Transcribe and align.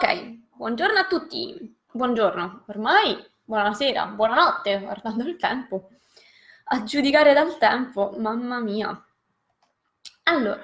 Ok, 0.00 0.38
buongiorno 0.54 0.96
a 0.96 1.06
tutti. 1.06 1.76
Buongiorno, 1.90 2.66
ormai 2.68 3.20
buonasera, 3.42 4.06
buonanotte, 4.06 4.78
guardando 4.78 5.24
il 5.24 5.36
tempo. 5.36 5.88
A 6.66 6.84
giudicare 6.84 7.32
dal 7.32 7.58
tempo, 7.58 8.14
mamma 8.16 8.60
mia. 8.60 9.04
Allora, 10.22 10.62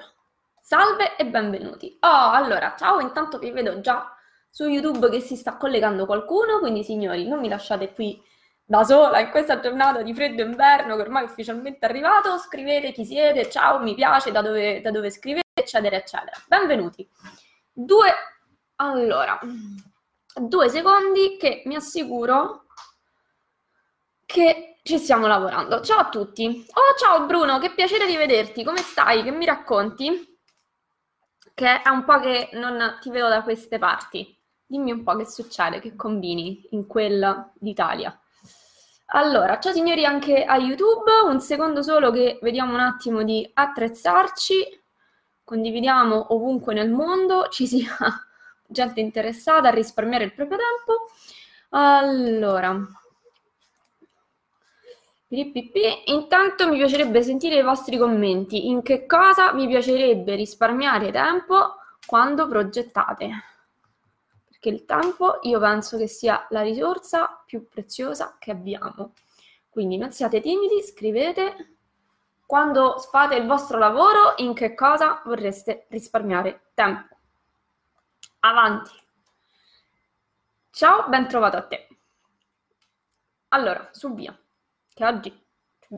salve 0.61 1.17
e 1.17 1.25
benvenuti. 1.25 1.97
Oh, 1.99 2.29
allora, 2.31 2.75
ciao, 2.77 3.01
intanto 3.01 3.37
vi 3.37 3.51
vedo 3.51 3.81
già 3.81 4.15
su 4.49 4.69
YouTube 4.69 5.09
che 5.09 5.19
si 5.19 5.35
sta 5.35 5.57
collegando 5.57 6.05
qualcuno, 6.05 6.59
quindi 6.59 6.85
signori, 6.85 7.27
non 7.27 7.41
mi 7.41 7.49
lasciate 7.49 7.93
qui 7.93 8.17
da 8.63 8.85
sola 8.85 9.19
in 9.19 9.31
questa 9.31 9.59
giornata 9.59 10.01
di 10.01 10.13
freddo 10.13 10.43
inverno 10.43 10.95
che 10.95 11.01
ormai 11.01 11.23
è 11.23 11.25
ufficialmente 11.25 11.85
arrivato, 11.85 12.37
scrivete 12.37 12.93
chi 12.93 13.03
siete, 13.03 13.49
ciao, 13.49 13.79
mi 13.81 13.95
piace, 13.95 14.31
da 14.31 14.41
dove, 14.41 14.79
da 14.79 14.91
dove 14.91 15.11
scrivete, 15.11 15.43
eccetera, 15.53 15.97
eccetera. 15.97 16.41
Benvenuti. 16.47 17.05
Due, 17.77 18.13
allora, 18.77 19.39
due 20.35 20.69
secondi 20.69 21.37
che 21.37 21.63
mi 21.65 21.75
assicuro 21.75 22.65
che 24.25 24.79
ci 24.83 24.97
stiamo 24.97 25.27
lavorando. 25.27 25.81
Ciao 25.81 25.99
a 25.99 26.09
tutti. 26.09 26.65
Oh, 26.73 26.97
ciao 26.97 27.25
Bruno, 27.25 27.59
che 27.59 27.73
piacere 27.73 28.05
di 28.05 28.15
vederti, 28.15 28.63
come 28.63 28.79
stai? 28.79 29.23
Che 29.23 29.31
mi 29.31 29.45
racconti? 29.45 30.39
Che 31.53 31.81
è 31.81 31.89
un 31.89 32.03
po' 32.03 32.19
che 32.19 32.49
non 32.53 32.97
ti 32.99 33.09
vedo 33.09 33.29
da 33.29 33.43
queste 33.43 33.77
parti. 33.77 34.37
Dimmi 34.65 34.91
un 34.91 35.03
po' 35.03 35.15
che 35.15 35.25
succede, 35.25 35.79
che 35.79 35.95
combini 35.95 36.67
in 36.71 36.85
quella 36.85 37.51
d'Italia. 37.53 38.19
Allora, 39.09 39.59
ciao 39.59 39.71
signori 39.71 40.03
anche 40.03 40.43
a 40.43 40.57
YouTube, 40.57 41.11
un 41.27 41.39
secondo 41.39 41.81
solo 41.83 42.11
che 42.11 42.39
vediamo 42.41 42.73
un 42.73 42.79
attimo 42.79 43.23
di 43.23 43.49
attrezzarci, 43.53 44.83
condividiamo 45.43 46.33
ovunque 46.33 46.73
nel 46.73 46.89
mondo, 46.89 47.47
ci 47.49 47.67
sia 47.67 47.95
gente 48.67 48.99
interessata 48.99 49.69
a 49.69 49.71
risparmiare 49.71 50.25
il 50.25 50.33
proprio 50.33 50.57
tempo. 50.57 51.07
Allora, 51.69 52.79
intanto 56.05 56.69
mi 56.69 56.77
piacerebbe 56.77 57.21
sentire 57.23 57.57
i 57.57 57.63
vostri 57.63 57.97
commenti, 57.97 58.67
in 58.67 58.81
che 58.81 59.05
cosa 59.05 59.51
vi 59.53 59.67
piacerebbe 59.67 60.35
risparmiare 60.35 61.11
tempo 61.11 61.75
quando 62.05 62.47
progettate? 62.47 63.53
perché 64.65 64.69
il 64.69 64.85
tempo 64.85 65.39
io 65.43 65.59
penso 65.59 65.97
che 65.97 66.07
sia 66.07 66.47
la 66.49 66.61
risorsa 66.61 67.43
più 67.45 67.67
preziosa 67.67 68.37
che 68.39 68.51
abbiamo. 68.51 69.13
Quindi 69.69 69.97
non 69.97 70.11
siate 70.11 70.41
timidi, 70.41 70.81
scrivete 70.81 71.77
quando 72.45 72.97
fate 72.97 73.35
il 73.35 73.45
vostro 73.45 73.77
lavoro 73.77 74.33
in 74.37 74.53
che 74.53 74.73
cosa 74.73 75.21
vorreste 75.25 75.85
risparmiare 75.89 76.71
tempo. 76.73 77.14
Avanti. 78.45 78.91
Ciao, 80.69 81.07
ben 81.07 81.27
trovato 81.27 81.57
a 81.57 81.63
te. 81.63 81.87
Allora, 83.47 83.89
su 83.91 84.13
via, 84.13 84.37
che 84.93 85.03
oggi 85.03 85.45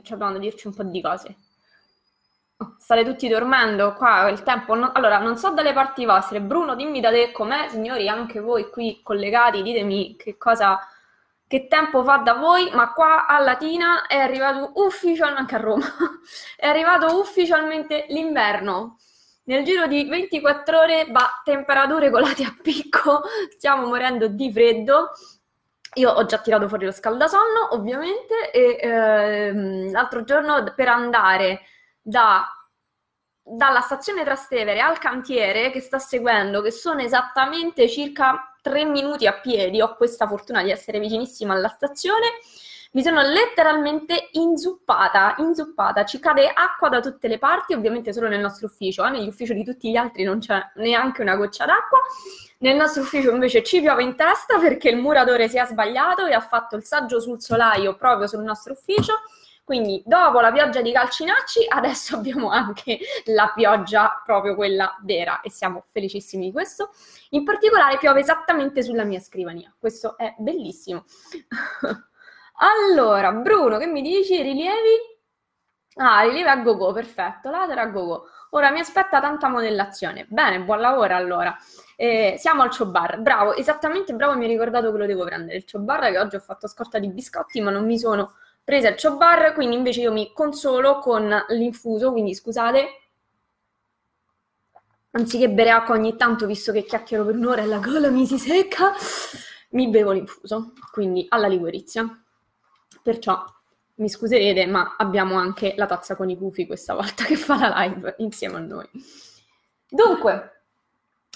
ci 0.01 0.13
abbiamo 0.13 0.31
da 0.31 0.39
dirci 0.39 0.67
un 0.67 0.73
po' 0.73 0.83
di 0.83 1.01
cose. 1.01 1.35
State 2.77 3.03
tutti 3.03 3.27
dormendo 3.27 3.93
qua, 3.95 4.29
il 4.29 4.43
tempo... 4.43 4.75
Non... 4.75 4.91
Allora, 4.93 5.19
non 5.19 5.35
so 5.35 5.49
dalle 5.51 5.73
parti 5.73 6.05
vostre. 6.05 6.39
Bruno, 6.39 6.75
dimmi 6.75 7.01
da 7.01 7.09
te 7.09 7.33
com'è, 7.33 7.67
signori, 7.67 8.07
anche 8.07 8.39
voi 8.39 8.69
qui 8.69 9.01
collegati, 9.03 9.61
ditemi 9.61 10.15
che 10.15 10.37
cosa... 10.37 10.79
Che 11.45 11.67
tempo 11.67 12.01
fa 12.03 12.17
da 12.17 12.35
voi, 12.35 12.69
ma 12.73 12.93
qua 12.93 13.25
a 13.25 13.39
Latina 13.39 14.05
è 14.07 14.17
arrivato 14.17 14.71
ufficialmente, 14.75 15.39
anche 15.41 15.55
a 15.55 15.59
Roma, 15.59 15.85
è 16.55 16.67
arrivato 16.67 17.19
ufficialmente 17.19 18.05
l'inverno. 18.09 18.97
Nel 19.47 19.63
giro 19.63 19.87
di 19.87 20.03
24 20.03 20.77
ore, 20.79 21.05
bah, 21.07 21.41
temperature 21.45 22.09
colate 22.09 22.43
a 22.43 22.53
picco, 22.61 23.21
stiamo 23.55 23.87
morendo 23.87 24.27
di 24.27 24.51
freddo. 24.51 25.11
Io 25.93 26.11
ho 26.11 26.25
già 26.25 26.39
tirato 26.39 26.67
fuori 26.67 26.83
lo 26.83 26.91
scaldasonno, 26.91 27.69
ovviamente, 27.71 28.51
e 28.51 28.77
ehm, 28.81 29.91
l'altro 29.91 30.25
giorno 30.25 30.73
per 30.75 30.89
andare 30.89 31.61
da, 32.01 32.45
dalla 33.41 33.79
stazione 33.79 34.25
Trastevere 34.25 34.81
al 34.81 34.99
cantiere 34.99 35.71
che 35.71 35.79
sta 35.79 35.97
seguendo, 35.97 36.61
che 36.61 36.71
sono 36.71 36.99
esattamente 36.99 37.87
circa 37.87 38.53
tre 38.61 38.83
minuti 38.83 39.27
a 39.27 39.39
piedi, 39.39 39.79
ho 39.79 39.95
questa 39.95 40.27
fortuna 40.27 40.61
di 40.61 40.71
essere 40.71 40.99
vicinissima 40.99 41.53
alla 41.53 41.69
stazione, 41.69 42.27
mi 42.93 43.03
sono 43.03 43.21
letteralmente 43.21 44.29
inzuppata, 44.31 45.35
inzuppata, 45.37 46.05
ci 46.05 46.19
cade 46.19 46.49
acqua 46.49 46.89
da 46.89 46.99
tutte 46.99 47.27
le 47.27 47.37
parti, 47.37 47.73
ovviamente 47.73 48.13
solo 48.13 48.27
nel 48.27 48.39
nostro 48.39 48.67
ufficio, 48.67 49.05
eh? 49.05 49.09
negli 49.09 49.27
uffici 49.27 49.53
di 49.53 49.63
tutti 49.63 49.89
gli 49.89 49.95
altri 49.95 50.23
non 50.23 50.39
c'è 50.39 50.59
neanche 50.75 51.21
una 51.21 51.35
goccia 51.35 51.65
d'acqua, 51.65 51.99
nel 52.59 52.75
nostro 52.75 53.01
ufficio 53.03 53.31
invece 53.31 53.63
ci 53.63 53.81
piove 53.81 54.03
in 54.03 54.15
testa 54.15 54.57
perché 54.57 54.89
il 54.89 54.97
muratore 54.97 55.47
si 55.47 55.57
è 55.57 55.65
sbagliato 55.65 56.25
e 56.25 56.33
ha 56.33 56.41
fatto 56.41 56.75
il 56.75 56.83
saggio 56.83 57.19
sul 57.19 57.41
solaio 57.41 57.95
proprio 57.95 58.27
sul 58.27 58.43
nostro 58.43 58.73
ufficio 58.73 59.13
quindi 59.67 60.01
dopo 60.05 60.39
la 60.39 60.49
pioggia 60.53 60.81
di 60.81 60.93
calcinacci, 60.93 61.65
adesso 61.67 62.15
abbiamo 62.15 62.51
anche 62.51 62.99
la 63.25 63.51
pioggia 63.53 64.21
proprio 64.23 64.55
quella 64.55 64.97
vera 65.03 65.41
e 65.41 65.51
siamo 65.51 65.83
felicissimi 65.91 66.45
di 66.45 66.51
questo. 66.53 66.91
In 67.31 67.43
particolare 67.43 67.97
piove 67.97 68.21
esattamente 68.21 68.81
sulla 68.81 69.03
mia 69.03 69.19
scrivania, 69.19 69.69
questo 69.77 70.17
è 70.17 70.33
bellissimo. 70.37 71.03
allora, 72.59 73.31
Bruno, 73.31 73.77
che 73.77 73.85
mi 73.87 74.01
dici? 74.01 74.41
Rilievi? 74.41 75.15
Ah, 75.99 76.21
rilievi 76.23 76.47
a 76.47 76.57
go-go, 76.57 76.93
perfetto, 76.93 77.49
laser 77.49 77.77
a 77.79 77.87
go-go. 77.87 78.27
Ora 78.51 78.71
mi 78.71 78.79
aspetta 78.79 79.19
tanta 79.19 79.49
modellazione. 79.49 80.25
Bene, 80.29 80.61
buon 80.61 80.79
lavoro 80.79 81.15
allora. 81.15 81.55
Eh, 81.95 82.35
siamo 82.37 82.61
al 82.61 82.75
Chobar, 82.75 83.19
bravo, 83.19 83.55
esattamente 83.55 84.13
bravo, 84.13 84.37
mi 84.37 84.45
hai 84.45 84.51
ricordato 84.51 84.91
che 84.91 84.97
lo 84.97 85.05
devo 85.07 85.25
prendere. 85.25 85.57
Il 85.57 85.65
Chobar 85.69 86.11
che 86.11 86.19
oggi 86.19 86.35
ho 86.35 86.39
fatto 86.39 86.67
scorta 86.67 86.99
di 86.99 87.09
biscotti, 87.09 87.59
ma 87.61 87.71
non 87.71 87.85
mi 87.85 87.97
sono 87.99 88.35
presa 88.63 88.89
il 88.89 88.95
Chobar, 89.01 89.53
quindi 89.53 89.75
invece 89.75 90.01
io 90.01 90.11
mi 90.11 90.31
consolo 90.33 90.99
con 90.99 91.27
l'infuso, 91.49 92.11
quindi 92.11 92.35
scusate, 92.35 92.87
anziché 95.11 95.49
bere 95.49 95.71
acqua 95.71 95.95
ogni 95.95 96.15
tanto, 96.15 96.45
visto 96.45 96.71
che 96.71 96.83
chiacchiero 96.85 97.25
per 97.25 97.35
un'ora 97.35 97.61
e 97.61 97.65
la 97.65 97.79
gola 97.79 98.09
mi 98.09 98.25
si 98.25 98.37
secca, 98.37 98.93
mi 99.71 99.89
bevo 99.89 100.11
l'infuso, 100.11 100.73
quindi 100.91 101.25
alla 101.29 101.47
liquorizia. 101.47 102.05
Perciò 103.07 103.41
mi 103.95 104.09
scuserete, 104.09 104.65
ma 104.65 104.95
abbiamo 104.97 105.37
anche 105.37 105.75
la 105.77 105.85
tazza 105.85 106.17
con 106.17 106.29
i 106.29 106.35
gufi 106.35 106.65
questa 106.65 106.93
volta 106.93 107.23
che 107.23 107.37
fa 107.37 107.57
la 107.57 107.73
live 107.85 108.15
insieme 108.17 108.57
a 108.57 108.59
noi. 108.59 108.85
Dunque, 109.89 110.63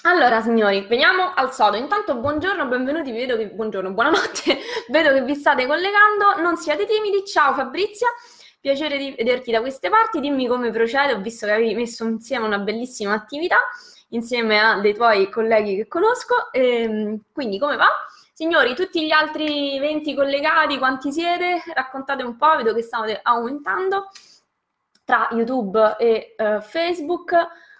allora, 0.02 0.42
signori, 0.42 0.82
veniamo 0.82 1.32
al 1.34 1.54
sodo. 1.54 1.78
Intanto, 1.78 2.18
buongiorno, 2.18 2.66
benvenuti. 2.66 3.14
Vedo 3.14 3.38
che 3.38 3.48
buongiorno, 3.52 3.94
buonanotte. 3.94 4.58
Vedo 4.92 5.14
che 5.14 5.24
vi 5.24 5.34
state 5.34 5.66
collegando. 5.66 6.42
Non 6.42 6.58
siate 6.58 6.86
timidi. 6.86 7.24
Ciao 7.26 7.54
Fabrizia, 7.54 8.10
piacere 8.60 8.98
di 8.98 9.16
vederti 9.18 9.52
da 9.52 9.62
queste 9.62 9.88
parti. 9.88 10.20
Dimmi 10.20 10.48
come 10.48 10.72
procede. 10.72 11.14
Ho 11.14 11.22
visto 11.22 11.46
che 11.46 11.54
avevi 11.54 11.74
messo 11.74 12.04
insieme 12.04 12.48
una 12.48 12.60
bellissima 12.60 13.14
attività 13.14 13.60
insieme 14.10 14.60
a 14.60 14.82
dei 14.82 14.94
tuoi 14.94 15.30
colleghi 15.30 15.78
che 15.78 15.88
conosco. 15.88 16.52
E, 16.52 16.82
ehm, 16.82 17.22
quindi, 17.32 17.58
come 17.58 17.78
va? 17.78 17.88
Signori, 18.42 18.74
tutti 18.74 19.06
gli 19.06 19.12
altri 19.12 19.78
20 19.78 20.16
collegati, 20.16 20.80
quanti 20.80 21.12
siete? 21.12 21.62
Raccontate 21.76 22.24
un 22.24 22.38
po', 22.38 22.56
vedo 22.56 22.74
che 22.74 22.82
state 22.82 23.20
aumentando 23.22 24.10
tra 25.06 25.28
YouTube 25.30 25.96
e 26.00 26.34
uh, 26.40 26.60
Facebook. 26.60 27.36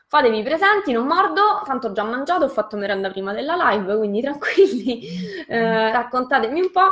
Fatevi 0.06 0.44
presenti, 0.44 0.92
non 0.92 1.08
mordo, 1.08 1.64
tanto 1.66 1.88
ho 1.88 1.92
già 1.94 2.04
mangiato, 2.04 2.46
ho 2.46 2.48
fatto 2.48 2.78
merenda 2.78 3.10
prima 3.10 3.34
della 3.34 3.56
live, 3.72 3.98
quindi 3.98 4.22
tranquilli, 4.22 5.02
eh, 5.48 5.92
raccontatemi 5.92 6.62
un 6.62 6.70
po' 6.70 6.92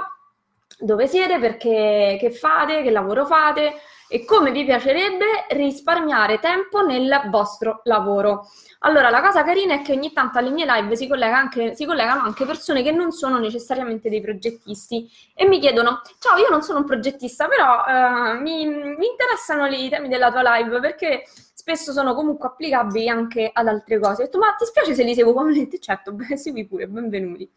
dove 0.80 1.06
siete, 1.06 1.38
perché 1.38 2.18
che 2.20 2.32
fate, 2.32 2.82
che 2.82 2.90
lavoro 2.90 3.28
fate 3.28 3.76
e 4.12 4.26
come 4.26 4.52
vi 4.52 4.66
piacerebbe 4.66 5.46
risparmiare 5.50 6.40
tempo 6.40 6.84
nel 6.84 7.28
vostro 7.30 7.82
lavoro. 7.84 8.50
Allora, 8.80 9.12
la 9.12 9.22
cosa 9.22 9.44
carina 9.44 9.76
è 9.76 9.82
che 9.84 9.92
ogni 9.92 10.12
tanto 10.12 10.40
alle 10.40 10.50
mie 10.50 10.66
live 10.68 10.96
si, 10.96 11.08
collega 11.08 11.38
anche, 11.38 11.76
si, 11.76 11.86
collegano 11.86 12.24
anche 12.24 12.46
persone 12.46 12.82
che 12.82 12.92
non 12.92 13.12
sono 13.12 13.38
necessariamente 13.38 14.10
dei 14.10 14.20
progettisti 14.20 15.08
e 15.36 15.48
mi 15.48 15.60
chiedono: 15.60 16.02
Ciao, 16.18 16.38
io 16.38 16.50
non 16.50 16.64
sono 16.64 16.80
un 16.80 16.86
progettista, 16.86 17.48
però 17.48 17.86
eh, 17.86 18.40
mi, 18.40 18.66
mi 18.66 19.06
interessano 19.06 19.68
i 19.68 19.90
temi 19.90 20.08
della 20.08 20.32
tua 20.32 20.58
live 20.58 20.80
perché 20.80 21.24
spesso 21.54 21.92
sono 21.92 22.16
comunque 22.16 22.48
applicabili 22.48 23.08
anche 23.08 23.50
ad 23.54 23.68
altre 23.68 24.00
cose. 24.00 24.24
Ho 24.24 24.26
detto, 24.26 24.40
ma 24.40 24.54
ti 24.54 24.66
spiace 24.66 24.96
se 24.96 25.04
li 25.04 25.14
seguo 25.14 25.34
come 25.34 25.54
Certo, 25.80 26.14
beh, 26.14 26.36
segui 26.36 26.66
pure, 26.66 26.88
benvenuti. 26.88 27.48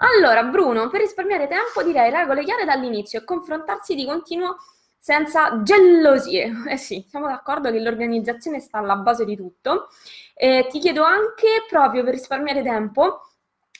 Allora, 0.00 0.44
Bruno, 0.44 0.88
per 0.88 1.00
risparmiare 1.00 1.48
tempo 1.48 1.82
direi 1.82 2.10
regole 2.10 2.44
chiare 2.44 2.64
dall'inizio 2.64 3.18
e 3.18 3.24
confrontarsi 3.24 3.94
di 3.94 4.04
continuo 4.04 4.56
senza 4.98 5.62
gelosie. 5.62 6.52
Eh 6.68 6.76
sì, 6.76 7.04
siamo 7.08 7.26
d'accordo 7.26 7.70
che 7.70 7.80
l'organizzazione 7.80 8.60
sta 8.60 8.78
alla 8.78 8.96
base 8.96 9.24
di 9.24 9.36
tutto. 9.36 9.88
Eh, 10.34 10.66
ti 10.70 10.78
chiedo 10.78 11.02
anche, 11.02 11.64
proprio 11.68 12.04
per 12.04 12.14
risparmiare 12.14 12.62
tempo, 12.62 13.22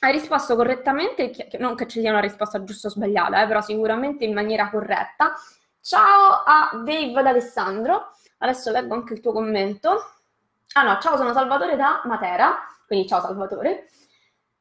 hai 0.01 0.11
risposto 0.11 0.55
correttamente, 0.55 1.31
non 1.59 1.75
che 1.75 1.87
ci 1.87 1.99
sia 1.99 2.11
una 2.11 2.19
risposta 2.21 2.63
giusta 2.63 2.87
o 2.87 2.91
sbagliata, 2.91 3.43
eh, 3.43 3.47
però 3.47 3.61
sicuramente 3.61 4.23
in 4.25 4.33
maniera 4.33 4.69
corretta. 4.69 5.33
Ciao 5.81 6.43
a 6.45 6.71
Dave 6.83 7.21
d'Alessandro. 7.21 8.11
Adesso 8.39 8.71
leggo 8.71 8.93
anche 8.95 9.13
il 9.13 9.19
tuo 9.19 9.33
commento. 9.33 10.13
Ah 10.73 10.83
no, 10.83 10.99
ciao, 11.01 11.17
sono 11.17 11.33
Salvatore 11.33 11.75
da 11.75 12.01
Matera, 12.05 12.57
quindi 12.87 13.07
ciao 13.07 13.21
Salvatore. 13.21 13.89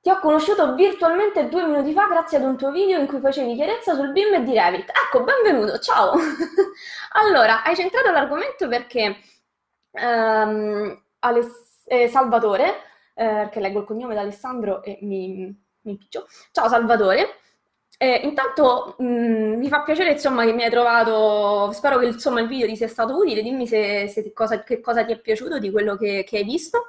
Ti 0.08 0.14
ho 0.14 0.20
conosciuto 0.20 0.72
virtualmente 0.72 1.50
due 1.50 1.66
minuti 1.66 1.93
fa 1.93 2.06
grazie 2.06 2.38
ad 2.38 2.44
un 2.44 2.56
tuo 2.56 2.70
video 2.70 2.99
in 2.99 3.06
cui 3.06 3.20
facevi 3.20 3.55
chiarezza 3.55 3.94
sul 3.94 4.10
BIM 4.10 4.43
di 4.43 4.55
Revit. 4.55 4.88
Ecco, 4.88 5.22
benvenuto, 5.22 5.78
ciao! 5.81 6.14
allora, 7.12 7.62
hai 7.62 7.76
centrato 7.76 8.10
l'argomento 8.10 8.69
perché 8.69 9.19
ehm, 9.90 11.02
Aless- 11.19 11.84
eh, 11.88 12.08
Salvatore, 12.08 12.69
eh, 13.12 13.26
perché 13.26 13.60
leggo 13.60 13.81
il 13.81 13.84
cognome 13.84 14.14
di 14.14 14.20
Alessandro 14.20 14.82
e 14.82 14.96
mi, 15.02 15.55
mi 15.82 15.90
impiccio. 15.90 16.26
Ciao 16.52 16.69
Salvatore, 16.69 17.40
eh, 17.99 18.20
intanto 18.25 18.94
mh, 18.96 19.05
mm, 19.05 19.58
mi 19.58 19.69
fa 19.69 19.82
piacere 19.82 20.12
insomma, 20.12 20.46
che 20.46 20.55
mi 20.55 20.64
hai 20.64 20.70
trovato, 20.70 21.70
spero 21.72 21.99
che 21.99 22.06
insomma, 22.06 22.40
il 22.40 22.49
video 22.49 22.66
ti 22.66 22.76
sia 22.76 22.88
stato 22.88 23.14
utile, 23.14 23.43
dimmi 23.43 23.66
se, 23.66 24.08
se 24.08 24.32
cosa, 24.32 24.62
che 24.62 24.81
cosa 24.81 25.05
ti 25.05 25.12
è 25.12 25.20
piaciuto 25.20 25.58
di 25.58 25.70
quello 25.70 25.96
che, 25.96 26.25
che 26.26 26.38
hai 26.38 26.44
visto 26.44 26.87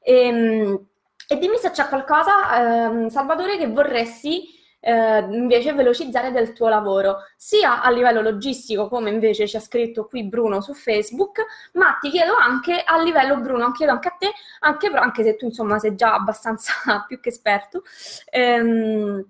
e, 0.00 0.26
ehm, 0.26 0.86
e, 1.30 1.38
dimmi 1.38 1.58
se 1.58 1.70
c'è 1.70 1.86
qualcosa, 1.88 3.04
eh, 3.04 3.10
Salvatore, 3.10 3.58
che 3.58 3.68
vorresti 3.68 4.56
eh, 4.80 5.18
invece 5.30 5.72
velocizzare 5.74 6.30
del 6.30 6.52
tuo 6.52 6.68
lavoro, 6.68 7.18
sia 7.36 7.82
a 7.82 7.90
livello 7.90 8.22
logistico, 8.22 8.88
come 8.88 9.10
invece 9.10 9.46
ci 9.46 9.56
ha 9.56 9.60
scritto 9.60 10.06
qui 10.06 10.24
Bruno 10.24 10.60
su 10.60 10.72
Facebook, 10.72 11.44
ma 11.74 11.98
ti 12.00 12.10
chiedo 12.10 12.34
anche 12.34 12.82
a 12.82 13.02
livello, 13.02 13.36
Bruno, 13.40 13.72
chiedo 13.72 13.92
anche 13.92 14.08
a 14.08 14.16
te, 14.18 14.30
anche, 14.60 14.86
anche 14.88 15.22
se 15.22 15.36
tu 15.36 15.46
insomma 15.46 15.78
sei 15.78 15.94
già 15.94 16.14
abbastanza 16.14 16.72
più 17.06 17.20
che 17.20 17.28
esperto, 17.28 17.82
ehm, 18.30 19.22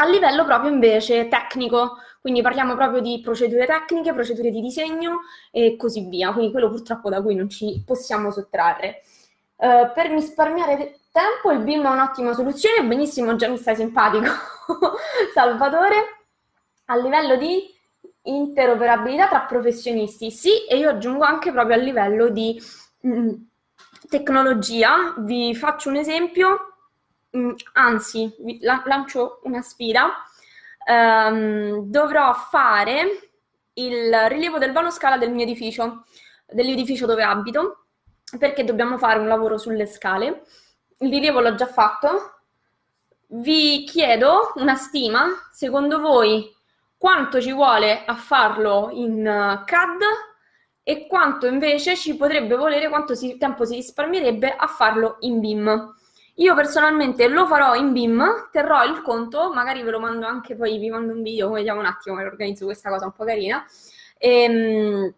a 0.00 0.06
livello 0.06 0.44
proprio 0.44 0.70
invece 0.70 1.28
tecnico, 1.28 1.96
quindi 2.20 2.42
parliamo 2.42 2.74
proprio 2.74 3.00
di 3.00 3.20
procedure 3.22 3.66
tecniche, 3.66 4.12
procedure 4.12 4.50
di 4.50 4.60
disegno 4.60 5.20
e 5.50 5.76
così 5.76 6.08
via, 6.08 6.32
quindi 6.32 6.52
quello 6.52 6.68
purtroppo 6.68 7.08
da 7.08 7.22
cui 7.22 7.34
non 7.34 7.48
ci 7.48 7.82
possiamo 7.86 8.30
sottrarre. 8.30 9.02
Uh, 9.56 9.90
per 9.92 10.08
risparmiare 10.10 11.00
tempo 11.18 11.50
il 11.50 11.64
BIM 11.64 11.84
è 11.84 11.90
un'ottima 11.90 12.32
soluzione, 12.32 12.86
benissimo, 12.86 13.34
già 13.36 13.48
mi 13.48 13.56
stai 13.56 13.76
simpatico, 13.76 14.26
Salvatore. 15.34 16.16
A 16.86 16.96
livello 16.96 17.36
di 17.36 17.74
interoperabilità 18.22 19.28
tra 19.28 19.40
professionisti, 19.40 20.30
sì, 20.30 20.66
e 20.66 20.76
io 20.76 20.90
aggiungo 20.90 21.24
anche 21.24 21.50
proprio 21.50 21.76
a 21.76 21.80
livello 21.80 22.28
di 22.28 22.60
mh, 23.00 23.10
mm, 23.10 23.28
tecnologia. 24.08 25.14
Vi 25.18 25.54
faccio 25.54 25.88
un 25.88 25.96
esempio 25.96 26.68
Mm, 27.36 27.52
anzi, 27.74 28.34
lancio 28.86 29.40
una 29.44 29.60
sfida, 29.60 30.24
um, 30.90 31.82
dovrò 31.84 32.32
fare 32.32 33.30
il 33.74 34.14
rilievo 34.28 34.56
del 34.58 34.72
vano 34.72 34.90
scala 34.90 35.18
del 35.18 35.30
mio 35.32 35.42
edificio, 35.44 36.04
dell'edificio 36.46 37.04
dove 37.06 37.22
abito, 37.22 37.84
perché 38.38 38.64
dobbiamo 38.64 38.96
fare 38.96 39.18
un 39.18 39.28
lavoro 39.28 39.58
sulle 39.58 39.86
scale. 39.86 40.44
Il 40.98 41.10
rilievo 41.10 41.40
l'ho 41.40 41.54
già 41.54 41.66
fatto. 41.66 42.40
Vi 43.28 43.84
chiedo 43.84 44.52
una 44.56 44.74
stima, 44.74 45.26
secondo 45.52 46.00
voi 46.00 46.54
quanto 46.96 47.40
ci 47.40 47.52
vuole 47.52 48.04
a 48.04 48.14
farlo 48.14 48.90
in 48.92 49.20
uh, 49.20 49.64
CAD 49.64 50.00
e 50.82 51.06
quanto 51.06 51.46
invece 51.46 51.94
ci 51.96 52.16
potrebbe 52.16 52.56
volere, 52.56 52.88
quanto 52.88 53.14
si, 53.14 53.36
tempo 53.36 53.64
si 53.64 53.76
risparmierebbe 53.76 54.56
a 54.56 54.66
farlo 54.66 55.18
in 55.20 55.38
BIM. 55.38 55.94
Io 56.36 56.54
personalmente 56.54 57.28
lo 57.28 57.46
farò 57.46 57.74
in 57.74 57.92
BIM, 57.92 58.48
terrò 58.50 58.84
il 58.84 59.02
conto, 59.02 59.52
magari 59.52 59.82
ve 59.82 59.90
lo 59.90 60.00
mando 60.00 60.26
anche 60.26 60.56
poi, 60.56 60.78
vi 60.78 60.88
mando 60.88 61.12
un 61.12 61.22
video, 61.22 61.50
vediamo 61.50 61.80
un 61.80 61.86
attimo 61.86 62.18
organizzo 62.18 62.64
questa 62.64 62.90
cosa 62.90 63.04
un 63.04 63.12
po' 63.12 63.24
carina. 63.24 63.64
Ehm, 64.18 65.14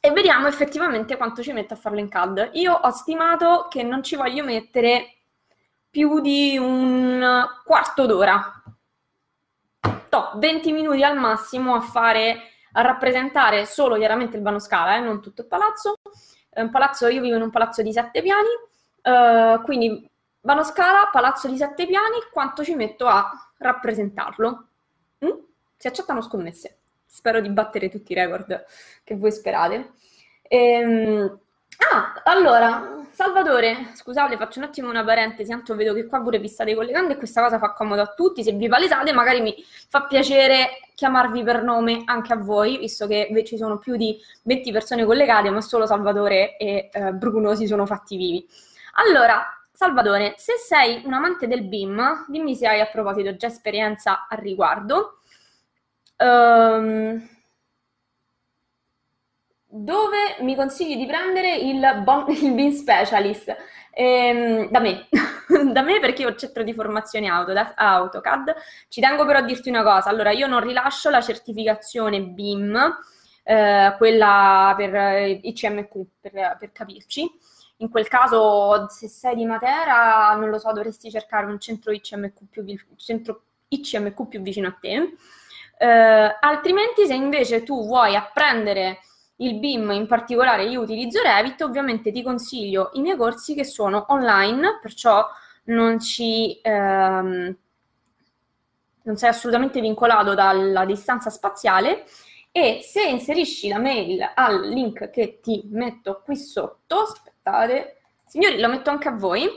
e 0.00 0.10
vediamo 0.12 0.46
effettivamente 0.46 1.16
quanto 1.16 1.42
ci 1.42 1.52
metto 1.52 1.74
a 1.74 1.76
farlo 1.76 1.98
in 1.98 2.08
CAD. 2.08 2.50
Io 2.52 2.72
ho 2.72 2.90
stimato 2.90 3.66
che 3.68 3.82
non 3.82 4.02
ci 4.02 4.16
voglio 4.16 4.44
mettere 4.44 5.16
più 5.90 6.20
di 6.20 6.56
un 6.56 7.46
quarto 7.64 8.06
d'ora. 8.06 8.62
To, 10.08 10.32
20 10.36 10.72
minuti 10.72 11.02
al 11.02 11.18
massimo 11.18 11.74
a 11.74 11.80
fare, 11.80 12.36
a 12.72 12.82
rappresentare 12.82 13.66
solo 13.66 13.96
chiaramente 13.96 14.36
il 14.36 14.42
vano 14.42 14.58
scala, 14.58 14.96
eh, 14.96 15.00
non 15.00 15.20
tutto 15.20 15.42
il 15.42 15.48
palazzo. 15.48 15.96
Palazzo, 16.70 17.06
io 17.08 17.20
vivo 17.20 17.36
in 17.36 17.42
un 17.42 17.50
palazzo 17.50 17.82
di 17.82 17.92
sette 17.92 18.20
piani, 18.20 18.48
uh, 19.02 19.62
quindi 19.62 20.10
Vano 20.40 20.62
Scala, 20.62 21.08
palazzo 21.12 21.48
di 21.48 21.56
sette 21.56 21.86
piani, 21.86 22.16
quanto 22.32 22.64
ci 22.64 22.74
metto 22.74 23.06
a 23.06 23.30
rappresentarlo? 23.58 24.68
Mm? 25.24 25.38
Si 25.76 25.86
accettano 25.86 26.22
scommesse. 26.22 26.77
Spero 27.08 27.40
di 27.40 27.48
battere 27.48 27.88
tutti 27.88 28.12
i 28.12 28.14
record 28.14 28.64
che 29.02 29.16
voi 29.16 29.32
sperate. 29.32 29.92
Ehm... 30.42 31.40
Ah, 31.90 32.22
allora, 32.24 33.06
Salvatore, 33.12 33.90
scusate, 33.94 34.36
faccio 34.36 34.58
un 34.58 34.64
attimo 34.64 34.88
una 34.90 35.04
parentesi, 35.04 35.50
tanto 35.50 35.76
vedo 35.76 35.94
che 35.94 36.06
qua 36.06 36.20
pure 36.20 36.38
vi 36.38 36.48
state 36.48 36.74
collegando 36.74 37.12
e 37.12 37.16
questa 37.16 37.40
cosa 37.42 37.58
fa 37.58 37.72
comodo 37.72 38.02
a 38.02 38.12
tutti, 38.16 38.42
se 38.42 38.52
vi 38.52 38.68
palesate 38.68 39.12
magari 39.12 39.40
mi 39.40 39.54
fa 39.88 40.02
piacere 40.06 40.80
chiamarvi 40.94 41.42
per 41.44 41.62
nome 41.62 42.02
anche 42.04 42.32
a 42.32 42.36
voi, 42.36 42.78
visto 42.78 43.06
che 43.06 43.30
ci 43.46 43.56
sono 43.56 43.78
più 43.78 43.96
di 43.96 44.16
20 44.42 44.72
persone 44.72 45.04
collegate, 45.04 45.50
ma 45.50 45.60
solo 45.60 45.86
Salvatore 45.86 46.56
e 46.56 46.90
eh, 46.92 47.12
Bruno 47.12 47.54
si 47.54 47.66
sono 47.68 47.86
fatti 47.86 48.16
vivi. 48.16 48.48
Allora, 48.94 49.44
Salvatore, 49.72 50.34
se 50.36 50.54
sei 50.56 51.02
un 51.04 51.12
amante 51.12 51.46
del 51.46 51.64
BIM, 51.64 52.24
dimmi 52.28 52.56
se 52.56 52.66
hai 52.66 52.80
a 52.80 52.86
proposito 52.86 53.36
già 53.36 53.46
esperienza 53.46 54.26
al 54.28 54.38
riguardo. 54.38 55.17
Um, 56.20 57.22
dove 59.70 60.36
mi 60.40 60.54
consigli 60.56 60.96
di 60.96 61.06
prendere 61.06 61.56
il, 61.56 62.00
bon- 62.02 62.26
il 62.32 62.52
BIM 62.52 62.70
Specialist? 62.72 63.54
Ehm, 63.92 64.70
da 64.70 64.80
me, 64.80 65.08
da 65.72 65.82
me 65.82 66.00
perché 66.00 66.22
io 66.22 66.28
ho 66.28 66.30
il 66.30 66.36
centro 66.36 66.62
di 66.62 66.72
formazione 66.72 67.28
auto, 67.28 67.52
da, 67.52 67.74
AutoCAD. 67.76 68.54
Ci 68.88 69.00
tengo 69.00 69.26
però 69.26 69.38
a 69.38 69.42
dirti 69.42 69.68
una 69.68 69.82
cosa, 69.82 70.08
allora 70.08 70.30
io 70.30 70.46
non 70.46 70.60
rilascio 70.60 71.10
la 71.10 71.20
certificazione 71.20 72.20
BIM, 72.22 72.98
eh, 73.44 73.94
quella 73.96 74.74
per 74.76 74.94
eh, 74.94 75.40
ICMQ, 75.42 76.06
per, 76.20 76.56
per 76.58 76.72
capirci, 76.72 77.30
in 77.80 77.90
quel 77.90 78.08
caso, 78.08 78.88
se 78.88 79.08
sei 79.08 79.36
di 79.36 79.44
Matera, 79.44 80.34
non 80.34 80.48
lo 80.50 80.58
so, 80.58 80.72
dovresti 80.72 81.10
cercare 81.10 81.46
un 81.46 81.58
centro 81.60 81.92
ICMQ 81.92 82.44
più, 82.50 82.64
centro 82.96 83.42
ICMQ 83.68 84.26
più 84.28 84.40
vicino 84.40 84.68
a 84.68 84.76
te. 84.80 85.12
Eh, 85.78 86.36
altrimenti, 86.40 87.06
se 87.06 87.14
invece 87.14 87.62
tu 87.62 87.86
vuoi 87.86 88.16
apprendere 88.16 88.98
il 89.36 89.58
BIM, 89.58 89.92
in 89.92 90.06
particolare 90.06 90.64
io 90.64 90.80
utilizzo 90.80 91.22
Revit, 91.22 91.62
ovviamente 91.62 92.10
ti 92.10 92.22
consiglio 92.22 92.90
i 92.94 93.00
miei 93.00 93.16
corsi 93.16 93.54
che 93.54 93.64
sono 93.64 94.06
online, 94.08 94.78
perciò 94.80 95.26
non 95.64 96.00
ci... 96.00 96.58
Ehm, 96.62 97.56
non 99.08 99.16
sei 99.16 99.30
assolutamente 99.30 99.80
vincolato 99.80 100.34
dalla 100.34 100.84
distanza 100.84 101.30
spaziale. 101.30 102.04
E 102.52 102.80
se 102.82 103.06
inserisci 103.08 103.68
la 103.68 103.78
mail 103.78 104.32
al 104.34 104.68
link 104.68 105.10
che 105.10 105.38
ti 105.40 105.62
metto 105.70 106.22
qui 106.24 106.36
sotto, 106.36 107.00
aspettate, 107.02 108.00
signori 108.26 108.60
lo 108.60 108.68
metto 108.68 108.90
anche 108.90 109.08
a 109.08 109.12
voi, 109.12 109.48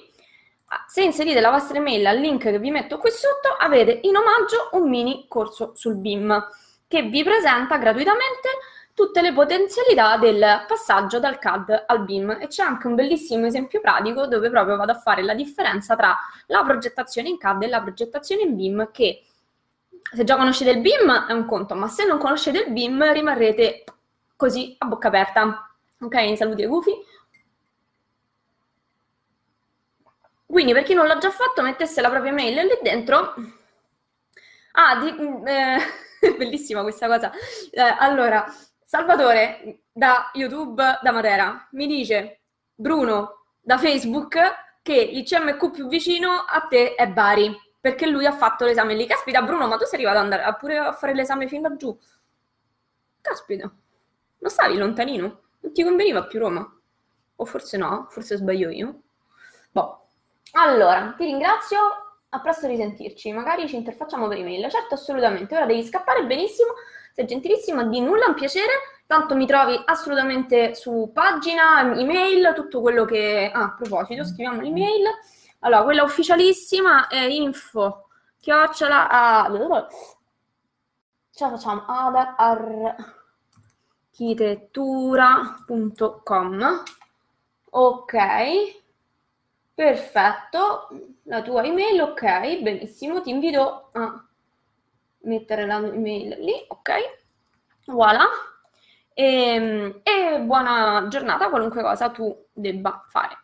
se 0.87 1.01
inserite 1.01 1.41
la 1.41 1.51
vostra 1.51 1.77
email 1.77 2.05
al 2.05 2.17
link 2.17 2.43
che 2.43 2.59
vi 2.59 2.71
metto 2.71 2.97
qui 2.97 3.11
sotto 3.11 3.49
avete 3.59 3.99
in 4.03 4.15
omaggio 4.15 4.69
un 4.73 4.89
mini 4.89 5.25
corso 5.27 5.71
sul 5.75 5.97
BIM 5.97 6.47
che 6.87 7.03
vi 7.03 7.23
presenta 7.23 7.77
gratuitamente 7.77 8.49
tutte 8.93 9.21
le 9.21 9.33
potenzialità 9.33 10.17
del 10.17 10.65
passaggio 10.67 11.19
dal 11.19 11.39
CAD 11.39 11.85
al 11.87 12.03
BIM 12.03 12.37
e 12.39 12.47
c'è 12.47 12.63
anche 12.63 12.87
un 12.87 12.95
bellissimo 12.95 13.45
esempio 13.45 13.81
pratico 13.81 14.27
dove 14.27 14.49
proprio 14.49 14.75
vado 14.75 14.91
a 14.91 14.99
fare 14.99 15.23
la 15.23 15.33
differenza 15.33 15.95
tra 15.95 16.17
la 16.47 16.63
progettazione 16.63 17.29
in 17.29 17.37
CAD 17.37 17.63
e 17.63 17.67
la 17.67 17.81
progettazione 17.81 18.43
in 18.43 18.55
BIM 18.55 18.89
che 18.91 19.23
se 20.13 20.23
già 20.23 20.35
conoscete 20.35 20.71
il 20.71 20.81
BIM 20.81 21.27
è 21.27 21.31
un 21.31 21.45
conto, 21.45 21.75
ma 21.75 21.87
se 21.87 22.05
non 22.05 22.17
conoscete 22.17 22.65
il 22.65 22.71
BIM 22.71 23.11
rimarrete 23.13 23.83
così 24.35 24.75
a 24.79 24.85
bocca 24.85 25.07
aperta. 25.07 25.73
Ok, 26.01 26.35
saluti 26.35 26.63
e 26.63 26.65
gufi. 26.65 26.91
Quindi 30.51 30.73
per 30.73 30.83
chi 30.83 30.93
non 30.93 31.07
l'ha 31.07 31.17
già 31.17 31.31
fatto 31.31 31.61
mettesse 31.61 32.01
la 32.01 32.09
propria 32.09 32.33
mail 32.33 32.65
lì 32.65 32.79
dentro. 32.81 33.33
Ah, 34.73 34.99
di, 34.99 35.15
eh, 35.45 35.77
bellissima 36.37 36.81
questa 36.81 37.07
cosa. 37.07 37.31
Eh, 37.71 37.81
allora, 37.81 38.45
Salvatore 38.83 39.83
da 39.93 40.29
YouTube 40.33 40.99
da 41.01 41.11
Matera 41.11 41.67
mi 41.71 41.87
dice 41.87 42.41
Bruno 42.75 43.45
da 43.61 43.77
Facebook 43.77 44.37
che 44.81 45.05
l'ICMQ 45.05 45.71
più 45.71 45.87
vicino 45.87 46.43
a 46.47 46.61
te 46.61 46.95
è 46.95 47.07
Bari 47.07 47.55
perché 47.79 48.05
lui 48.07 48.25
ha 48.25 48.33
fatto 48.33 48.65
l'esame 48.65 48.93
lì. 48.93 49.07
Caspita, 49.07 49.41
Bruno, 49.41 49.67
ma 49.67 49.77
tu 49.77 49.85
sei 49.85 49.99
arrivato 49.99 50.17
ad 50.17 50.23
andare 50.23 50.57
pure 50.59 50.77
a 50.77 50.91
fare 50.91 51.13
l'esame 51.13 51.47
fin 51.47 51.61
laggiù? 51.61 51.97
Caspita, 53.21 53.71
non 54.39 54.49
stavi 54.49 54.75
lontanino? 54.75 55.41
Non 55.61 55.73
ti 55.73 55.83
conveniva 55.83 56.25
più 56.25 56.39
Roma? 56.39 56.77
O 57.37 57.45
forse 57.45 57.77
no, 57.77 58.07
forse 58.09 58.35
sbaglio 58.35 58.69
io. 58.69 59.01
Boh. 59.71 60.00
Allora, 60.53 61.13
ti 61.17 61.25
ringrazio, 61.25 61.79
a 62.29 62.39
presto 62.39 62.67
risentirci. 62.67 63.31
Magari 63.31 63.67
ci 63.67 63.75
interfacciamo 63.75 64.27
per 64.27 64.37
email. 64.37 64.69
Certo, 64.69 64.95
assolutamente. 64.95 65.55
Ora 65.55 65.65
devi 65.65 65.83
scappare 65.83 66.25
benissimo. 66.25 66.73
Sei 67.13 67.25
gentilissimo, 67.25 67.87
di 67.87 68.01
nulla, 68.01 68.25
un 68.27 68.33
piacere. 68.33 68.71
Tanto 69.05 69.35
mi 69.35 69.45
trovi 69.45 69.79
assolutamente 69.85 70.73
su 70.73 71.11
pagina, 71.13 71.81
email, 71.97 72.53
tutto 72.55 72.79
quello 72.79 73.03
che... 73.03 73.51
Ah, 73.53 73.63
a 73.63 73.75
proposito, 73.77 74.23
scriviamo 74.23 74.61
l'email 74.61 75.05
Allora, 75.59 75.83
quella 75.83 76.03
ufficialissima 76.03 77.07
è 77.07 77.25
info 77.25 78.07
chiocciola 78.39 79.09
a... 79.09 79.51
Ce 81.33 81.43
la 81.43 81.49
facciamo 81.49 81.83
ad 81.87 82.15
architettura.com 84.15 86.83
ok 87.73 88.80
perfetto. 89.73 90.87
La 91.23 91.41
tua 91.41 91.63
email 91.63 92.01
ok 92.01 92.61
benissimo. 92.61 93.21
Ti 93.21 93.29
invito 93.29 93.89
a 93.93 94.25
mettere 95.21 95.65
la 95.65 95.77
email 95.77 96.39
lì 96.39 96.53
ok. 96.67 96.91
Voilà. 97.85 98.25
E, 99.13 99.23
ehm, 99.23 100.01
e 100.03 100.39
buona 100.41 101.07
giornata 101.09 101.49
qualunque 101.49 101.81
cosa 101.81 102.09
tu 102.09 102.45
debba 102.53 103.05
fare. 103.09 103.37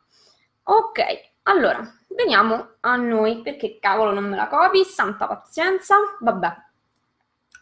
Ok 0.63 1.35
allora 1.47 1.81
veniamo 2.09 2.71
a 2.81 2.95
noi 2.97 3.41
perché 3.41 3.79
cavolo 3.79 4.11
non 4.11 4.25
me 4.25 4.35
la 4.35 4.47
copi 4.47 4.83
santa 4.83 5.27
pazienza. 5.27 5.95
Vabbè. 6.19 6.55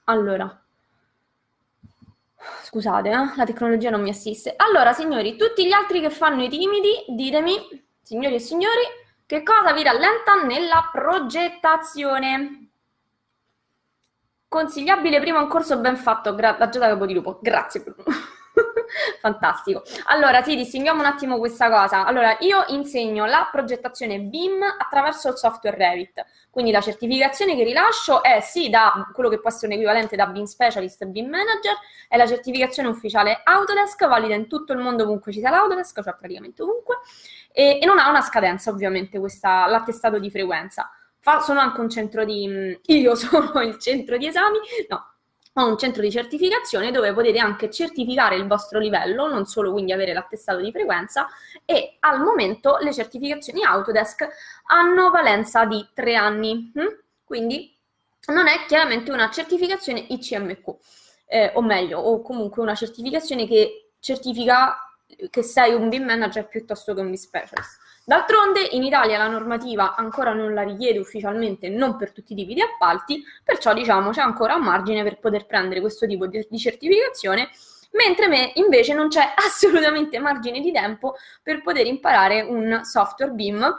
Allora. 0.06 0.62
Scusate, 2.64 3.10
eh? 3.10 3.34
la 3.36 3.46
tecnologia 3.46 3.90
non 3.90 4.02
mi 4.02 4.10
assiste. 4.10 4.54
Allora, 4.56 4.94
signori, 4.94 5.36
tutti 5.36 5.66
gli 5.66 5.72
altri 5.72 6.02
che 6.02 6.10
fanno 6.10 6.44
i 6.44 6.50
timidi, 6.50 7.06
ditemi, 7.10 7.85
signori 8.06 8.36
e 8.36 8.40
signori, 8.40 8.84
che 9.26 9.42
cosa 9.42 9.74
vi 9.74 9.82
rallenta 9.82 10.36
nella 10.44 10.90
progettazione? 10.92 12.70
Consigliabile 14.48 15.20
prima 15.20 15.42
un 15.42 15.48
corso 15.48 15.80
ben 15.80 15.98
fatto 15.98 16.36
gra- 16.36 16.54
da 16.54 16.70
Giada 16.70 16.88
Capodilupo. 16.90 17.40
Grazie 17.42 17.82
Bruno. 17.82 18.04
Fantastico. 19.20 19.82
Allora, 20.06 20.44
sì, 20.44 20.56
distinguiamo 20.56 21.00
un 21.00 21.08
attimo 21.08 21.40
questa 21.40 21.70
cosa. 21.70 22.06
Allora, 22.06 22.38
io 22.42 22.64
insegno 22.68 23.26
la 23.26 23.50
progettazione 23.52 24.20
BIM 24.20 24.62
attraverso 24.78 25.30
il 25.30 25.38
software 25.38 25.76
Revit. 25.76 26.24
Quindi 26.50 26.72
la 26.72 26.80
certificazione 26.80 27.56
che 27.56 27.66
rilascio 27.66 28.24
è 28.24 28.40
sì 28.40 28.70
da 28.70 29.10
quello 29.14 29.30
che 29.30 29.40
può 29.40 29.50
essere 29.50 29.68
un 29.68 29.74
equivalente 29.74 30.16
da 30.16 30.28
BIM 30.28 30.46
Specialist 30.46 31.04
BIM 31.06 31.28
Manager, 31.28 31.74
è 32.08 32.16
la 32.16 32.28
certificazione 32.28 32.88
ufficiale 32.88 33.42
Autodesk, 33.44 34.08
valida 34.08 34.36
in 34.36 34.48
tutto 34.48 34.72
il 34.72 34.80
mondo 34.80 35.04
ovunque 35.04 35.34
ci 35.34 35.40
sia 35.40 35.50
l'Autodesk, 35.50 36.02
cioè 36.02 36.16
praticamente 36.16 36.62
ovunque, 36.62 37.00
e, 37.56 37.80
e 37.82 37.86
non 37.86 38.00
ha 38.00 38.10
una 38.10 38.20
scadenza 38.20 38.70
ovviamente 38.70 39.18
questa, 39.18 39.66
l'attestato 39.68 40.20
di 40.20 40.30
frequenza. 40.30 40.92
Fa, 41.20 41.40
sono 41.40 41.62
anche 41.62 41.80
un 41.80 41.90
centro 41.90 42.26
di... 42.26 42.78
io 42.88 43.16
sono 43.16 43.62
il 43.62 43.80
centro 43.80 44.18
di 44.18 44.28
esami, 44.28 44.60
no, 44.90 45.14
ho 45.54 45.66
un 45.66 45.78
centro 45.78 46.02
di 46.02 46.12
certificazione 46.12 46.92
dove 46.92 47.14
potete 47.14 47.40
anche 47.40 47.72
certificare 47.72 48.36
il 48.36 48.46
vostro 48.46 48.78
livello, 48.78 49.30
non 49.30 49.46
solo 49.46 49.72
quindi 49.72 49.94
avere 49.94 50.12
l'attestato 50.12 50.60
di 50.60 50.70
frequenza, 50.74 51.30
e 51.64 51.96
al 52.02 52.20
momento 52.20 52.78
le 52.82 52.94
certificazioni 52.94 53.64
Autodesk 53.64 54.28
hanno 54.66 55.10
valenza 55.10 55.64
di 55.64 55.88
tre 55.94 56.16
anni, 56.16 56.74
hm? 56.74 57.04
quindi 57.24 57.74
non 58.34 58.48
è 58.48 58.66
chiaramente 58.68 59.14
una 59.14 59.30
certificazione 59.30 60.06
ICMQ, 60.10 60.76
eh, 61.28 61.52
o 61.56 61.62
meglio, 61.62 62.00
o 62.00 62.22
comunque 62.22 62.62
una 62.62 62.76
certificazione 62.76 63.48
che 63.48 63.92
certifica 64.00 64.85
che 65.30 65.44
sei 65.44 65.74
un 65.74 65.90
BIM 65.90 66.04
manager 66.04 66.48
piuttosto 66.48 66.94
che 66.94 67.02
un 67.02 67.08
BIM 67.08 67.16
specialist. 67.16 67.80
D'altronde 68.04 68.62
in 68.72 68.84
Italia 68.84 69.18
la 69.18 69.28
normativa 69.28 69.96
ancora 69.96 70.34
non 70.34 70.54
la 70.54 70.62
richiede 70.62 71.00
ufficialmente, 71.00 71.70
non 71.70 71.98
per 71.98 72.12
tutti 72.12 72.34
i 72.34 72.36
tipi 72.36 72.54
di 72.54 72.62
appalti, 72.62 73.24
perciò 73.44 73.74
diciamo 73.74 74.12
c'è 74.12 74.22
ancora 74.22 74.56
un 74.56 74.64
margine 74.64 75.04
per 75.04 75.20
poter 75.20 75.46
prendere 75.48 75.82
questo 75.82 76.06
tipo 76.06 76.28
di, 76.28 76.46
di 76.48 76.58
certificazione, 76.60 77.50
mentre 77.92 78.28
me 78.28 78.52
invece 78.56 78.94
non 78.94 79.08
c'è 79.08 79.34
assolutamente 79.36 80.20
margine 80.20 80.60
di 80.60 80.72
tempo 80.72 81.16
per 81.42 81.64
poter 81.64 81.88
imparare 81.88 82.42
un 82.42 82.82
software 82.84 83.32
BIM 83.32 83.76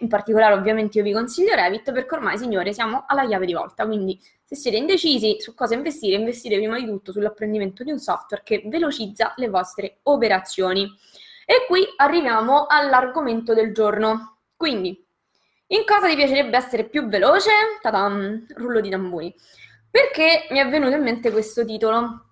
in 0.00 0.08
particolare 0.08 0.54
ovviamente 0.54 0.98
io 0.98 1.04
vi 1.04 1.12
consiglio 1.12 1.54
Revit 1.54 1.92
perché 1.92 2.14
ormai 2.14 2.36
signore 2.36 2.72
siamo 2.72 3.04
alla 3.06 3.26
chiave 3.26 3.46
di 3.46 3.52
volta, 3.52 3.86
quindi 3.86 4.20
se 4.42 4.56
siete 4.56 4.76
indecisi 4.76 5.36
su 5.40 5.54
cosa 5.54 5.74
investire, 5.74 6.16
investite 6.16 6.56
prima 6.56 6.78
di 6.78 6.84
tutto 6.84 7.12
sull'apprendimento 7.12 7.84
di 7.84 7.92
un 7.92 7.98
software 7.98 8.42
che 8.44 8.62
velocizza 8.66 9.34
le 9.36 9.48
vostre 9.48 9.98
operazioni. 10.02 10.88
E 11.46 11.66
qui 11.68 11.84
arriviamo 11.96 12.66
all'argomento 12.66 13.54
del 13.54 13.72
giorno. 13.72 14.38
Quindi, 14.56 15.04
in 15.68 15.82
cosa 15.86 16.08
ti 16.08 16.16
piacerebbe 16.16 16.56
essere 16.56 16.88
più 16.88 17.06
veloce? 17.08 17.50
Tadam, 17.80 18.46
rullo 18.56 18.80
di 18.80 18.90
tamburi. 18.90 19.34
Perché 19.90 20.46
mi 20.50 20.58
è 20.58 20.68
venuto 20.68 20.96
in 20.96 21.02
mente 21.02 21.30
questo 21.30 21.64
titolo? 21.64 22.24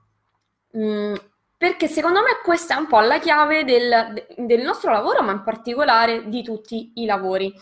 Mm, 0.76 1.14
perché 1.62 1.86
secondo 1.86 2.22
me 2.22 2.40
questa 2.42 2.74
è 2.74 2.78
un 2.80 2.88
po' 2.88 2.98
la 2.98 3.20
chiave 3.20 3.64
del, 3.64 4.26
del 4.36 4.62
nostro 4.62 4.90
lavoro, 4.90 5.22
ma 5.22 5.30
in 5.30 5.44
particolare 5.44 6.28
di 6.28 6.42
tutti 6.42 6.90
i 6.96 7.04
lavori. 7.04 7.54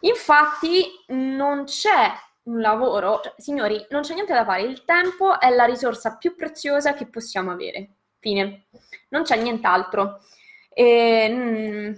Infatti 0.00 0.84
non 1.06 1.64
c'è 1.64 2.12
un 2.42 2.60
lavoro, 2.60 3.22
cioè, 3.24 3.32
signori, 3.38 3.86
non 3.88 4.02
c'è 4.02 4.12
niente 4.12 4.34
da 4.34 4.44
fare, 4.44 4.64
il 4.64 4.84
tempo 4.84 5.40
è 5.40 5.48
la 5.48 5.64
risorsa 5.64 6.18
più 6.18 6.34
preziosa 6.36 6.92
che 6.92 7.06
possiamo 7.06 7.50
avere. 7.50 7.92
Fine. 8.18 8.66
Non 9.08 9.22
c'è 9.22 9.40
nient'altro. 9.40 10.20
E, 10.68 11.28
mm, 11.30 11.92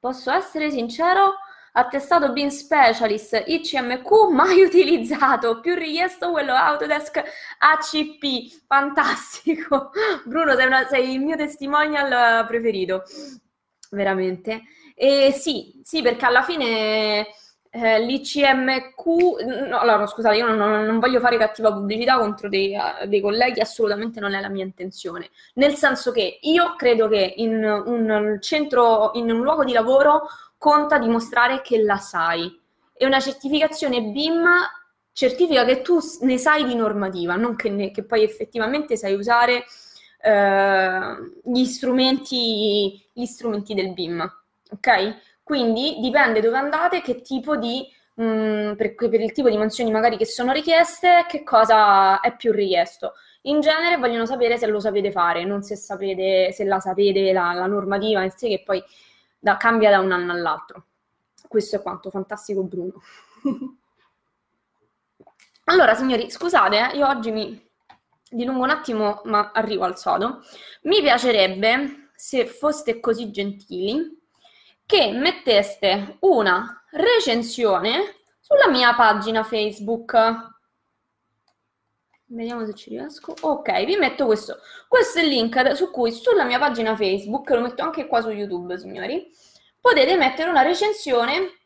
posso 0.00 0.30
essere 0.30 0.70
sincero? 0.70 1.34
Attestato 1.72 2.32
BIM 2.32 2.48
Specialist 2.48 3.42
ICMQ 3.46 4.30
mai 4.32 4.62
utilizzato, 4.66 5.60
più 5.60 5.74
richiesto 5.74 6.30
quello 6.30 6.52
Autodesk 6.52 7.22
ACP, 7.58 8.64
fantastico. 8.66 9.90
Bruno, 10.24 10.54
sei, 10.54 10.66
una, 10.66 10.86
sei 10.86 11.12
il 11.14 11.20
mio 11.20 11.36
testimonial 11.36 12.46
preferito, 12.46 13.02
veramente. 13.90 14.62
E 14.94 15.32
sì, 15.32 15.80
sì, 15.84 16.02
perché 16.02 16.24
alla 16.24 16.42
fine 16.42 17.26
eh, 17.70 18.00
l'ICMQ, 18.00 19.04
no, 19.68 19.78
allora 19.78 20.06
scusate, 20.06 20.36
io 20.36 20.46
non, 20.46 20.84
non, 20.84 20.98
voglio 20.98 21.20
fare 21.20 21.36
cattiva 21.36 21.72
pubblicità 21.72 22.18
contro 22.18 22.48
dei, 22.48 22.74
uh, 22.74 23.06
dei, 23.06 23.20
colleghi, 23.20 23.60
assolutamente 23.60 24.20
non 24.20 24.34
è 24.34 24.40
la 24.40 24.48
mia 24.48 24.64
intenzione. 24.64 25.30
Nel 25.54 25.74
senso 25.74 26.10
che 26.10 26.38
io 26.42 26.74
credo 26.76 27.08
che 27.08 27.34
in 27.36 27.62
un 27.62 28.38
centro, 28.40 29.10
in 29.14 29.30
un 29.30 29.42
luogo 29.42 29.64
di 29.64 29.72
lavoro, 29.72 30.28
conta 30.58 30.98
dimostrare 30.98 31.62
che 31.62 31.80
la 31.80 31.96
sai. 31.96 32.60
E 32.92 33.06
una 33.06 33.20
certificazione 33.20 34.02
BIM 34.02 34.44
certifica 35.12 35.64
che 35.64 35.82
tu 35.82 35.98
ne 36.20 36.36
sai 36.38 36.64
di 36.64 36.74
normativa, 36.74 37.36
non 37.36 37.56
che, 37.56 37.70
ne, 37.70 37.90
che 37.90 38.04
poi 38.04 38.22
effettivamente 38.22 38.96
sai 38.96 39.14
usare 39.14 39.64
eh, 40.20 41.00
gli, 41.44 41.64
strumenti, 41.64 43.04
gli 43.12 43.24
strumenti 43.24 43.74
del 43.74 43.92
BIM. 43.92 44.20
Ok? 44.70 45.16
Quindi 45.42 45.96
dipende 46.00 46.40
dove 46.40 46.58
andate, 46.58 47.00
che 47.00 47.22
tipo 47.22 47.56
di, 47.56 47.84
mm, 48.20 48.74
per, 48.74 48.94
per, 48.94 49.20
il 49.20 49.32
tipo 49.32 49.48
di 49.48 49.56
mansioni 49.56 49.90
magari 49.90 50.16
che 50.16 50.26
sono 50.26 50.52
richieste, 50.52 51.24
che 51.28 51.42
cosa 51.42 52.20
è 52.20 52.36
più 52.36 52.52
richiesto. 52.52 53.14
In 53.42 53.60
genere 53.60 53.96
vogliono 53.96 54.26
sapere 54.26 54.58
se 54.58 54.66
lo 54.66 54.78
sapete 54.78 55.10
fare, 55.10 55.44
non 55.44 55.62
se, 55.62 55.74
sapete, 55.76 56.52
se 56.52 56.64
la 56.64 56.80
sapete 56.80 57.32
la, 57.32 57.52
la 57.54 57.66
normativa 57.66 58.22
in 58.22 58.30
sé 58.30 58.48
che 58.48 58.62
poi 58.64 58.82
da, 59.38 59.56
cambia 59.56 59.90
da 59.90 60.00
un 60.00 60.12
anno 60.12 60.32
all'altro. 60.32 60.86
Questo 61.46 61.76
è 61.76 61.82
quanto, 61.82 62.10
fantastico 62.10 62.62
Bruno. 62.62 63.00
allora 65.64 65.94
signori, 65.94 66.30
scusate, 66.30 66.90
eh, 66.90 66.96
io 66.96 67.06
oggi 67.06 67.30
mi 67.30 67.70
dilungo 68.30 68.62
un 68.62 68.70
attimo 68.70 69.22
ma 69.24 69.50
arrivo 69.52 69.84
al 69.84 69.98
sodo. 69.98 70.42
Mi 70.82 71.00
piacerebbe, 71.00 72.10
se 72.14 72.46
foste 72.46 73.00
così 73.00 73.30
gentili, 73.30 74.16
che 74.84 75.12
metteste 75.12 76.16
una 76.20 76.84
recensione 76.90 78.14
sulla 78.40 78.68
mia 78.68 78.94
pagina 78.94 79.42
Facebook. 79.44 80.56
Vediamo 82.28 82.64
se 82.66 82.74
ci 82.74 82.90
riesco. 82.90 83.34
Ok, 83.40 83.84
vi 83.84 83.96
metto 83.96 84.26
questo. 84.26 84.58
Questo 84.86 85.18
è 85.18 85.22
il 85.22 85.28
link 85.28 85.74
su 85.74 85.90
cui 85.90 86.12
sulla 86.12 86.44
mia 86.44 86.58
pagina 86.58 86.96
Facebook, 86.96 87.50
lo 87.50 87.60
metto 87.60 87.82
anche 87.82 88.06
qua 88.06 88.20
su 88.20 88.30
YouTube, 88.30 88.78
signori, 88.78 89.30
potete 89.80 90.16
mettere 90.16 90.50
una 90.50 90.62
recensione 90.62 91.58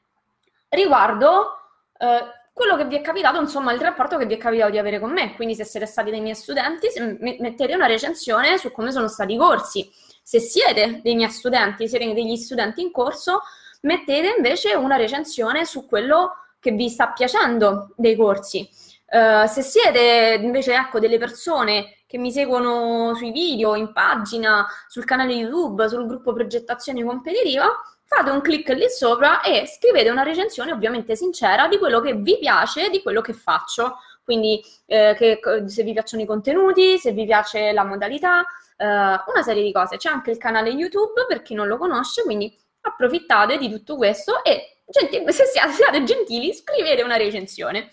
riguardo 0.68 1.58
eh, 1.98 2.20
quello 2.52 2.76
che 2.76 2.86
vi 2.86 2.96
è 2.96 3.00
capitato, 3.00 3.40
insomma, 3.40 3.72
il 3.72 3.80
rapporto 3.80 4.16
che 4.16 4.26
vi 4.26 4.34
è 4.34 4.38
capitato 4.38 4.70
di 4.70 4.78
avere 4.78 5.00
con 5.00 5.12
me. 5.12 5.34
Quindi 5.34 5.54
se 5.54 5.64
siete 5.64 5.86
stati 5.86 6.10
dei 6.10 6.20
miei 6.20 6.34
studenti, 6.34 6.88
mettete 7.18 7.74
una 7.74 7.86
recensione 7.86 8.58
su 8.58 8.70
come 8.70 8.92
sono 8.92 9.08
stati 9.08 9.34
i 9.34 9.38
corsi 9.38 9.90
se 10.22 10.38
siete 10.38 11.00
dei 11.02 11.14
miei 11.14 11.30
studenti, 11.30 11.88
siete 11.88 12.14
degli 12.14 12.36
studenti 12.36 12.80
in 12.80 12.90
corso, 12.90 13.42
mettete 13.82 14.34
invece 14.36 14.74
una 14.74 14.96
recensione 14.96 15.64
su 15.64 15.86
quello 15.86 16.36
che 16.60 16.70
vi 16.70 16.88
sta 16.88 17.08
piacendo 17.08 17.92
dei 17.96 18.16
corsi. 18.16 18.68
Uh, 19.12 19.46
se 19.46 19.60
siete 19.60 20.38
invece 20.40 20.72
ecco, 20.72 20.98
delle 20.98 21.18
persone 21.18 21.98
che 22.06 22.16
mi 22.16 22.32
seguono 22.32 23.14
sui 23.14 23.30
video, 23.30 23.74
in 23.74 23.92
pagina, 23.92 24.66
sul 24.88 25.04
canale 25.04 25.34
YouTube, 25.34 25.86
sul 25.86 26.06
gruppo 26.06 26.32
progettazione 26.32 27.04
competitiva, 27.04 27.78
fate 28.06 28.30
un 28.30 28.40
clic 28.40 28.70
lì 28.70 28.88
sopra 28.88 29.42
e 29.42 29.66
scrivete 29.66 30.08
una 30.08 30.22
recensione 30.22 30.72
ovviamente 30.72 31.14
sincera 31.14 31.68
di 31.68 31.76
quello 31.76 32.00
che 32.00 32.14
vi 32.14 32.38
piace, 32.38 32.88
di 32.88 33.02
quello 33.02 33.20
che 33.20 33.34
faccio. 33.34 33.98
Quindi 34.24 34.64
eh, 34.86 35.14
che, 35.18 35.40
se 35.66 35.82
vi 35.82 35.92
piacciono 35.92 36.22
i 36.22 36.26
contenuti, 36.26 36.96
se 36.96 37.12
vi 37.12 37.26
piace 37.26 37.72
la 37.72 37.84
modalità, 37.84 38.38
uh, 38.40 38.84
una 38.84 39.42
serie 39.42 39.62
di 39.62 39.72
cose. 39.72 39.98
C'è 39.98 40.08
anche 40.08 40.30
il 40.30 40.38
canale 40.38 40.70
YouTube 40.70 41.26
per 41.28 41.42
chi 41.42 41.52
non 41.52 41.66
lo 41.66 41.76
conosce, 41.76 42.22
quindi 42.22 42.56
approfittate 42.80 43.58
di 43.58 43.68
tutto 43.68 43.96
questo 43.96 44.42
e 44.42 44.78
se 44.88 45.44
siate 45.46 46.02
gentili 46.04 46.54
scrivete 46.54 47.02
una 47.02 47.16
recensione. 47.16 47.90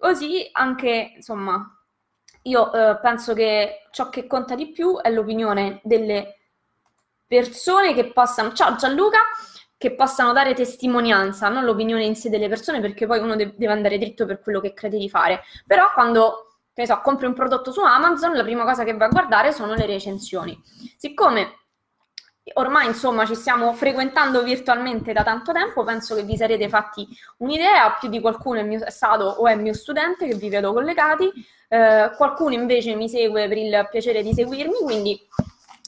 Così 0.00 0.48
anche, 0.52 1.12
insomma, 1.16 1.78
io 2.44 2.72
eh, 2.72 2.98
penso 3.02 3.34
che 3.34 3.86
ciò 3.90 4.08
che 4.08 4.26
conta 4.26 4.54
di 4.54 4.70
più 4.70 4.98
è 4.98 5.10
l'opinione 5.10 5.82
delle 5.84 6.38
persone 7.26 7.92
che 7.92 8.10
possano... 8.10 8.54
Ciao 8.54 8.76
Gianluca! 8.76 9.18
Che 9.76 9.94
possano 9.94 10.32
dare 10.32 10.54
testimonianza, 10.54 11.50
non 11.50 11.66
l'opinione 11.66 12.06
in 12.06 12.16
sé 12.16 12.30
delle 12.30 12.48
persone, 12.48 12.80
perché 12.80 13.06
poi 13.06 13.18
uno 13.18 13.36
de- 13.36 13.52
deve 13.58 13.74
andare 13.74 13.98
dritto 13.98 14.24
per 14.24 14.40
quello 14.40 14.60
che 14.60 14.72
crede 14.72 14.96
di 14.96 15.10
fare. 15.10 15.42
Però 15.66 15.92
quando, 15.92 16.56
che 16.72 16.80
ne 16.80 16.86
so, 16.86 16.98
compri 17.02 17.26
un 17.26 17.34
prodotto 17.34 17.70
su 17.70 17.82
Amazon, 17.82 18.34
la 18.34 18.42
prima 18.42 18.64
cosa 18.64 18.84
che 18.84 18.96
va 18.96 19.04
a 19.04 19.10
guardare 19.10 19.52
sono 19.52 19.74
le 19.74 19.84
recensioni. 19.84 20.58
Siccome 20.96 21.66
ormai 22.54 22.86
insomma 22.86 23.26
ci 23.26 23.34
stiamo 23.34 23.72
frequentando 23.72 24.42
virtualmente 24.42 25.12
da 25.12 25.22
tanto 25.22 25.52
tempo, 25.52 25.84
penso 25.84 26.14
che 26.14 26.22
vi 26.22 26.36
sarete 26.36 26.68
fatti 26.68 27.06
un'idea, 27.38 27.96
più 27.98 28.08
di 28.08 28.20
qualcuno 28.20 28.60
è, 28.60 28.62
mio, 28.62 28.84
è 28.84 28.90
stato 28.90 29.24
o 29.24 29.46
è 29.46 29.54
mio 29.54 29.72
studente 29.72 30.26
che 30.26 30.34
vi 30.34 30.48
vedo 30.48 30.72
collegati, 30.72 31.30
eh, 31.68 32.10
qualcuno 32.16 32.54
invece 32.54 32.94
mi 32.94 33.08
segue 33.08 33.48
per 33.48 33.56
il 33.56 33.88
piacere 33.90 34.22
di 34.22 34.32
seguirmi, 34.34 34.78
quindi 34.82 35.20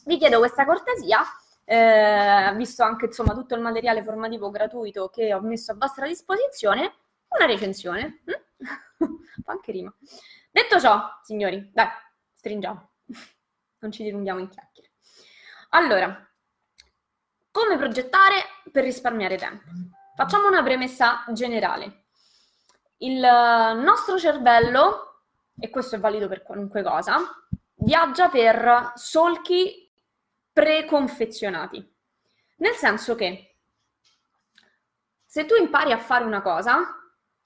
vi 0.05 0.19
chiedo 0.19 0.39
questa 0.39 0.65
cortesia, 0.65 1.21
eh, 1.65 2.53
visto 2.57 2.83
anche 2.83 3.07
insomma 3.07 3.35
tutto 3.35 3.55
il 3.55 3.61
materiale 3.61 4.03
formativo 4.03 4.51
gratuito 4.51 5.09
che 5.09 5.33
ho 5.33 5.41
messo 5.41 5.73
a 5.73 5.77
vostra 5.77 6.07
disposizione, 6.07 6.95
una 7.29 7.47
recensione. 7.47 8.23
Mm? 9.03 9.17
Anche 9.47 9.73
rima. 9.73 9.93
Detto 10.49 10.79
ciò, 10.79 11.01
signori, 11.25 11.71
dai, 11.73 11.89
stringiamo, 12.35 12.91
non 13.79 13.91
ci 13.91 14.05
dilunghiamo 14.05 14.39
in 14.39 14.49
chiacchiere. 14.49 14.93
Allora, 15.71 16.32
come 17.53 17.77
progettare 17.77 18.45
per 18.73 18.83
risparmiare 18.83 19.37
tempo? 19.37 19.65
Facciamo 20.17 20.49
una 20.49 20.63
premessa 20.63 21.25
generale. 21.29 22.07
Il 22.97 23.21
nostro 23.21 24.19
cervello, 24.19 25.25
e 25.59 25.71
questo 25.71 25.97
è 25.97 26.01
valido 26.01 26.27
per 26.27 26.43
qualunque 26.43 26.83
cosa, 26.83 27.19
viaggia 27.75 28.29
per 28.29 28.93
solchi 28.95 29.91
preconfezionati. 30.53 31.95
Nel 32.57 32.75
senso 32.75 33.15
che 33.15 33.57
se 35.25 35.47
tu 35.47 35.55
impari 35.55 35.93
a 35.93 35.99
fare 35.99 36.25
una 36.25 36.43
cosa, 36.43 36.97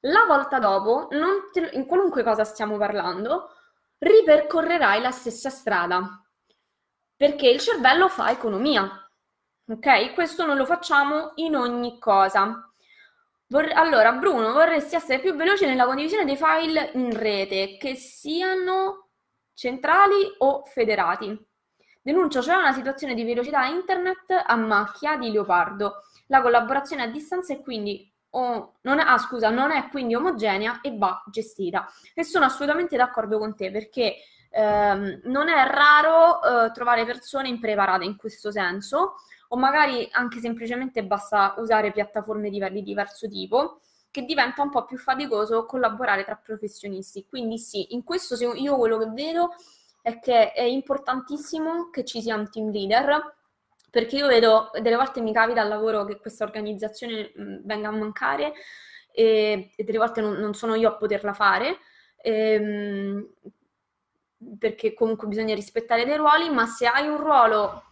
la 0.01 0.25
volta 0.27 0.59
dopo, 0.59 1.09
te, 1.53 1.71
in 1.73 1.87
qualunque 1.87 2.23
cosa 2.23 2.45
stiamo 2.45 2.77
parlando, 2.77 3.51
ripercorrerai 3.99 5.01
la 5.01 5.11
stessa 5.11 5.51
strada. 5.51 6.23
Perché 7.17 7.49
il 7.49 7.61
cervello 7.61 8.09
fa 8.09 8.31
economia. 8.31 9.06
Ok? 9.69 10.15
Questo 10.15 10.47
non 10.47 10.57
lo 10.57 10.65
facciamo 10.65 11.33
in 11.37 11.57
ogni 11.57 11.99
cosa. 11.99 12.71
Vor- 13.49 13.73
allora, 13.75 14.13
Bruno, 14.13 14.53
vorresti 14.53 14.95
essere 14.95 15.21
più 15.21 15.35
veloce 15.35 15.67
nella 15.67 15.87
condivisione 15.87 16.25
dei 16.25 16.37
file 16.37 16.91
in 16.95 17.17
rete, 17.17 17.77
che 17.77 17.95
siano 17.95 19.09
centrali 19.55 20.35
o 20.39 20.65
federati. 20.65 21.37
Denuncio 22.01 22.41
cioè 22.43 22.55
una 22.55 22.73
situazione 22.73 23.15
di 23.15 23.25
velocità 23.25 23.65
internet 23.65 24.43
a 24.47 24.55
macchia 24.55 25.17
di 25.17 25.33
leopardo. 25.33 26.03
La 26.29 26.41
collaborazione 26.41 27.03
a 27.03 27.09
distanza 27.09 27.53
è 27.53 27.61
quindi 27.61 28.09
oh, 28.31 28.75
non 28.83 29.01
è, 29.01 29.05
ah, 29.05 29.19
scusa, 29.19 29.51
non 29.51 29.73
è 29.73 29.89
quindi 29.89 30.15
omogenea 30.15 30.81
e 30.81 30.97
va 30.97 31.23
gestita. 31.29 31.91
E 32.15 32.23
sono 32.23 32.45
assolutamente 32.45 32.97
d'accordo 32.97 33.39
con 33.39 33.57
te 33.57 33.71
perché 33.73 34.17
ehm, 34.51 35.21
non 35.25 35.49
è 35.49 35.67
raro 35.67 36.43
eh, 36.43 36.71
trovare 36.73 37.05
persone 37.05 37.49
impreparate 37.49 38.05
in 38.05 38.17
questo 38.17 38.51
senso 38.51 39.17
o 39.49 39.57
magari 39.57 40.09
anche 40.13 40.41
semplicemente 40.41 41.05
basta 41.05 41.55
usare 41.59 41.93
piattaforme 41.93 42.51
di, 42.51 42.65
di 42.71 42.83
diverso 42.83 43.29
tipo 43.29 43.81
che 44.11 44.25
diventa 44.25 44.63
un 44.63 44.71
po' 44.71 44.87
più 44.87 44.97
faticoso 44.97 45.67
collaborare 45.67 46.25
tra 46.25 46.37
professionisti. 46.37 47.27
Quindi 47.29 47.59
sì, 47.59 47.95
in 47.95 48.03
questo 48.03 48.35
io 48.55 48.77
quello 48.77 48.97
che 48.97 49.11
vedo 49.11 49.51
è 50.01 50.19
che 50.21 50.53
è 50.53 50.63
importantissimo 50.63 51.91
che 51.91 52.05
ci 52.05 52.23
sia 52.23 52.35
un 52.35 52.49
team 52.49 52.71
leader, 52.71 53.35
perché 53.91 54.17
io 54.17 54.27
vedo, 54.27 54.71
delle 54.81 54.97
volte 54.97 55.21
mi 55.21 55.33
capita 55.33 55.61
al 55.61 55.69
lavoro 55.69 56.05
che 56.05 56.19
questa 56.19 56.45
organizzazione 56.45 57.33
mh, 57.35 57.61
venga 57.65 57.89
a 57.89 57.93
mancare 57.93 58.55
e, 59.13 59.73
e, 59.75 59.85
delle 59.85 59.99
volte 59.99 60.21
non, 60.21 60.35
non, 60.35 60.55
sono 60.55 60.75
io 60.75 60.89
a 60.91 60.97
poterla 60.97 61.33
fare, 61.33 61.79
ehm, 62.23 63.29
perché 64.59 64.95
comunque 64.95 65.27
bisogna 65.29 65.55
rispettare 65.55 66.05
dei 66.05 66.17
ruoli, 66.17 66.49
ma 66.51 66.67
se 66.67 66.87
hai 66.87 67.09
un 67.09 67.19
ruolo 67.19 67.83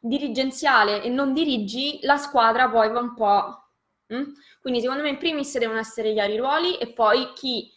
dirigenziale 0.00 1.02
e 1.02 1.08
non 1.10 1.32
dirigi, 1.34 2.00
la 2.02 2.16
squadra 2.16 2.68
poi 2.68 2.90
va 2.90 3.00
un 3.00 3.14
po'... 3.14 3.64
Hm? 4.06 4.32
Quindi 4.60 4.80
secondo 4.80 5.02
me 5.02 5.10
in 5.10 5.18
primis 5.18 5.56
devono 5.58 5.78
essere 5.78 6.12
chiari 6.12 6.32
i 6.32 6.38
ruoli 6.38 6.76
e 6.78 6.92
poi 6.92 7.32
chi, 7.34 7.70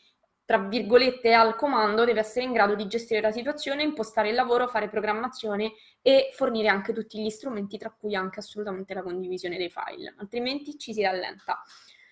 tra 0.46 0.58
virgolette, 0.58 1.30
è 1.30 1.34
al 1.34 1.56
comando 1.56 2.06
deve 2.06 2.22
essere 2.22 2.46
in 2.46 2.54
grado 2.54 2.76
di 2.76 2.88
gestire 2.88 3.22
la 3.22 3.32
situazione, 3.32 3.84
impostare 3.84 4.30
il 4.30 4.36
lavoro, 4.36 4.68
fare 4.68 4.90
programmazione 4.90 5.74
e 6.02 6.30
fornire 6.34 6.70
anche 6.70 6.92
tutti 6.92 7.22
gli 7.22 7.30
strumenti, 7.30 7.78
tra 7.78 7.92
cui 7.92 8.16
anche 8.16 8.40
assolutamente 8.40 8.94
la 8.94 9.04
condivisione 9.04 9.58
dei 9.58 9.70
file, 9.70 10.16
altrimenti 10.18 10.78
ci 10.78 10.94
si 10.94 11.04
rallenta. 11.04 11.62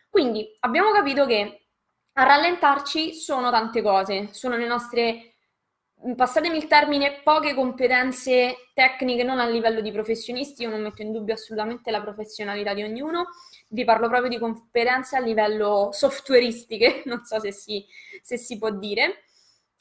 Quindi 0.10 0.56
abbiamo 0.60 0.91
capito 0.91 1.26
che 1.26 1.65
a 2.13 2.24
rallentarci 2.24 3.13
sono 3.13 3.50
tante 3.50 3.82
cose, 3.82 4.34
sono 4.34 4.58
le 4.58 4.67
nostre 4.67 5.31
passatemi 6.16 6.58
il 6.58 6.68
termine, 6.68 7.22
poche 7.24 7.54
competenze 7.54 8.70
tecniche 8.74 9.24
non 9.24 9.40
a 9.40 9.48
livello 9.48 9.82
di 9.82 9.92
professionisti, 9.92 10.64
io 10.64 10.70
non 10.70 10.82
metto 10.82 11.02
in 11.02 11.12
dubbio 11.12 11.34
assolutamente 11.34 11.92
la 11.92 12.02
professionalità 12.02 12.74
di 12.74 12.84
ognuno, 12.84 13.28
vi 13.70 13.84
parlo 13.84 14.08
proprio 14.08 14.30
di 14.30 14.40
competenze 14.40 15.16
a 15.16 15.20
livello 15.20 15.90
softwareistiche, 15.92 17.04
non 17.06 17.24
so 17.24 17.40
se 17.40 17.52
si, 17.52 17.86
se 18.22 18.38
si 18.38 18.58
può 18.58 18.72
dire. 18.72 19.24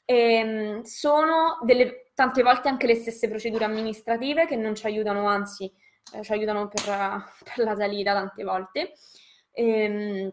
E, 0.04 0.14
ehm, 0.14 0.82
sono 0.82 1.58
delle, 1.62 2.10
tante 2.14 2.42
volte 2.42 2.68
anche 2.68 2.86
le 2.86 2.96
stesse 2.96 3.28
procedure 3.28 3.64
amministrative 3.64 4.46
che 4.46 4.56
non 4.56 4.74
ci 4.74 4.86
aiutano, 4.86 5.26
anzi 5.26 5.72
eh, 6.14 6.22
ci 6.22 6.32
aiutano 6.32 6.68
per, 6.68 6.84
per, 6.84 7.64
la 7.64 7.74
salita 7.74 8.12
tante 8.12 8.44
volte. 8.44 8.92
E, 9.52 9.64
ehm, 9.64 10.30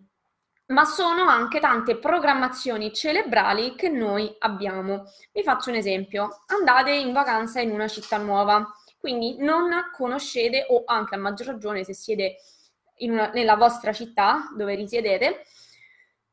ma 0.67 0.83
sono 0.85 1.27
anche 1.27 1.59
tante 1.59 1.97
programmazioni 1.97 2.93
cerebrali 2.93 3.75
che 3.75 3.89
noi 3.89 4.33
abbiamo. 4.39 5.05
Vi 5.31 5.43
faccio 5.43 5.69
un 5.69 5.75
esempio. 5.75 6.43
Andate 6.47 6.91
in 6.91 7.13
vacanza 7.13 7.61
in 7.61 7.71
una 7.71 7.87
città 7.87 8.17
nuova, 8.17 8.67
quindi 8.97 9.37
non 9.39 9.69
conoscete 9.93 10.65
o 10.69 10.83
anche 10.85 11.15
a 11.15 11.19
maggior 11.19 11.47
ragione 11.47 11.83
se 11.83 11.93
siete 11.93 12.37
una, 12.99 13.29
nella 13.33 13.55
vostra 13.55 13.93
città 13.93 14.49
dove 14.55 14.75
risiedete 14.75 15.43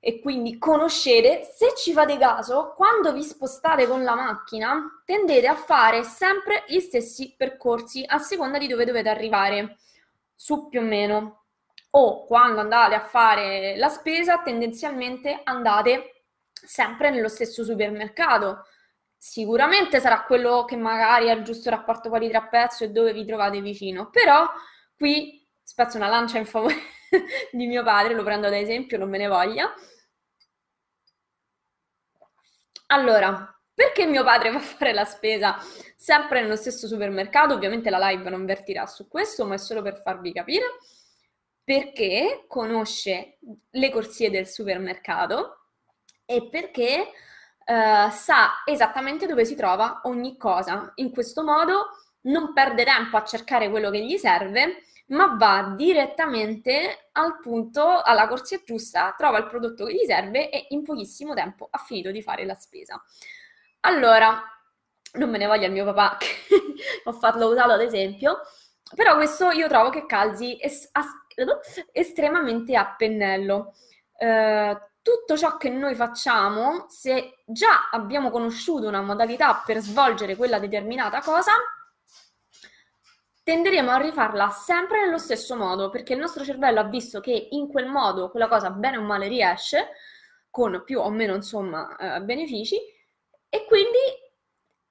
e 0.01 0.21
quindi 0.21 0.59
conoscete, 0.59 1.45
se 1.45 1.75
ci 1.77 1.93
fate 1.93 2.19
caso, 2.19 2.75
quando 2.77 3.13
vi 3.13 3.23
spostate 3.23 3.87
con 3.87 4.03
la 4.03 4.15
macchina 4.15 5.03
tendete 5.05 5.47
a 5.47 5.55
fare 5.55 6.03
sempre 6.03 6.65
gli 6.67 6.79
stessi 6.79 7.35
percorsi 7.37 8.05
a 8.07 8.19
seconda 8.19 8.59
di 8.59 8.67
dove 8.67 8.85
dovete 8.85 9.09
arrivare, 9.09 9.79
su 10.35 10.69
più 10.69 10.81
o 10.81 10.83
meno 10.83 11.44
o 11.97 12.25
quando 12.25 12.61
andate 12.61 12.95
a 12.95 13.01
fare 13.01 13.77
la 13.77 13.89
spesa, 13.89 14.43
tendenzialmente 14.43 15.41
andate 15.45 16.25
sempre 16.53 17.11
nello 17.11 17.29
stesso 17.29 17.63
supermercato. 17.65 18.67
Sicuramente 19.17 20.01
sarà 20.01 20.25
quello 20.25 20.65
che 20.65 20.77
magari 20.77 21.31
ha 21.31 21.35
il 21.35 21.45
giusto 21.45 21.71
rapporto 21.71 22.09
qualità-prezzo 22.09 22.85
e 22.85 22.91
dove 22.91 23.13
vi 23.13 23.25
trovate 23.25 23.61
vicino, 23.61 24.11
però 24.11 24.47
qui 24.97 25.47
spezzo 25.63 25.97
una 25.97 26.09
lancia 26.09 26.39
in 26.39 26.47
favore 26.47 26.75
di 27.53 27.67
mio 27.67 27.83
padre, 27.85 28.15
lo 28.15 28.25
prendo 28.25 28.49
da 28.49 28.59
esempio, 28.59 28.99
non 28.99 29.09
me 29.09 29.19
ne 29.19 29.29
voglia. 29.29 29.73
Allora, 32.89 33.57
perché 33.73 34.05
mio 34.07 34.25
padre 34.25 34.51
va 34.51 34.59
a 34.59 34.61
fare 34.61 34.93
la 34.93 35.05
spesa 35.05 35.59
sempre 35.97 36.43
nello 36.43 36.57
stesso 36.57 36.87
supermercato? 36.87 37.55
Ovviamente 37.55 37.89
la 37.89 38.09
live 38.09 38.29
non 38.31 38.45
vertirà 38.45 38.87
su 38.87 39.09
questo, 39.09 39.47
ma 39.47 39.55
è 39.55 39.59
solo 39.59 39.81
per 39.81 40.01
farvi 40.03 40.33
capire 40.33 40.65
perché 41.65 42.45
conosce 42.47 43.39
le 43.71 43.91
corsie 43.91 44.31
del 44.31 44.47
supermercato 44.47 45.71
e 46.27 46.49
perché 46.49 47.11
uh, 47.67 48.11
sa 48.11 48.63
esattamente 48.67 49.27
dove 49.27 49.45
si 49.45 49.55
trova 49.55 50.03
ogni 50.05 50.37
cosa. 50.37 50.93
In 50.97 51.11
questo 51.11 51.43
modo 51.43 51.89
non 52.23 52.53
perde 52.53 52.85
tempo 52.85 53.17
a 53.17 53.25
cercare 53.25 53.71
quello 53.71 53.91
che 53.91 54.05
gli 54.05 54.17
serve, 54.17 54.83
ma 55.07 55.37
va 55.37 55.75
direttamente 55.77 57.09
al 57.13 57.39
punto, 57.41 58.03
alla 58.03 58.29
corsia 58.29 58.61
giusta, 58.65 59.15
trova 59.17 59.39
il 59.39 59.47
prodotto 59.47 59.85
che 59.87 59.95
gli 59.95 60.05
serve 60.07 60.51
e 60.51 60.67
in 60.71 60.83
pochissimo 60.83 61.35
tempo 61.35 61.69
ha 61.71 61.79
finito 61.79 62.11
di 62.11 62.23
fare 62.23 62.45
la 62.45 62.55
spesa. 62.55 63.03
Allora, 63.81 64.43
non 65.15 65.31
me 65.31 65.39
ne 65.39 65.47
voglia 65.47 65.67
il 65.67 65.73
mio 65.73 65.85
papà 65.85 66.17
che 66.19 66.27
ho 67.05 67.13
fatto 67.13 67.47
usato 67.49 67.73
ad 67.73 67.83
esempio, 67.83 68.41
però 68.95 69.15
questo 69.17 69.51
io 69.51 69.69
trovo 69.69 69.91
che 69.91 70.07
calzi 70.07 70.59
es- 70.61 70.89
estremamente 71.93 72.77
a 72.77 72.95
pennello. 72.97 73.75
Eh, 74.17 74.79
tutto 75.03 75.37
ciò 75.37 75.59
che 75.59 75.69
noi 75.69 75.95
facciamo, 75.95 76.87
se 76.89 77.43
già 77.45 77.91
abbiamo 77.91 78.31
conosciuto 78.31 78.89
una 78.89 79.03
modalità 79.03 79.63
per 79.65 79.79
svolgere 79.81 80.35
quella 80.35 80.59
determinata 80.59 81.21
cosa, 81.21 81.53
tenderemo 83.43 83.91
a 83.91 83.99
rifarla 83.99 84.49
sempre 84.49 85.05
nello 85.05 85.19
stesso 85.19 85.57
modo, 85.57 85.91
perché 85.91 86.15
il 86.15 86.19
nostro 86.21 86.43
cervello 86.43 86.81
ha 86.81 86.85
visto 86.85 87.21
che 87.21 87.49
in 87.51 87.69
quel 87.69 87.87
modo 87.87 88.31
quella 88.31 88.49
cosa 88.49 88.71
bene 88.71 88.97
o 88.97 89.03
male 89.03 89.29
riesce, 89.29 89.91
con 90.49 90.83
più 90.87 91.01
o 91.01 91.11
meno 91.11 91.35
insomma 91.35 91.95
eh, 91.97 92.23
benefici, 92.23 92.77
e 93.51 93.67
quindi 93.67 93.99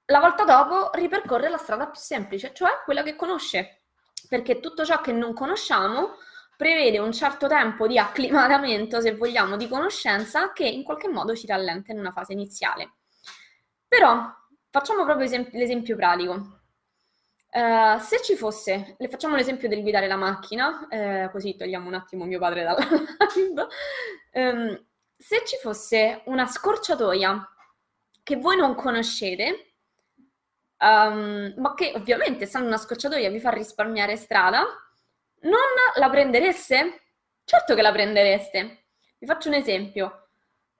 la 0.06 0.20
volta 0.20 0.44
dopo 0.44 0.90
ripercorre 0.92 1.48
la 1.48 1.56
strada 1.56 1.88
più 1.88 1.98
semplice, 2.00 2.52
cioè 2.54 2.82
quella 2.84 3.02
che 3.02 3.16
conosce, 3.16 3.82
perché 4.28 4.60
tutto 4.60 4.84
ciò 4.84 5.00
che 5.00 5.10
non 5.10 5.34
conosciamo 5.34 6.18
prevede 6.64 6.98
un 6.98 7.12
certo 7.12 7.46
tempo 7.46 7.86
di 7.86 7.98
acclimatamento, 7.98 8.98
se 8.98 9.14
vogliamo, 9.14 9.58
di 9.58 9.68
conoscenza 9.68 10.54
che 10.54 10.66
in 10.66 10.82
qualche 10.82 11.08
modo 11.08 11.36
ci 11.36 11.46
rallenta 11.46 11.92
in 11.92 11.98
una 11.98 12.10
fase 12.10 12.32
iniziale. 12.32 12.94
Però 13.86 14.34
facciamo 14.70 15.04
proprio 15.04 15.26
esem- 15.26 15.50
l'esempio 15.52 15.94
pratico. 15.94 16.60
Uh, 17.50 17.98
se 17.98 18.22
ci 18.22 18.34
fosse, 18.34 18.96
le 18.98 19.08
facciamo 19.08 19.36
l'esempio 19.36 19.68
del 19.68 19.82
guidare 19.82 20.06
la 20.06 20.16
macchina, 20.16 20.88
eh, 20.88 21.28
così 21.30 21.54
togliamo 21.54 21.86
un 21.86 21.94
attimo 21.94 22.24
mio 22.24 22.38
padre 22.38 22.62
dalla 22.62 22.78
live. 23.34 23.66
Um, 24.32 24.86
se 25.18 25.42
ci 25.44 25.58
fosse 25.60 26.22
una 26.24 26.46
scorciatoia 26.46 27.46
che 28.22 28.36
voi 28.36 28.56
non 28.56 28.74
conoscete, 28.74 29.74
um, 30.78 31.52
ma 31.58 31.74
che 31.74 31.92
ovviamente, 31.94 32.44
essendo 32.44 32.68
una 32.68 32.78
scorciatoia, 32.78 33.28
vi 33.28 33.38
fa 33.38 33.50
risparmiare 33.50 34.16
strada, 34.16 34.64
non 35.44 35.60
la 35.96 36.10
prendereste? 36.10 37.02
Certo 37.44 37.74
che 37.74 37.82
la 37.82 37.92
prendereste. 37.92 38.84
Vi 39.18 39.26
faccio 39.26 39.48
un 39.48 39.54
esempio. 39.54 40.28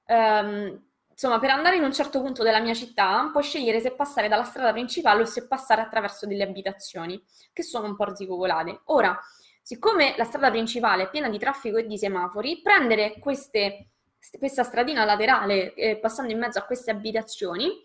Um, 0.07 0.83
insomma, 1.09 1.39
per 1.39 1.51
andare 1.51 1.77
in 1.77 1.85
un 1.85 1.93
certo 1.93 2.21
punto 2.21 2.43
della 2.43 2.61
mia 2.61 2.75
città, 2.75 3.29
puoi 3.31 3.43
scegliere 3.43 3.81
se 3.81 3.93
passare 3.93 4.29
dalla 4.29 4.45
strada 4.45 4.73
principale 4.73 5.23
o 5.23 5.27
se 5.27 5.47
passare 5.47 5.81
attraverso 5.81 6.27
delle 6.27 6.45
abitazioni, 6.45 7.23
che 7.53 7.63
sono 7.63 7.87
un 7.87 7.97
po' 7.97 8.05
risicovolate. 8.05 8.81
Ora, 8.87 9.19
siccome 9.63 10.15
la 10.17 10.25
strada 10.25 10.51
principale 10.51 11.05
è 11.05 11.11
piena 11.11 11.29
di 11.29 11.39
traffico 11.39 11.79
e 11.79 11.87
di 11.87 11.97
semafori, 11.97 12.61
prendere 12.63 13.19
queste, 13.19 13.91
questa 14.39 14.63
stradina 14.63 15.05
laterale 15.05 15.75
eh, 15.75 15.97
passando 15.97 16.33
in 16.33 16.39
mezzo 16.39 16.59
a 16.59 16.65
queste 16.65 16.91
abitazioni 16.91 17.85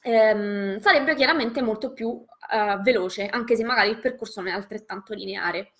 ehm, 0.00 0.80
sarebbe 0.80 1.14
chiaramente 1.14 1.62
molto 1.62 1.92
più 1.92 2.24
eh, 2.50 2.78
veloce, 2.82 3.26
anche 3.28 3.56
se 3.56 3.64
magari 3.64 3.90
il 3.90 3.98
percorso 3.98 4.40
non 4.40 4.50
è 4.50 4.54
altrettanto 4.54 5.14
lineare. 5.14 5.72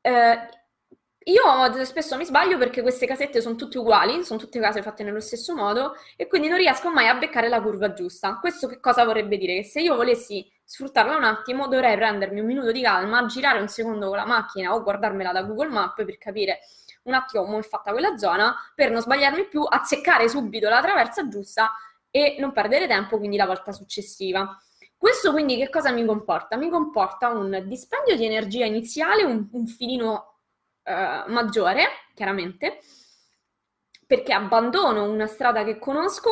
Eh, 0.00 0.48
io 1.24 1.84
spesso 1.84 2.16
mi 2.16 2.24
sbaglio 2.24 2.56
perché 2.56 2.80
queste 2.80 3.06
casette 3.06 3.42
sono 3.42 3.54
tutte 3.54 3.78
uguali, 3.78 4.24
sono 4.24 4.38
tutte 4.40 4.58
case 4.58 4.82
fatte 4.82 5.04
nello 5.04 5.20
stesso 5.20 5.54
modo 5.54 5.94
e 6.16 6.26
quindi 6.26 6.48
non 6.48 6.56
riesco 6.56 6.90
mai 6.90 7.08
a 7.08 7.14
beccare 7.14 7.48
la 7.48 7.60
curva 7.60 7.92
giusta. 7.92 8.38
Questo 8.38 8.66
che 8.66 8.80
cosa 8.80 9.04
vorrebbe 9.04 9.36
dire? 9.36 9.56
Che 9.56 9.64
se 9.64 9.80
io 9.80 9.96
volessi 9.96 10.50
sfruttarla 10.64 11.16
un 11.16 11.24
attimo 11.24 11.68
dovrei 11.68 11.94
prendermi 11.96 12.40
un 12.40 12.46
minuto 12.46 12.72
di 12.72 12.80
calma, 12.80 13.26
girare 13.26 13.60
un 13.60 13.68
secondo 13.68 14.08
con 14.08 14.16
la 14.16 14.24
macchina 14.24 14.74
o 14.74 14.82
guardarmela 14.82 15.32
da 15.32 15.42
Google 15.42 15.68
Maps 15.68 16.04
per 16.04 16.16
capire 16.16 16.60
un 17.02 17.14
attimo 17.14 17.44
come 17.44 17.58
è 17.58 17.62
fatta 17.62 17.92
quella 17.92 18.16
zona, 18.16 18.54
per 18.74 18.90
non 18.90 19.00
sbagliarmi 19.02 19.46
più, 19.46 19.62
azzeccare 19.62 20.28
subito 20.28 20.68
la 20.68 20.80
traversa 20.80 21.28
giusta 21.28 21.72
e 22.10 22.36
non 22.38 22.52
perdere 22.52 22.86
tempo 22.86 23.18
quindi 23.18 23.36
la 23.36 23.46
volta 23.46 23.72
successiva. 23.72 24.56
Questo 24.96 25.32
quindi 25.32 25.56
che 25.56 25.70
cosa 25.70 25.92
mi 25.92 26.04
comporta? 26.04 26.56
Mi 26.56 26.68
comporta 26.68 27.28
un 27.28 27.64
dispendio 27.66 28.16
di 28.16 28.26
energia 28.26 28.66
iniziale, 28.66 29.22
un, 29.22 29.48
un 29.52 29.66
filino 29.66 30.40
eh, 30.82 31.24
maggiore, 31.28 31.84
chiaramente, 32.14 32.80
perché 34.06 34.32
abbandono 34.32 35.04
una 35.04 35.26
strada 35.26 35.64
che 35.64 35.78
conosco 35.78 36.30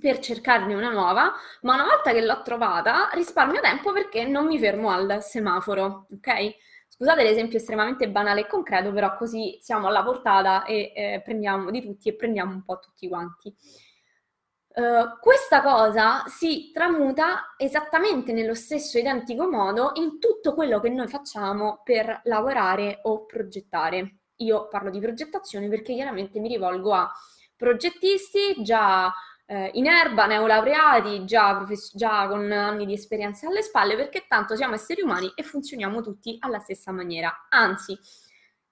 per 0.00 0.18
cercarne 0.18 0.74
una 0.74 0.90
nuova, 0.90 1.32
ma 1.62 1.74
una 1.74 1.84
volta 1.84 2.12
che 2.12 2.20
l'ho 2.20 2.42
trovata 2.42 3.10
risparmio 3.12 3.60
tempo 3.60 3.92
perché 3.92 4.24
non 4.24 4.46
mi 4.46 4.58
fermo 4.58 4.90
al 4.90 5.22
semaforo, 5.22 6.06
ok? 6.10 6.56
Scusate 6.88 7.22
l'esempio 7.22 7.58
estremamente 7.58 8.08
banale 8.08 8.42
e 8.42 8.46
concreto, 8.46 8.92
però 8.92 9.16
così 9.16 9.58
siamo 9.60 9.88
alla 9.88 10.02
portata 10.02 10.64
e 10.64 10.92
eh, 10.94 11.22
prendiamo 11.24 11.70
di 11.70 11.82
tutti 11.82 12.08
e 12.08 12.14
prendiamo 12.14 12.52
un 12.52 12.64
po' 12.64 12.78
tutti 12.78 13.08
quanti. 13.08 13.54
Uh, 14.76 15.20
questa 15.20 15.62
cosa 15.62 16.24
si 16.26 16.72
tramuta 16.72 17.54
esattamente 17.56 18.32
nello 18.32 18.54
stesso 18.54 18.98
identico 18.98 19.48
modo 19.48 19.92
in 19.94 20.18
tutto 20.18 20.52
quello 20.52 20.80
che 20.80 20.88
noi 20.88 21.06
facciamo 21.06 21.80
per 21.84 22.22
lavorare 22.24 22.98
o 23.02 23.24
progettare. 23.24 24.16
Io 24.38 24.66
parlo 24.66 24.90
di 24.90 24.98
progettazione 24.98 25.68
perché 25.68 25.94
chiaramente 25.94 26.40
mi 26.40 26.48
rivolgo 26.48 26.92
a 26.92 27.08
progettisti 27.56 28.64
già 28.64 29.12
eh, 29.46 29.70
in 29.74 29.86
erba, 29.86 30.26
neolaureati, 30.26 31.24
già, 31.24 31.54
profess- 31.54 31.94
già 31.94 32.26
con 32.26 32.50
anni 32.50 32.84
di 32.84 32.94
esperienza 32.94 33.46
alle 33.46 33.62
spalle, 33.62 33.94
perché 33.94 34.24
tanto 34.26 34.56
siamo 34.56 34.74
esseri 34.74 35.02
umani 35.02 35.30
e 35.36 35.44
funzioniamo 35.44 36.00
tutti 36.00 36.36
alla 36.40 36.58
stessa 36.58 36.90
maniera. 36.90 37.46
Anzi, 37.48 37.96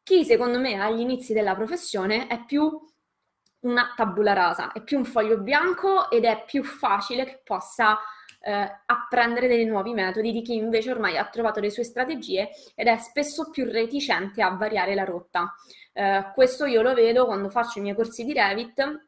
chi 0.03 0.25
secondo 0.25 0.59
me 0.59 0.81
agli 0.81 0.99
inizi 0.99 1.33
della 1.33 1.55
professione 1.55 2.27
è 2.27 2.45
più 2.45 2.77
una 3.63 3.93
tabula 3.97 4.33
rasa, 4.33 4.73
è 4.73 4.83
più 4.83 4.99
un 4.99 5.05
foglio 5.05 5.39
bianco 5.39 6.11
ed 6.11 6.25
è 6.25 6.45
più 6.45 6.65
facile 6.65 7.25
che 7.25 7.41
possa 7.45 7.99
eh, 8.41 8.81
apprendere 8.87 9.47
dei 9.47 9.65
nuovi 9.65 9.93
metodi 9.93 10.33
di 10.33 10.43
chi 10.43 10.55
invece 10.55 10.91
ormai 10.91 11.17
ha 11.17 11.25
trovato 11.27 11.61
le 11.61 11.71
sue 11.71 11.85
strategie 11.85 12.51
ed 12.75 12.87
è 12.87 12.97
spesso 12.99 13.51
più 13.51 13.65
reticente 13.65 14.43
a 14.43 14.51
variare 14.51 14.95
la 14.95 15.05
rotta. 15.05 15.55
Eh, 15.93 16.31
questo 16.35 16.65
io 16.65 16.83
lo 16.83 16.95
vedo 16.95 17.27
quando 17.27 17.49
faccio 17.51 17.79
i 17.79 17.83
miei 17.83 17.95
corsi 17.95 18.25
di 18.25 18.33
Revit 18.33 19.07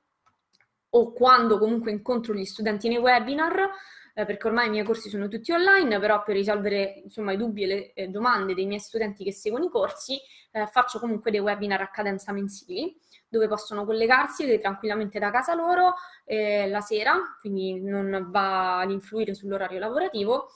o 0.91 1.13
quando 1.13 1.59
comunque 1.59 1.91
incontro 1.91 2.35
gli 2.35 2.45
studenti 2.45 2.89
nei 2.89 2.99
webinar, 2.99 3.71
eh, 4.15 4.25
perché 4.25 4.47
ormai 4.47 4.69
i 4.69 4.71
miei 4.71 4.85
corsi 4.85 5.09
sono 5.09 5.27
tutti 5.27 5.51
online, 5.51 5.99
però 5.99 6.23
per 6.23 6.37
risolvere 6.37 7.01
insomma, 7.03 7.33
i 7.33 7.37
dubbi 7.37 7.65
e 7.65 7.67
le 7.67 7.93
eh, 7.95 8.09
domande 8.09 8.55
dei 8.55 8.67
miei 8.67 8.79
studenti 8.79 9.25
che 9.25 9.33
seguono 9.33 9.65
i 9.65 9.71
corsi, 9.71 10.17
eh, 10.53 10.69
faccio 10.69 11.01
comunque 11.01 11.33
dei 11.33 11.41
webinar 11.41 11.81
a 11.81 11.91
cadenza 11.91 12.31
mensili 12.31 12.97
dove 13.35 13.49
possono 13.49 13.85
collegarsi 13.85 14.59
tranquillamente 14.61 15.19
da 15.19 15.33
casa 15.33 15.55
loro 15.55 15.95
eh, 16.25 16.69
la 16.69 16.81
sera, 16.81 17.37
quindi 17.41 17.81
non 17.81 18.29
va 18.31 18.79
ad 18.79 18.93
influire 18.93 19.35
sull'orario 19.35 19.81
lavorativo. 19.81 20.51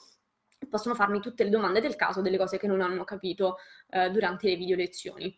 Possono 0.69 0.95
farmi 0.95 1.19
tutte 1.19 1.43
le 1.43 1.49
domande 1.49 1.81
del 1.81 1.97
caso, 1.97 2.21
delle 2.21 2.37
cose 2.37 2.57
che 2.57 2.67
non 2.67 2.79
hanno 2.79 3.03
capito 3.03 3.57
eh, 3.89 4.09
durante 4.11 4.47
le 4.47 4.55
video 4.55 4.77
lezioni. 4.77 5.37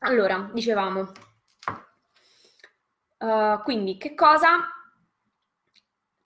Allora, 0.00 0.50
dicevamo, 0.52 1.12
uh, 3.18 3.62
quindi 3.62 3.96
che 3.96 4.14
cosa 4.14 4.75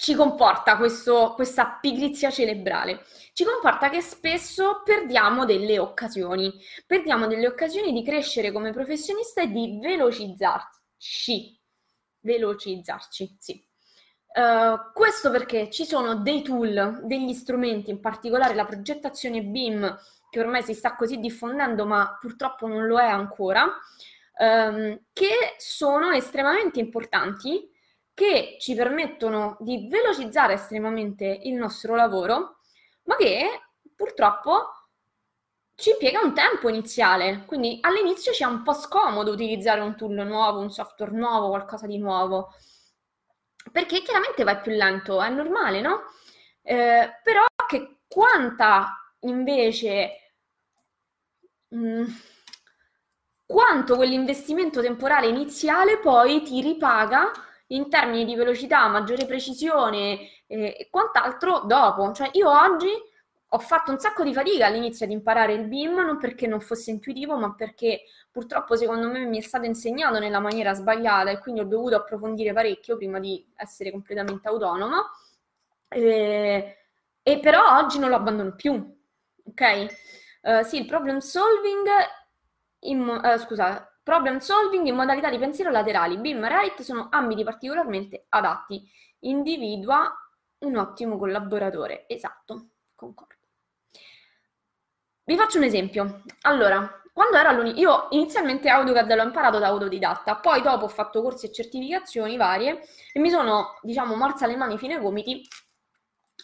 ci 0.01 0.15
comporta 0.15 0.79
questo, 0.79 1.35
questa 1.35 1.77
pigrizia 1.79 2.31
cerebrale? 2.31 3.05
Ci 3.35 3.45
comporta 3.45 3.91
che 3.91 4.01
spesso 4.01 4.81
perdiamo 4.83 5.45
delle 5.45 5.79
occasioni, 5.79 6.51
perdiamo 6.87 7.27
delle 7.27 7.47
occasioni 7.47 7.93
di 7.93 8.03
crescere 8.03 8.51
come 8.51 8.73
professionista 8.73 9.43
e 9.43 9.51
di 9.51 9.79
velocizzarci. 9.79 11.61
Velocizzarci, 12.19 13.37
sì. 13.39 13.63
Uh, 14.33 14.91
questo 14.95 15.31
perché 15.31 15.69
ci 15.69 15.85
sono 15.85 16.15
dei 16.15 16.41
tool, 16.41 17.01
degli 17.03 17.35
strumenti, 17.35 17.91
in 17.91 18.01
particolare 18.01 18.55
la 18.55 18.65
progettazione 18.65 19.43
BIM, 19.43 19.99
che 20.31 20.41
ormai 20.41 20.63
si 20.63 20.73
sta 20.73 20.97
così 20.97 21.19
diffondendo, 21.19 21.85
ma 21.85 22.17
purtroppo 22.19 22.67
non 22.67 22.87
lo 22.87 22.99
è 22.99 23.07
ancora, 23.07 23.67
um, 24.39 24.99
che 25.13 25.57
sono 25.59 26.11
estremamente 26.13 26.81
importanti 26.81 27.70
che 28.21 28.59
ci 28.61 28.75
permettono 28.75 29.57
di 29.61 29.89
velocizzare 29.89 30.53
estremamente 30.53 31.25
il 31.45 31.55
nostro 31.55 31.95
lavoro, 31.95 32.59
ma 33.05 33.17
che 33.17 33.63
purtroppo 33.97 34.75
ci 35.75 35.93
impiega 35.93 36.21
un 36.21 36.35
tempo 36.35 36.69
iniziale, 36.69 37.45
quindi 37.47 37.79
all'inizio 37.81 38.33
ci 38.33 38.43
è 38.43 38.47
un 38.47 38.63
po' 38.63 38.75
scomodo 38.75 39.31
utilizzare 39.33 39.81
un 39.81 39.97
tool 39.97 40.13
nuovo, 40.27 40.61
un 40.61 40.71
software 40.71 41.13
nuovo, 41.13 41.49
qualcosa 41.49 41.87
di 41.87 41.97
nuovo, 41.97 42.53
perché 43.73 44.03
chiaramente 44.03 44.45
vai 44.45 44.61
più 44.61 44.73
lento, 44.73 45.23
è 45.23 45.31
normale, 45.31 45.81
no? 45.81 46.03
Eh, 46.61 47.21
però 47.23 47.45
che 47.67 48.01
quanta 48.07 49.15
invece 49.21 50.35
mh, 51.69 51.79
mm, 51.79 52.05
quanto 53.47 53.97
quell'investimento 53.97 54.83
temporale 54.83 55.29
iniziale 55.29 55.99
poi 55.99 56.43
ti 56.43 56.61
ripaga 56.61 57.33
in 57.73 57.89
termini 57.89 58.25
di 58.25 58.35
velocità, 58.35 58.89
maggiore 58.89 59.27
precisione 59.27 60.19
eh, 60.47 60.77
e 60.79 60.89
quant'altro 60.91 61.61
dopo. 61.67 62.13
Cioè 62.13 62.31
io 62.33 62.51
oggi 62.51 62.89
ho 63.53 63.59
fatto 63.59 63.91
un 63.91 63.99
sacco 63.99 64.23
di 64.23 64.33
fatica 64.33 64.67
all'inizio 64.67 65.05
ad 65.05 65.11
imparare 65.13 65.55
il 65.55 65.67
BIM, 65.67 65.95
non 65.95 66.19
perché 66.19 66.47
non 66.47 66.61
fosse 66.61 66.91
intuitivo, 66.91 67.37
ma 67.37 67.55
perché 67.55 68.03
purtroppo 68.31 68.77
secondo 68.77 69.09
me 69.09 69.25
mi 69.25 69.39
è 69.39 69.41
stato 69.41 69.67
insegnato 69.67 70.19
nella 70.21 70.39
maniera 70.39 70.73
sbagliata 70.73 71.31
e 71.31 71.39
quindi 71.39 71.61
ho 71.61 71.65
dovuto 71.65 71.97
approfondire 71.97 72.53
parecchio 72.53 72.97
prima 72.97 73.19
di 73.19 73.45
essere 73.57 73.91
completamente 73.91 74.49
autonoma. 74.49 75.05
Eh, 75.89 76.77
e 77.23 77.41
però 77.41 77.79
oggi 77.79 77.99
non 77.99 78.11
lo 78.11 78.17
abbandono 78.17 78.55
più, 78.55 78.73
ok? 79.45 79.87
Uh, 80.43 80.63
sì, 80.63 80.79
il 80.79 80.87
problem 80.87 81.19
solving, 81.19 81.87
in, 82.81 83.01
uh, 83.01 83.37
scusa, 83.39 83.90
Problem 84.11 84.39
solving 84.39 84.89
in 84.89 84.97
modalità 84.97 85.31
di 85.31 85.39
pensiero 85.39 85.71
laterali. 85.71 86.19
BIM 86.19 86.43
e 86.43 86.49
RITE 86.49 86.83
sono 86.83 87.07
ambiti 87.13 87.45
particolarmente 87.45 88.27
adatti. 88.31 88.83
Individua 89.21 90.13
un 90.65 90.77
ottimo 90.79 91.17
collaboratore. 91.17 92.09
Esatto, 92.09 92.71
concordo. 92.97 93.37
Vi 95.23 95.37
faccio 95.37 95.59
un 95.59 95.63
esempio. 95.63 96.25
Allora, 96.41 97.01
quando 97.13 97.37
ero 97.37 97.51
all'università, 97.51 97.89
io 97.89 98.09
inizialmente 98.11 98.69
AutoCAD 98.69 99.15
l'ho 99.15 99.23
imparato 99.23 99.61
da 99.61 99.69
autodidatta, 99.69 100.35
poi 100.39 100.61
dopo 100.61 100.87
ho 100.87 100.89
fatto 100.89 101.23
corsi 101.23 101.47
e 101.47 101.53
certificazioni 101.53 102.37
varie 102.37 102.81
e 103.13 103.21
mi 103.21 103.31
sono, 103.31 103.79
diciamo, 103.81 104.17
morsa 104.17 104.49
le 104.49 104.57
mani 104.57 104.77
fino 104.77 104.95
ai 104.97 105.01
gomiti 105.01 105.47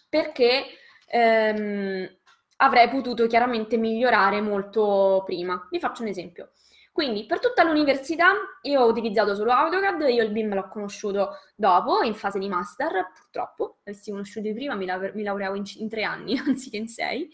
perché 0.08 0.66
ehm, 1.08 2.16
avrei 2.58 2.88
potuto 2.88 3.26
chiaramente 3.26 3.76
migliorare 3.76 4.40
molto 4.40 5.24
prima. 5.26 5.66
Vi 5.68 5.80
faccio 5.80 6.02
un 6.02 6.08
esempio. 6.08 6.52
Quindi 6.96 7.26
per 7.26 7.40
tutta 7.40 7.62
l'università 7.62 8.32
io 8.62 8.80
ho 8.80 8.86
utilizzato 8.86 9.34
solo 9.34 9.52
AutoCAD, 9.52 10.08
io 10.08 10.22
il 10.22 10.30
BIM 10.30 10.54
l'ho 10.54 10.66
conosciuto 10.70 11.32
dopo, 11.54 12.00
in 12.02 12.14
fase 12.14 12.38
di 12.38 12.48
master, 12.48 13.10
purtroppo, 13.14 13.80
avessi 13.84 14.10
conosciuto 14.10 14.50
prima 14.54 14.74
mi, 14.74 14.86
la- 14.86 15.10
mi 15.12 15.22
laureavo 15.22 15.56
in, 15.56 15.64
in, 15.76 15.90
tre 15.90 16.04
anni 16.04 16.38
anziché 16.40 16.78
in 16.78 16.88
sei, 16.88 17.28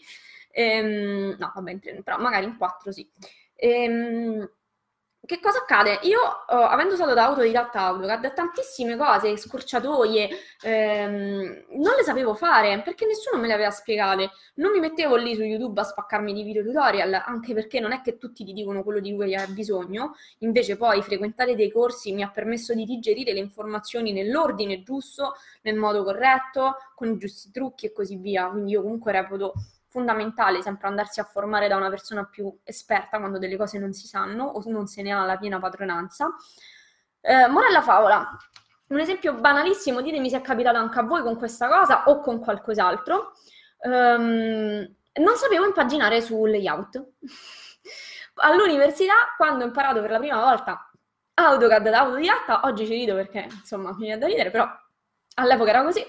ehm, 0.51 1.37
no 1.39 1.51
vabbè, 1.55 1.71
in 1.71 1.79
tre, 1.79 2.01
però 2.03 2.17
magari 2.17 2.43
in 2.43 2.57
quattro 2.57 2.91
sì. 2.91 3.09
Ehm, 3.55 4.51
che 5.25 5.39
cosa 5.39 5.59
accade? 5.59 5.99
Io, 6.03 6.19
oh, 6.19 6.63
avendo 6.65 6.95
usato 6.95 7.13
da 7.13 7.25
autodidatta 7.27 7.79
AutoCAD, 7.79 8.33
tantissime 8.33 8.97
cose, 8.97 9.37
scorciatoie, 9.37 10.29
ehm, 10.61 11.65
non 11.81 11.95
le 11.95 12.03
sapevo 12.03 12.33
fare 12.33 12.81
perché 12.81 13.05
nessuno 13.05 13.39
me 13.39 13.47
le 13.47 13.53
aveva 13.53 13.71
spiegate. 13.71 14.31
Non 14.55 14.71
mi 14.71 14.79
mettevo 14.81 15.15
lì 15.15 15.33
su 15.33 15.43
YouTube 15.43 15.79
a 15.79 15.85
spaccarmi 15.85 16.33
di 16.33 16.43
video 16.43 16.61
tutorial, 16.61 17.13
anche 17.25 17.53
perché 17.53 17.79
non 17.79 17.93
è 17.93 18.01
che 18.01 18.17
tutti 18.17 18.43
ti 18.43 18.51
dicono 18.51 18.83
quello 18.83 18.99
di 18.99 19.15
cui 19.15 19.33
hai 19.33 19.47
bisogno. 19.53 20.15
Invece 20.39 20.75
poi 20.75 21.01
frequentare 21.01 21.55
dei 21.55 21.71
corsi 21.71 22.11
mi 22.11 22.21
ha 22.21 22.29
permesso 22.29 22.73
di 22.73 22.83
digerire 22.83 23.31
le 23.31 23.39
informazioni 23.39 24.11
nell'ordine 24.11 24.83
giusto, 24.83 25.35
nel 25.61 25.75
modo 25.75 26.03
corretto, 26.03 26.75
con 26.95 27.09
i 27.09 27.17
giusti 27.17 27.49
trucchi 27.49 27.85
e 27.85 27.93
così 27.93 28.17
via. 28.17 28.49
Quindi 28.49 28.71
io 28.71 28.81
comunque 28.81 29.13
reputo 29.13 29.53
fondamentale 29.93 30.63
sempre 30.63 30.87
andarsi 30.87 31.19
a 31.19 31.23
formare 31.23 31.67
da 31.67 31.75
una 31.75 31.89
persona 31.89 32.25
più 32.25 32.51
esperta 32.63 33.19
quando 33.19 33.37
delle 33.37 33.55
cose 33.55 33.77
non 33.77 33.93
si 33.93 34.07
sanno 34.07 34.45
o 34.45 34.63
non 34.65 34.87
se 34.87 35.03
ne 35.03 35.11
ha 35.11 35.23
la 35.23 35.37
piena 35.37 35.59
padronanza. 35.59 36.35
Eh, 37.21 37.47
morella 37.47 37.83
favola, 37.83 38.35
un 38.87 38.99
esempio 38.99 39.35
banalissimo, 39.35 40.01
ditemi 40.01 40.31
se 40.31 40.37
è 40.37 40.41
capitato 40.41 40.77
anche 40.77 40.99
a 40.99 41.03
voi 41.03 41.21
con 41.21 41.37
questa 41.37 41.67
cosa 41.67 42.05
o 42.07 42.21
con 42.21 42.39
qualcos'altro. 42.39 43.33
Um, 43.83 44.95
non 45.13 45.35
sapevo 45.35 45.65
impaginare 45.65 46.21
sul 46.21 46.49
layout. 46.49 47.03
All'università, 48.37 49.13
quando 49.37 49.63
ho 49.63 49.67
imparato 49.67 50.01
per 50.01 50.09
la 50.09 50.17
prima 50.17 50.39
volta 50.39 50.89
AutoCAD 51.35 51.89
da 51.89 51.99
autodidatta, 51.99 52.61
oggi 52.63 52.87
ci 52.87 52.93
rido 52.93 53.13
perché 53.13 53.47
insomma 53.47 53.91
mi 53.91 54.05
viene 54.05 54.17
da 54.17 54.25
ridere, 54.25 54.49
però 54.49 54.67
all'epoca 55.35 55.69
era 55.69 55.83
così, 55.83 56.03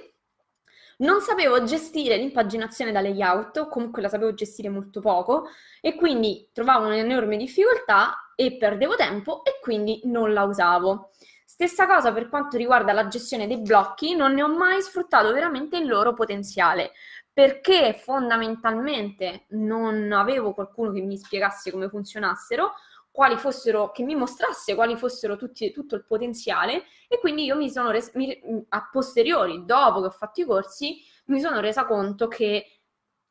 non 0.99 1.21
sapevo 1.21 1.63
gestire 1.65 2.17
l'impaginazione 2.17 2.93
da 2.93 3.01
layout, 3.01 3.69
comunque 3.69 4.03
la 4.03 4.09
sapevo 4.09 4.35
gestire 4.35 4.69
molto 4.69 5.01
poco, 5.01 5.49
e 5.81 5.95
quindi 5.95 6.49
trovavo 6.53 6.87
un'enorme 6.87 7.37
difficoltà 7.37 8.33
e 8.37 8.57
perdevo 8.57 8.97
tempo 8.97 9.45
e 9.45 9.59
quindi 9.61 10.01
non 10.05 10.33
la 10.33 10.45
usavo. 10.45 11.11
Stessa 11.45 11.87
cosa 11.87 12.13
per 12.13 12.29
quanto 12.29 12.57
riguarda 12.57 12.93
la 12.93 13.07
gestione 13.07 13.47
dei 13.47 13.61
blocchi, 13.61 14.17
non 14.17 14.35
ne 14.35 14.43
ho 14.43 14.49
mai 14.49 14.83
sfruttato 14.83 15.33
veramente 15.33 15.77
il 15.77 15.87
loro 15.87 16.13
potenziale, 16.13 16.93
perché 17.33 17.95
fondamentalmente 17.95 19.47
non 19.51 20.13
avevo 20.13 20.53
qualcuno 20.53 20.93
che 20.93 21.01
mi 21.01 21.17
spiegasse 21.17 21.71
come 21.71 21.89
funzionassero, 21.89 22.73
quali 23.15 23.37
fossero, 23.37 23.93
che 23.93 24.03
mi 24.03 24.17
mostrasse 24.17 24.75
quali 24.75 24.97
fossero 24.97 25.37
tutti, 25.37 25.71
tutto 25.71 25.95
il 25.95 26.05
potenziale 26.05 26.83
e 27.07 27.21
quindi 27.21 27.45
io 27.45 27.55
mi 27.55 27.71
sono 27.71 27.93
resa, 27.93 28.11
mi, 28.15 28.37
a 28.71 28.89
posteriori, 28.91 29.65
dopo 29.65 30.01
che 30.01 30.07
ho 30.09 30.11
fatto 30.11 30.41
i 30.41 30.45
corsi, 30.45 30.99
mi 31.27 31.39
sono 31.39 31.61
resa 31.61 31.85
conto 31.87 32.27
che 32.27 32.81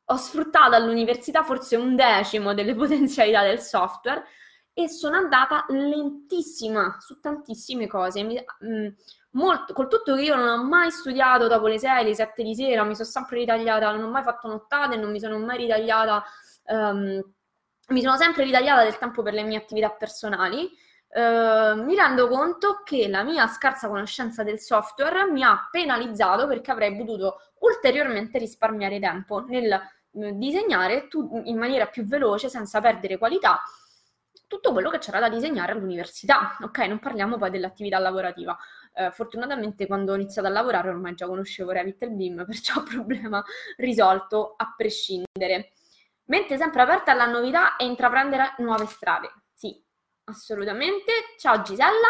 ho 0.02 0.16
sfruttato 0.16 0.74
all'università 0.74 1.42
forse 1.42 1.76
un 1.76 1.96
decimo 1.96 2.54
delle 2.54 2.72
potenzialità 2.74 3.42
del 3.42 3.60
software 3.60 4.24
e 4.72 4.88
sono 4.88 5.16
andata 5.16 5.66
lentissima 5.68 6.96
su 6.98 7.20
tantissime 7.20 7.86
cose. 7.86 8.22
Mi, 8.22 8.42
mh, 8.60 8.88
molto, 9.32 9.74
col 9.74 9.88
tutto 9.88 10.14
che 10.14 10.22
io 10.22 10.34
non 10.34 10.48
ho 10.48 10.64
mai 10.64 10.90
studiato 10.90 11.46
dopo 11.46 11.66
le 11.66 11.78
6, 11.78 12.04
le 12.04 12.14
7 12.14 12.42
di 12.42 12.54
sera, 12.54 12.84
mi 12.84 12.94
sono 12.94 13.06
sempre 13.06 13.36
ritagliata, 13.36 13.92
non 13.92 14.04
ho 14.04 14.10
mai 14.10 14.22
fatto 14.22 14.48
nottate, 14.48 14.96
non 14.96 15.10
mi 15.10 15.20
sono 15.20 15.36
mai 15.36 15.58
ritagliata... 15.58 16.24
Um, 16.68 17.22
mi 17.88 18.00
sono 18.00 18.16
sempre 18.16 18.44
ritagliata 18.44 18.82
del 18.82 18.98
tempo 18.98 19.22
per 19.22 19.34
le 19.34 19.42
mie 19.42 19.58
attività 19.58 19.90
personali, 19.90 20.70
eh, 21.08 21.74
mi 21.76 21.94
rendo 21.94 22.28
conto 22.28 22.82
che 22.84 23.08
la 23.08 23.22
mia 23.22 23.46
scarsa 23.46 23.88
conoscenza 23.88 24.42
del 24.42 24.58
software 24.58 25.30
mi 25.30 25.42
ha 25.42 25.68
penalizzato 25.70 26.46
perché 26.46 26.70
avrei 26.70 26.96
potuto 26.96 27.52
ulteriormente 27.60 28.38
risparmiare 28.38 28.98
tempo 28.98 29.44
nel 29.46 29.72
eh, 29.72 30.32
disegnare 30.36 31.08
in 31.44 31.56
maniera 31.56 31.86
più 31.86 32.04
veloce 32.04 32.48
senza 32.48 32.80
perdere 32.80 33.18
qualità 33.18 33.60
tutto 34.46 34.72
quello 34.72 34.90
che 34.90 34.98
c'era 34.98 35.20
da 35.20 35.28
disegnare 35.28 35.72
all'università. 35.72 36.56
Ok, 36.60 36.78
non 36.86 36.98
parliamo 36.98 37.36
poi 37.36 37.50
dell'attività 37.50 37.98
lavorativa. 37.98 38.56
Eh, 38.94 39.10
fortunatamente 39.10 39.86
quando 39.86 40.12
ho 40.12 40.14
iniziato 40.14 40.46
a 40.46 40.50
lavorare 40.50 40.88
ormai 40.88 41.14
già 41.14 41.26
conoscevo 41.26 41.70
Revit 41.72 42.02
e 42.02 42.10
BIM, 42.10 42.44
perciò 42.46 42.82
problema 42.82 43.42
risolto 43.76 44.54
a 44.56 44.72
prescindere. 44.76 45.72
Mente 46.26 46.56
sempre 46.56 46.82
aperta 46.82 47.12
alla 47.12 47.26
novità 47.26 47.76
e 47.76 47.84
intraprendere 47.84 48.54
nuove 48.58 48.86
strade. 48.86 49.30
Sì, 49.52 49.78
assolutamente. 50.24 51.12
Ciao 51.38 51.60
Gisella. 51.62 52.08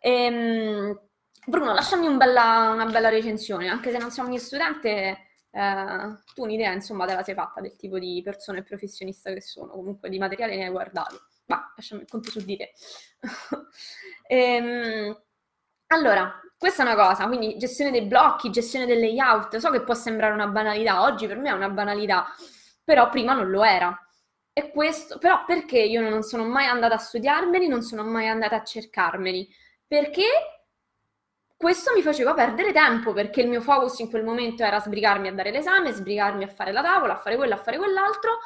Ehm, 0.00 0.98
Bruno, 1.46 1.72
lasciami 1.74 2.06
un 2.06 2.16
bella, 2.16 2.70
una 2.72 2.86
bella 2.86 3.08
recensione, 3.10 3.68
anche 3.68 3.90
se 3.90 3.98
non 3.98 4.10
sei 4.10 4.24
un 4.24 4.30
mio 4.30 4.38
studente, 4.38 5.18
eh, 5.50 6.14
tu 6.34 6.42
un'idea 6.44 6.72
insomma 6.72 7.06
te 7.06 7.14
la 7.14 7.22
sei 7.22 7.34
fatta 7.34 7.60
del 7.60 7.76
tipo 7.76 7.98
di 7.98 8.20
persona 8.24 8.58
e 8.58 8.62
professionista 8.62 9.32
che 9.32 9.40
sono, 9.42 9.72
comunque 9.72 10.08
di 10.08 10.18
materiale 10.18 10.56
ne 10.56 10.64
hai 10.64 10.70
guardato. 10.70 11.20
Ma 11.46 11.72
lasciami 11.76 12.02
il 12.02 12.08
conto 12.08 12.30
su 12.30 12.40
di 12.44 12.56
te. 12.56 12.72
ehm, 14.26 15.22
allora, 15.88 16.40
questa 16.56 16.82
è 16.82 16.86
una 16.86 16.94
cosa, 16.94 17.26
quindi 17.26 17.56
gestione 17.58 17.90
dei 17.90 18.02
blocchi, 18.02 18.50
gestione 18.50 18.86
del 18.86 19.00
layout, 19.00 19.56
so 19.56 19.70
che 19.70 19.82
può 19.82 19.94
sembrare 19.94 20.32
una 20.32 20.46
banalità, 20.46 21.02
oggi 21.02 21.26
per 21.26 21.36
me 21.38 21.48
è 21.48 21.52
una 21.52 21.68
banalità, 21.68 22.26
però 22.90 23.08
prima 23.08 23.34
non 23.34 23.48
lo 23.50 23.62
era. 23.62 23.96
E 24.52 24.72
questo, 24.72 25.18
però 25.18 25.44
perché 25.44 25.78
io 25.78 26.00
non 26.00 26.22
sono 26.24 26.44
mai 26.44 26.66
andata 26.66 26.96
a 26.96 26.98
studiarmeli, 26.98 27.68
non 27.68 27.82
sono 27.82 28.02
mai 28.02 28.26
andata 28.26 28.56
a 28.56 28.64
cercarmeli? 28.64 29.48
Perché 29.86 30.26
questo 31.56 31.92
mi 31.94 32.02
faceva 32.02 32.34
perdere 32.34 32.72
tempo, 32.72 33.12
perché 33.12 33.42
il 33.42 33.48
mio 33.48 33.60
focus 33.60 34.00
in 34.00 34.10
quel 34.10 34.24
momento 34.24 34.64
era 34.64 34.80
sbrigarmi 34.80 35.28
a 35.28 35.32
dare 35.32 35.52
l'esame, 35.52 35.92
sbrigarmi 35.92 36.42
a 36.42 36.48
fare 36.48 36.72
la 36.72 36.82
tavola, 36.82 37.12
a 37.12 37.18
fare 37.18 37.36
quello, 37.36 37.54
a 37.54 37.58
fare 37.58 37.76
quell'altro, 37.76 38.38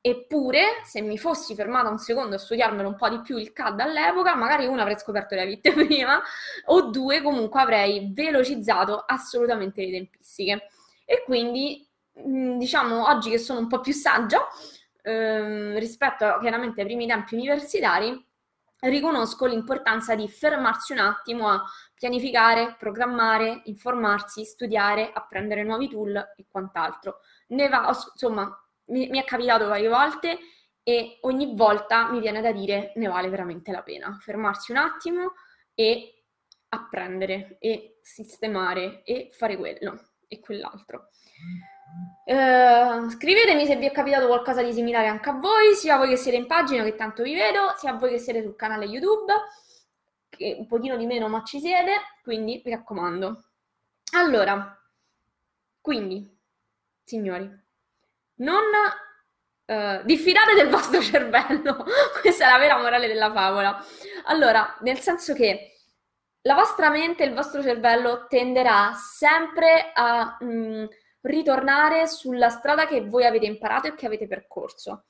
Eppure, 0.00 0.80
se 0.84 1.00
mi 1.02 1.18
fossi 1.18 1.56
fermata 1.56 1.88
un 1.88 1.98
secondo 1.98 2.36
a 2.36 2.38
studiarmelo 2.38 2.88
un 2.88 2.94
po' 2.94 3.08
di 3.08 3.20
più 3.20 3.36
il 3.36 3.52
CAD 3.52 3.80
all'epoca, 3.80 4.36
magari 4.36 4.64
uno 4.66 4.80
avrei 4.80 4.96
scoperto 4.96 5.34
le 5.34 5.44
vite 5.44 5.72
prima, 5.74 6.22
o 6.66 6.82
due 6.90 7.20
comunque 7.20 7.60
avrei 7.60 8.12
velocizzato 8.14 9.02
assolutamente 9.04 9.84
le 9.84 9.90
tempistiche. 9.90 10.68
E 11.04 11.24
quindi 11.24 11.87
diciamo, 12.24 13.08
oggi 13.08 13.30
che 13.30 13.38
sono 13.38 13.60
un 13.60 13.66
po' 13.66 13.80
più 13.80 13.92
saggia 13.92 14.46
ehm, 15.02 15.78
rispetto 15.78 16.38
chiaramente 16.40 16.80
ai 16.80 16.86
primi 16.86 17.06
tempi 17.06 17.34
universitari, 17.34 18.26
riconosco 18.80 19.46
l'importanza 19.46 20.14
di 20.14 20.28
fermarsi 20.28 20.92
un 20.92 20.98
attimo 20.98 21.48
a 21.48 21.64
pianificare, 21.94 22.76
programmare, 22.78 23.62
informarsi, 23.64 24.44
studiare, 24.44 25.10
apprendere 25.12 25.64
nuovi 25.64 25.88
tool 25.88 26.14
e 26.36 26.46
quant'altro. 26.48 27.20
Ne 27.48 27.68
va, 27.68 27.88
insomma, 27.88 28.44
mi, 28.86 29.08
mi 29.08 29.18
è 29.20 29.24
capitato 29.24 29.66
varie 29.66 29.88
volte 29.88 30.38
e 30.82 31.18
ogni 31.22 31.54
volta 31.54 32.10
mi 32.10 32.20
viene 32.20 32.40
da 32.40 32.52
dire 32.52 32.92
ne 32.96 33.08
vale 33.08 33.28
veramente 33.28 33.72
la 33.72 33.82
pena 33.82 34.16
fermarsi 34.20 34.70
un 34.70 34.78
attimo 34.78 35.34
e 35.74 36.24
apprendere 36.70 37.56
e 37.58 37.98
sistemare 38.02 39.02
e 39.04 39.28
fare 39.32 39.56
quello 39.56 40.12
e 40.28 40.40
quell'altro. 40.40 41.08
Uh, 42.28 43.08
scrivetemi 43.08 43.64
se 43.64 43.76
vi 43.76 43.86
è 43.86 43.90
capitato 43.90 44.26
qualcosa 44.26 44.62
di 44.62 44.72
similare 44.72 45.06
anche 45.06 45.30
a 45.30 45.32
voi, 45.32 45.74
sia 45.74 45.96
voi 45.96 46.10
che 46.10 46.16
siete 46.16 46.36
in 46.36 46.46
pagina 46.46 46.84
che 46.84 46.94
tanto 46.94 47.22
vi 47.22 47.34
vedo, 47.34 47.72
sia 47.78 47.94
voi 47.94 48.10
che 48.10 48.18
siete 48.18 48.42
sul 48.42 48.54
canale 48.54 48.84
YouTube, 48.84 49.32
che 50.28 50.56
un 50.58 50.66
pochino 50.66 50.98
di 50.98 51.06
meno 51.06 51.28
ma 51.28 51.42
ci 51.42 51.58
siete, 51.58 51.92
quindi 52.22 52.60
mi 52.62 52.70
raccomando. 52.70 53.44
Allora, 54.12 54.78
quindi, 55.80 56.38
signori, 57.02 57.50
non 58.34 58.62
uh, 59.64 60.04
diffidate 60.04 60.54
del 60.54 60.68
vostro 60.68 61.00
cervello, 61.02 61.82
questa 62.20 62.46
è 62.46 62.50
la 62.50 62.58
vera 62.58 62.76
morale 62.76 63.06
della 63.06 63.32
favola. 63.32 63.82
Allora, 64.26 64.76
nel 64.82 64.98
senso 64.98 65.32
che 65.32 65.78
la 66.42 66.54
vostra 66.54 66.90
mente, 66.90 67.24
il 67.24 67.32
vostro 67.32 67.62
cervello 67.62 68.26
tenderà 68.28 68.92
sempre 68.92 69.92
a... 69.94 70.36
Mh, 70.40 70.46
mm, 70.46 70.84
ritornare 71.22 72.06
sulla 72.06 72.48
strada 72.48 72.86
che 72.86 73.06
voi 73.06 73.24
avete 73.24 73.46
imparato 73.46 73.88
e 73.88 73.94
che 73.94 74.06
avete 74.06 74.26
percorso. 74.26 75.04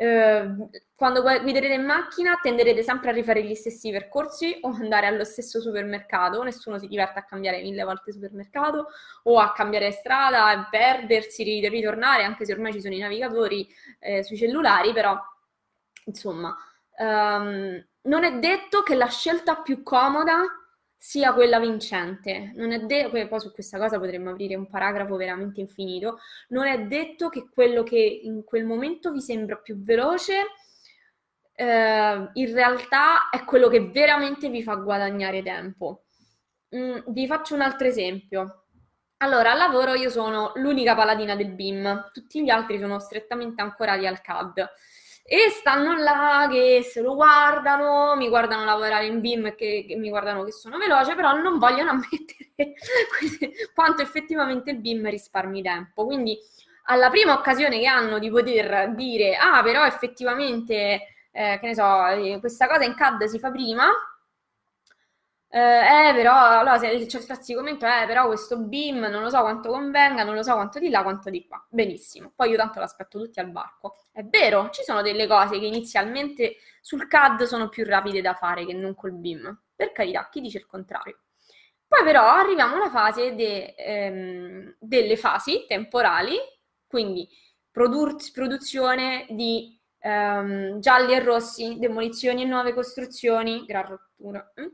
eh, 0.00 0.54
quando 0.94 1.22
guiderete 1.22 1.74
in 1.74 1.84
macchina 1.84 2.38
tenderete 2.40 2.84
sempre 2.84 3.10
a 3.10 3.12
rifare 3.12 3.42
gli 3.42 3.54
stessi 3.54 3.90
percorsi 3.90 4.58
o 4.62 4.68
andare 4.68 5.06
allo 5.06 5.24
stesso 5.24 5.60
supermercato, 5.60 6.42
nessuno 6.44 6.78
si 6.78 6.86
diverte 6.86 7.18
a 7.18 7.24
cambiare 7.24 7.62
mille 7.62 7.82
volte 7.82 8.12
supermercato 8.12 8.86
o 9.24 9.40
a 9.40 9.52
cambiare 9.52 9.90
strada, 9.90 10.68
perdersi, 10.70 11.42
ritornare, 11.68 12.22
anche 12.22 12.44
se 12.44 12.52
ormai 12.52 12.72
ci 12.72 12.80
sono 12.80 12.94
i 12.94 12.98
navigatori 12.98 13.68
eh, 13.98 14.22
sui 14.22 14.36
cellulari, 14.36 14.92
però 14.92 15.18
insomma, 16.04 16.56
um, 16.98 17.84
non 18.02 18.24
è 18.24 18.38
detto 18.38 18.82
che 18.82 18.94
la 18.94 19.08
scelta 19.08 19.56
più 19.56 19.82
comoda 19.82 20.42
sia 20.98 21.32
quella 21.32 21.60
vincente. 21.60 22.52
Non 22.56 22.72
è 22.72 22.80
detto, 22.80 23.10
poi 23.28 23.40
su 23.40 23.52
questa 23.52 23.78
cosa 23.78 23.98
potremmo 23.98 24.30
aprire 24.30 24.56
un 24.56 24.68
paragrafo 24.68 25.16
veramente 25.16 25.60
infinito, 25.60 26.18
non 26.48 26.66
è 26.66 26.86
detto 26.86 27.28
che 27.28 27.48
quello 27.48 27.84
che 27.84 28.20
in 28.24 28.42
quel 28.44 28.64
momento 28.64 29.12
vi 29.12 29.20
sembra 29.20 29.56
più 29.56 29.80
veloce 29.82 30.34
eh, 31.54 32.30
in 32.32 32.52
realtà 32.52 33.30
è 33.30 33.44
quello 33.44 33.68
che 33.68 33.88
veramente 33.90 34.48
vi 34.48 34.62
fa 34.62 34.74
guadagnare 34.74 35.42
tempo. 35.42 36.04
Mm, 36.76 36.98
vi 37.08 37.26
faccio 37.26 37.54
un 37.54 37.62
altro 37.62 37.86
esempio. 37.86 38.64
Allora, 39.18 39.52
al 39.52 39.58
lavoro 39.58 39.94
io 39.94 40.10
sono 40.10 40.52
l'unica 40.56 40.94
paladina 40.94 41.34
del 41.34 41.52
BIM, 41.52 42.10
tutti 42.12 42.42
gli 42.44 42.50
altri 42.50 42.78
sono 42.78 43.00
strettamente 43.00 43.60
ancorati 43.62 44.06
al 44.06 44.20
CAD 44.20 44.68
e 45.30 45.50
stanno 45.50 45.94
là 45.94 46.48
che 46.50 46.82
se 46.82 47.02
lo 47.02 47.14
guardano, 47.14 48.16
mi 48.16 48.30
guardano 48.30 48.64
lavorare 48.64 49.04
in 49.04 49.20
BIM 49.20 49.54
che, 49.54 49.84
che 49.86 49.94
mi 49.94 50.08
guardano 50.08 50.42
che 50.42 50.52
sono 50.52 50.78
veloce, 50.78 51.14
però 51.14 51.36
non 51.36 51.58
vogliono 51.58 51.90
ammettere 52.00 52.72
quanto 53.74 54.00
effettivamente 54.00 54.70
il 54.70 54.78
BIM 54.78 55.10
risparmi 55.10 55.60
tempo. 55.60 56.06
Quindi 56.06 56.38
alla 56.84 57.10
prima 57.10 57.34
occasione 57.34 57.78
che 57.78 57.86
hanno 57.86 58.18
di 58.18 58.30
poter 58.30 58.94
dire 58.94 59.36
ah 59.36 59.62
però 59.62 59.84
effettivamente 59.84 60.74
eh, 61.30 61.58
che 61.60 61.66
ne 61.66 61.74
so, 61.74 62.06
eh, 62.06 62.38
questa 62.40 62.66
cosa 62.66 62.84
in 62.84 62.94
CAD 62.94 63.24
si 63.24 63.38
fa 63.38 63.50
prima, 63.50 63.86
eh, 65.50 66.10
eh, 66.10 66.14
però, 66.14 66.34
allora 66.58 66.76
se 66.78 67.06
c'è 67.06 67.18
il 67.18 67.24
classico 67.24 67.60
commento, 67.60 67.86
eh, 67.86 68.04
però 68.06 68.26
questo 68.26 68.58
BIM 68.58 68.98
non 69.06 69.22
lo 69.22 69.30
so 69.30 69.40
quanto 69.40 69.70
convenga, 69.70 70.22
non 70.22 70.34
lo 70.34 70.42
so 70.42 70.52
quanto 70.54 70.78
di 70.78 70.90
là, 70.90 71.02
quanto 71.02 71.30
di 71.30 71.46
qua. 71.46 71.64
Benissimo. 71.70 72.32
Poi 72.36 72.50
io 72.50 72.56
tanto 72.56 72.80
l'aspetto 72.80 73.18
tutti 73.18 73.40
al 73.40 73.50
barco. 73.50 73.96
È 74.12 74.22
vero, 74.24 74.68
ci 74.70 74.82
sono 74.82 75.00
delle 75.00 75.26
cose 75.26 75.58
che 75.58 75.64
inizialmente 75.66 76.56
sul 76.82 77.08
CAD 77.08 77.44
sono 77.44 77.68
più 77.68 77.84
rapide 77.84 78.20
da 78.20 78.34
fare 78.34 78.66
che 78.66 78.74
non 78.74 78.94
col 78.94 79.12
BIM. 79.14 79.62
Per 79.74 79.92
carità, 79.92 80.28
chi 80.30 80.40
dice 80.42 80.58
il 80.58 80.66
contrario? 80.66 81.20
Poi 81.86 82.04
però 82.04 82.26
arriviamo 82.28 82.74
alla 82.74 82.90
fase 82.90 83.34
de, 83.34 83.74
ehm, 83.74 84.76
delle 84.78 85.16
fasi 85.16 85.64
temporali, 85.66 86.36
quindi 86.86 87.26
produr- 87.70 88.30
produzione 88.32 89.24
di 89.30 89.80
ehm, 90.00 90.80
gialli 90.80 91.14
e 91.14 91.20
rossi, 91.20 91.78
demolizioni 91.78 92.42
e 92.42 92.44
nuove 92.44 92.74
costruzioni, 92.74 93.64
gran 93.64 93.86
rottura. 93.86 94.52
Mm? 94.60 94.66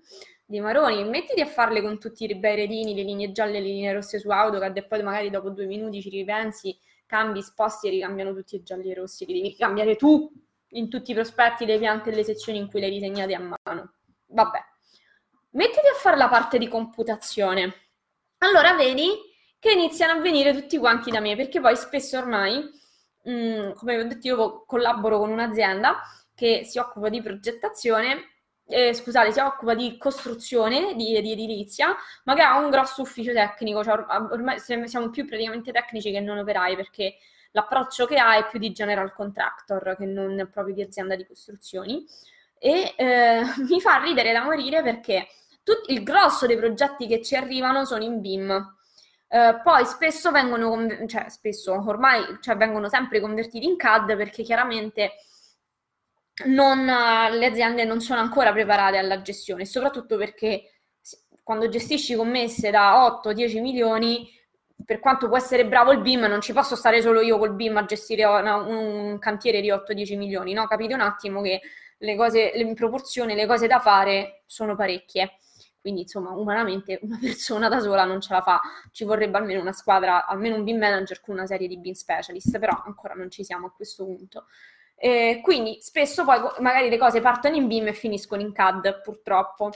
Di 0.46 0.60
Maroni, 0.60 1.04
mettiti 1.04 1.40
a 1.40 1.46
farle 1.46 1.80
con 1.80 1.98
tutti 1.98 2.24
i 2.24 2.34
bei 2.34 2.54
redini, 2.54 2.94
le 2.94 3.02
linee 3.02 3.32
gialle 3.32 3.58
e 3.58 3.60
le 3.60 3.68
linee 3.68 3.92
rosse 3.94 4.18
su 4.18 4.28
AutoCAD 4.28 4.76
e 4.76 4.84
poi 4.84 5.02
magari 5.02 5.30
dopo 5.30 5.50
due 5.50 5.66
minuti 5.66 6.02
ci 6.02 6.10
ripensi, 6.10 6.76
cambi, 7.06 7.42
sposti 7.42 7.86
e 7.86 7.90
ricambiano 7.90 8.34
tutti 8.34 8.56
i 8.56 8.62
gialli 8.62 8.90
e 8.90 8.94
rossi, 8.94 9.24
li 9.24 9.40
devi 9.40 9.56
cambiare 9.56 9.96
tu 9.96 10.30
in 10.70 10.88
tutti 10.88 11.12
i 11.12 11.14
prospetti 11.14 11.64
dei 11.64 11.78
piante 11.78 12.10
e 12.10 12.14
le 12.14 12.24
sezioni 12.24 12.58
in 12.58 12.68
cui 12.68 12.80
le 12.80 12.86
hai 12.86 12.92
disegnate 12.92 13.34
a 13.34 13.38
mano. 13.38 13.94
Vabbè. 14.26 14.58
Mettiti 15.50 15.86
a 15.86 15.98
fare 15.98 16.16
la 16.16 16.28
parte 16.28 16.58
di 16.58 16.68
computazione. 16.68 17.74
Allora 18.38 18.74
vedi 18.74 19.08
che 19.58 19.70
iniziano 19.72 20.18
a 20.18 20.20
venire 20.20 20.52
tutti 20.52 20.76
quanti 20.76 21.10
da 21.10 21.20
me, 21.20 21.36
perché 21.36 21.60
poi 21.60 21.76
spesso 21.76 22.18
ormai, 22.18 22.58
mh, 23.22 23.32
mm, 23.32 23.72
come 23.72 23.96
vi 23.96 24.02
ho 24.02 24.06
detto, 24.08 24.26
io 24.26 24.64
collaboro 24.66 25.18
con 25.18 25.30
un'azienda 25.30 26.02
che 26.34 26.64
si 26.64 26.78
occupa 26.78 27.08
di 27.08 27.22
progettazione 27.22 28.33
eh, 28.66 28.94
scusate, 28.94 29.32
si 29.32 29.40
occupa 29.40 29.74
di 29.74 29.96
costruzione, 29.98 30.94
di, 30.94 31.20
di, 31.20 31.32
edilizia, 31.32 31.94
ma 32.24 32.34
che 32.34 32.42
ha 32.42 32.58
un 32.58 32.70
grosso 32.70 33.02
ufficio 33.02 33.32
tecnico, 33.32 33.84
cioè 33.84 34.04
ormai 34.08 34.58
siamo 34.58 35.10
più 35.10 35.26
praticamente 35.26 35.72
tecnici 35.72 36.10
che 36.10 36.20
non 36.20 36.38
operai, 36.38 36.76
perché 36.76 37.16
l'approccio 37.52 38.06
che 38.06 38.16
ha 38.16 38.36
è 38.36 38.46
più 38.48 38.58
di 38.58 38.72
general 38.72 39.12
contractor 39.12 39.96
che 39.96 40.06
non 40.06 40.48
proprio 40.52 40.74
di 40.74 40.82
azienda 40.82 41.14
di 41.14 41.26
costruzioni. 41.26 42.04
E 42.58 42.94
eh, 42.96 43.42
mi 43.68 43.80
fa 43.80 43.98
ridere 43.98 44.32
da 44.32 44.42
morire 44.44 44.82
perché 44.82 45.26
tut- 45.62 45.90
il 45.90 46.02
grosso 46.02 46.46
dei 46.46 46.56
progetti 46.56 47.06
che 47.06 47.22
ci 47.22 47.36
arrivano 47.36 47.84
sono 47.84 48.02
in 48.04 48.20
BIM. 48.20 48.76
Uh, 49.26 49.60
poi 49.64 49.84
spesso 49.84 50.30
vengono, 50.30 50.86
cioè 51.08 51.28
spesso 51.28 51.72
ormai 51.72 52.38
cioè, 52.40 52.56
vengono 52.56 52.88
sempre 52.88 53.20
convertiti 53.20 53.66
in 53.66 53.76
CAD 53.76 54.16
perché 54.16 54.44
chiaramente 54.44 55.14
non, 56.46 56.84
le 56.84 57.46
aziende 57.46 57.84
non 57.84 58.00
sono 58.00 58.20
ancora 58.20 58.52
preparate 58.52 58.98
alla 58.98 59.22
gestione, 59.22 59.64
soprattutto 59.64 60.16
perché 60.16 60.70
quando 61.42 61.68
gestisci 61.68 62.16
commesse 62.16 62.70
da 62.70 63.20
8-10 63.22 63.60
milioni, 63.60 64.28
per 64.84 64.98
quanto 64.98 65.28
può 65.28 65.36
essere 65.36 65.66
bravo 65.66 65.92
il 65.92 66.00
BIM, 66.00 66.22
non 66.22 66.40
ci 66.40 66.52
posso 66.52 66.74
stare 66.74 67.00
solo 67.02 67.20
io 67.20 67.38
col 67.38 67.54
BIM 67.54 67.76
a 67.76 67.84
gestire 67.84 68.24
una, 68.24 68.56
un 68.56 69.18
cantiere 69.18 69.60
di 69.60 69.70
8-10 69.70 70.16
milioni, 70.16 70.52
no? 70.54 70.66
Capite 70.66 70.94
un 70.94 71.00
attimo 71.00 71.40
che 71.42 71.60
le 71.98 72.16
cose, 72.16 72.40
in 72.40 72.74
proporzione, 72.74 73.34
le 73.34 73.46
cose 73.46 73.66
da 73.66 73.78
fare 73.78 74.42
sono 74.46 74.74
parecchie. 74.74 75.38
Quindi, 75.80 76.02
insomma, 76.02 76.30
umanamente 76.30 76.98
una 77.04 77.18
persona 77.20 77.68
da 77.68 77.78
sola 77.78 78.04
non 78.04 78.20
ce 78.20 78.32
la 78.32 78.40
fa. 78.40 78.60
Ci 78.90 79.04
vorrebbe 79.04 79.36
almeno 79.36 79.60
una 79.60 79.72
squadra, 79.72 80.26
almeno 80.26 80.56
un 80.56 80.64
BIM 80.64 80.78
manager 80.78 81.20
con 81.20 81.34
una 81.34 81.46
serie 81.46 81.68
di 81.68 81.78
BIM 81.78 81.92
specialist, 81.92 82.58
però 82.58 82.82
ancora 82.84 83.14
non 83.14 83.30
ci 83.30 83.44
siamo 83.44 83.66
a 83.66 83.70
questo 83.70 84.04
punto. 84.04 84.46
Eh, 84.96 85.40
quindi 85.42 85.78
spesso 85.80 86.24
poi 86.24 86.40
magari 86.60 86.88
le 86.88 86.98
cose 86.98 87.20
partono 87.20 87.56
in 87.56 87.66
BIM 87.66 87.88
e 87.88 87.92
finiscono 87.92 88.40
in 88.40 88.52
CAD, 88.52 89.02
purtroppo. 89.02 89.70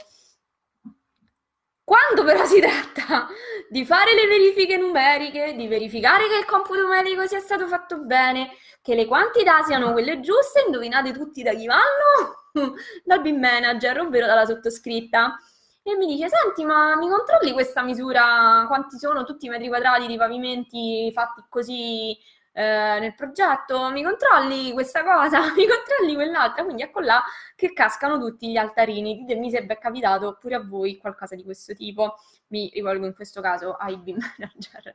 Quando 1.83 2.23
però 2.23 2.45
si 2.45 2.59
tratta 2.59 3.27
di 3.67 3.83
fare 3.83 4.13
le 4.13 4.27
verifiche 4.27 4.77
numeriche, 4.77 5.55
di 5.55 5.67
verificare 5.67 6.27
che 6.27 6.37
il 6.37 6.45
computo 6.45 6.81
numerico 6.81 7.25
sia 7.25 7.39
stato 7.39 7.67
fatto 7.67 8.03
bene, 8.03 8.51
che 8.81 8.93
le 8.93 9.07
quantità 9.07 9.63
siano 9.63 9.91
quelle 9.91 10.19
giuste, 10.19 10.63
indovinate 10.65 11.11
tutti 11.11 11.41
da 11.41 11.53
chi 11.53 11.65
vanno? 11.65 12.45
Dal 13.03 13.21
BIM 13.21 13.39
manager, 13.39 14.01
ovvero 14.01 14.27
dalla 14.27 14.45
sottoscritta. 14.45 15.39
E 15.81 15.95
mi 15.95 16.05
dice, 16.05 16.27
senti, 16.29 16.63
ma 16.63 16.95
mi 16.95 17.09
controlli 17.09 17.53
questa 17.53 17.81
misura? 17.81 18.65
Quanti 18.67 18.99
sono 18.99 19.23
tutti 19.23 19.47
i 19.47 19.49
metri 19.49 19.67
quadrati 19.67 20.05
di 20.05 20.17
pavimenti 20.17 21.11
fatti 21.11 21.41
così 21.49 22.15
eh, 22.59 22.99
nel 22.99 23.15
progetto, 23.15 23.89
mi 23.89 24.03
controlli 24.03 24.73
questa 24.73 25.01
cosa, 25.01 25.39
mi 25.55 25.65
controlli 25.65 26.13
quell'altra, 26.13 26.65
quindi 26.65 26.81
ecco 26.81 26.99
là 26.99 27.23
che 27.55 27.71
cascano 27.71 28.19
tutti 28.19 28.51
gli 28.51 28.57
altarini, 28.57 29.15
ditemi 29.15 29.49
se 29.49 29.61
vi 29.61 29.67
è 29.67 29.77
capitato 29.77 30.35
pure 30.37 30.55
a 30.55 30.59
voi 30.61 30.97
qualcosa 30.97 31.35
di 31.35 31.43
questo 31.45 31.73
tipo, 31.73 32.15
mi 32.47 32.69
rivolgo 32.73 33.05
in 33.05 33.15
questo 33.15 33.39
caso 33.39 33.75
ai 33.75 33.95
BIM 33.95 34.17
manager. 34.37 34.91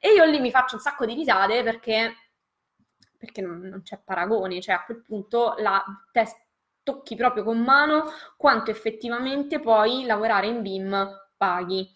E 0.00 0.14
io 0.14 0.24
lì 0.24 0.40
mi 0.40 0.50
faccio 0.50 0.74
un 0.74 0.80
sacco 0.80 1.06
di 1.06 1.14
risate 1.14 1.62
perché, 1.62 2.12
perché 3.16 3.40
non, 3.40 3.60
non 3.60 3.82
c'è 3.82 4.00
paragone, 4.04 4.60
cioè 4.60 4.74
a 4.74 4.82
quel 4.82 5.00
punto 5.00 5.54
la 5.58 5.84
test 6.10 6.44
tocchi 6.82 7.14
proprio 7.14 7.44
con 7.44 7.62
mano 7.62 8.06
quanto 8.36 8.72
effettivamente 8.72 9.60
poi 9.60 10.04
lavorare 10.06 10.48
in 10.48 10.60
BIM 10.60 11.28
paghi. 11.36 11.88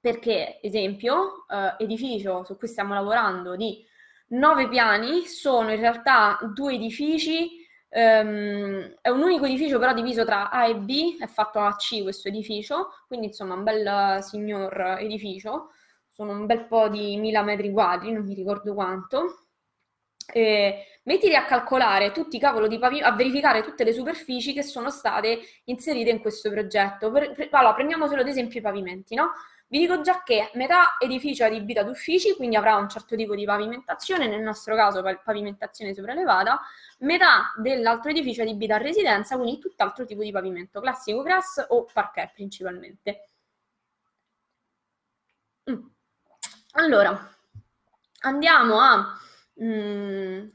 Perché, 0.00 0.60
esempio, 0.62 1.46
eh, 1.46 1.74
edificio 1.76 2.42
su 2.44 2.56
cui 2.56 2.68
stiamo 2.68 2.94
lavorando 2.94 3.54
di 3.54 3.86
nove 4.30 4.68
piani, 4.68 5.26
sono 5.26 5.72
in 5.72 5.80
realtà 5.80 6.38
due 6.54 6.74
edifici, 6.74 7.66
um, 7.90 8.96
è 9.00 9.08
un 9.08 9.22
unico 9.22 9.44
edificio 9.44 9.78
però 9.78 9.92
diviso 9.92 10.24
tra 10.24 10.50
A 10.50 10.66
e 10.66 10.76
B, 10.76 11.18
è 11.18 11.26
fatto 11.26 11.60
a 11.60 11.74
C 11.76 12.02
questo 12.02 12.28
edificio, 12.28 12.88
quindi 13.06 13.26
insomma 13.26 13.54
un 13.54 13.62
bel 13.64 14.22
signor 14.22 14.98
edificio, 14.98 15.70
sono 16.08 16.32
un 16.32 16.46
bel 16.46 16.66
po' 16.66 16.88
di 16.88 17.16
mila 17.16 17.42
metri 17.42 17.70
quadri, 17.70 18.12
non 18.12 18.24
mi 18.24 18.34
ricordo 18.34 18.74
quanto. 18.74 19.46
E 20.32 20.84
mettiti 21.04 21.34
a 21.34 21.44
calcolare 21.44 22.12
tutti 22.12 22.36
i 22.36 22.38
cavolo 22.38 22.68
di 22.68 22.78
pavimenti, 22.78 23.10
a 23.10 23.16
verificare 23.16 23.62
tutte 23.62 23.82
le 23.84 23.92
superfici 23.92 24.52
che 24.52 24.62
sono 24.62 24.90
state 24.90 25.40
inserite 25.64 26.10
in 26.10 26.20
questo 26.20 26.50
progetto. 26.50 27.10
Per, 27.10 27.32
per, 27.32 27.48
allora, 27.50 27.74
prendiamo 27.74 28.06
solo 28.06 28.20
ad 28.20 28.28
esempio 28.28 28.60
i 28.60 28.62
pavimenti, 28.62 29.14
no? 29.14 29.32
Vi 29.70 29.78
dico 29.78 30.00
già 30.00 30.20
che 30.24 30.50
metà 30.54 30.96
edificio 30.98 31.44
è 31.44 31.46
adibito 31.46 31.78
ad 31.78 31.88
uffici, 31.88 32.34
quindi 32.34 32.56
avrà 32.56 32.74
un 32.74 32.88
certo 32.88 33.14
tipo 33.14 33.36
di 33.36 33.44
pavimentazione, 33.44 34.26
nel 34.26 34.40
nostro 34.40 34.74
caso 34.74 35.00
pavimentazione 35.22 35.94
sopraelevata, 35.94 36.60
metà 37.00 37.52
dell'altro 37.56 38.10
edificio 38.10 38.40
è 38.40 38.44
adibito 38.44 38.74
a 38.74 38.78
residenza, 38.78 39.36
quindi 39.36 39.60
tutt'altro 39.60 40.04
tipo 40.04 40.24
di 40.24 40.32
pavimento, 40.32 40.80
classico 40.80 41.22
grass 41.22 41.64
o 41.68 41.84
parquet 41.84 42.32
principalmente. 42.34 43.28
Mm. 45.70 45.86
Allora, 46.72 47.32
andiamo 48.22 48.80
a... 48.80 49.18
Mm, 49.62 50.48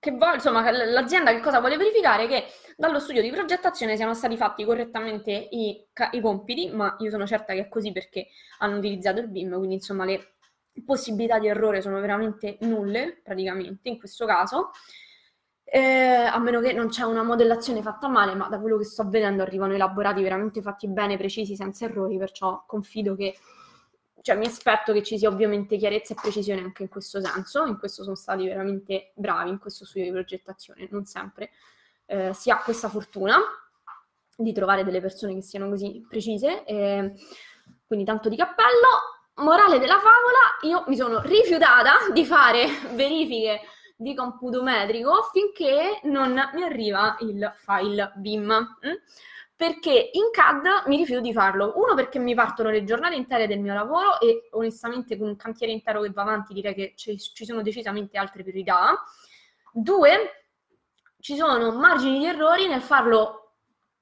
che 0.00 0.10
vuole, 0.12 0.34
insomma, 0.36 0.68
l'azienda 0.70 1.30
che 1.32 1.40
cosa 1.40 1.60
vuole 1.60 1.76
verificare? 1.76 2.26
Che 2.26 2.46
dallo 2.76 2.98
studio 2.98 3.22
di 3.22 3.30
progettazione 3.30 3.96
siano 3.96 4.14
stati 4.14 4.36
fatti 4.36 4.64
correttamente 4.64 5.30
i, 5.30 5.86
i 6.12 6.20
compiti, 6.20 6.70
ma 6.70 6.96
io 7.00 7.10
sono 7.10 7.26
certa 7.26 7.52
che 7.52 7.60
è 7.60 7.68
così 7.68 7.92
perché 7.92 8.28
hanno 8.58 8.78
utilizzato 8.78 9.20
il 9.20 9.28
BIM, 9.28 9.56
quindi 9.56 9.74
insomma 9.74 10.04
le 10.04 10.34
possibilità 10.84 11.38
di 11.38 11.48
errore 11.48 11.82
sono 11.82 12.00
veramente 12.00 12.56
nulle, 12.62 13.20
praticamente, 13.22 13.88
in 13.90 13.98
questo 13.98 14.24
caso. 14.26 14.70
eh, 15.64 15.78
a 15.78 16.38
meno 16.38 16.60
che 16.60 16.72
non 16.72 16.88
c'è 16.88 17.02
una 17.04 17.22
modellazione 17.22 17.82
fatta 17.82 18.08
male, 18.08 18.34
ma 18.34 18.48
da 18.48 18.58
quello 18.58 18.76
che 18.76 18.84
sto 18.84 19.08
vedendo 19.08 19.42
arrivano 19.42 19.74
elaborati 19.74 20.22
veramente 20.22 20.62
fatti 20.62 20.88
bene, 20.88 21.16
precisi, 21.16 21.54
senza 21.54 21.84
errori, 21.84 22.18
perciò 22.18 22.64
confido 22.66 23.14
che, 23.14 23.36
cioè 24.22 24.36
mi 24.36 24.46
aspetto 24.46 24.92
che 24.92 25.02
ci 25.02 25.18
sia 25.18 25.28
ovviamente 25.28 25.76
chiarezza 25.76 26.12
e 26.14 26.16
precisione 26.20 26.60
anche 26.60 26.82
in 26.82 26.88
questo 26.88 27.20
senso, 27.20 27.64
in 27.64 27.78
questo 27.78 28.02
sono 28.02 28.16
stati 28.16 28.46
veramente 28.46 29.12
bravi 29.14 29.50
in 29.50 29.58
questo 29.58 29.84
studio 29.84 30.08
di 30.08 30.12
progettazione, 30.12 30.88
non 30.90 31.04
sempre 31.04 31.50
eh, 32.10 32.32
si 32.34 32.50
ha 32.50 32.58
questa 32.58 32.88
fortuna 32.88 33.38
di 34.36 34.52
trovare 34.52 34.84
delle 34.84 35.00
persone 35.00 35.34
che 35.34 35.42
siano 35.42 35.68
così 35.68 36.04
precise, 36.08 36.64
eh, 36.64 37.12
quindi 37.86 38.04
tanto 38.04 38.28
di 38.28 38.36
cappello. 38.36 39.18
Morale 39.34 39.78
della 39.78 39.98
favola, 39.98 40.58
io 40.62 40.84
mi 40.88 40.96
sono 40.96 41.20
rifiutata 41.22 42.12
di 42.12 42.26
fare 42.26 42.66
verifiche 42.92 43.60
di 43.96 44.14
computo 44.14 44.62
metrico 44.62 45.28
finché 45.32 46.00
non 46.04 46.32
mi 46.52 46.62
arriva 46.62 47.16
il 47.20 47.50
file 47.54 48.12
BIM. 48.16 48.76
Mm? 48.86 48.92
Perché 49.60 50.08
in 50.14 50.30
CAD 50.32 50.86
mi 50.86 50.96
rifiuto 50.96 51.20
di 51.20 51.34
farlo. 51.34 51.74
Uno, 51.76 51.92
perché 51.94 52.18
mi 52.18 52.34
partono 52.34 52.70
le 52.70 52.82
giornate 52.82 53.14
intere 53.14 53.46
del 53.46 53.60
mio 53.60 53.74
lavoro 53.74 54.18
e 54.18 54.48
onestamente 54.52 55.18
con 55.18 55.28
un 55.28 55.36
cantiere 55.36 55.70
intero 55.70 56.00
che 56.00 56.08
va 56.12 56.22
avanti 56.22 56.54
direi 56.54 56.72
che 56.72 56.94
ci 56.96 57.18
sono 57.18 57.60
decisamente 57.60 58.16
altre 58.16 58.42
priorità. 58.42 58.98
Due, 59.70 60.46
ci 61.18 61.36
sono 61.36 61.72
margini 61.72 62.20
di 62.20 62.24
errori 62.24 62.68
nel 62.68 62.80
farlo 62.80 63.56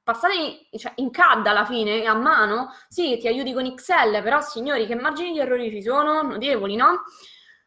passare 0.05 0.69
cioè, 0.77 0.93
in 0.95 1.11
CAD 1.11 1.49
alla 1.49 1.65
fine, 1.65 2.07
a 2.07 2.15
mano. 2.15 2.73
Sì, 2.87 3.19
ti 3.19 3.27
aiuti 3.27 3.53
con 3.53 3.65
Excel, 3.65 4.23
però 4.23 4.41
signori, 4.41 4.87
che 4.87 4.95
margini 4.95 5.33
di 5.33 5.41
errori 5.41 5.73
ci 5.73 5.83
sono? 5.83 6.23
Notevoli, 6.23 6.77
no? 6.77 7.03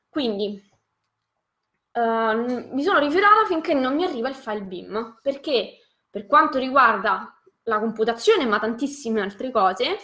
Quindi 0.07 0.69
Uh, 1.93 2.73
mi 2.73 2.83
sono 2.83 2.99
rifiutata 2.99 3.45
finché 3.47 3.73
non 3.73 3.95
mi 3.95 4.05
arriva 4.05 4.29
il 4.29 4.35
file 4.35 4.61
BIM, 4.61 5.19
perché 5.21 5.79
per 6.09 6.25
quanto 6.25 6.57
riguarda 6.57 7.40
la 7.63 7.79
computazione, 7.79 8.45
ma 8.45 8.59
tantissime 8.59 9.21
altre 9.21 9.51
cose, 9.51 9.97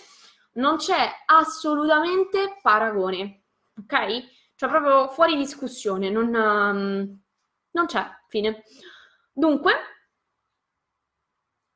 non 0.53 0.77
c'è 0.77 1.09
assolutamente 1.25 2.57
paragone, 2.61 3.43
ok? 3.79 4.55
Cioè 4.55 4.69
proprio 4.69 5.07
fuori 5.09 5.35
discussione, 5.37 6.09
non, 6.09 6.33
um, 6.33 7.21
non 7.71 7.85
c'è, 7.85 8.05
fine. 8.27 8.63
Dunque, 9.31 9.73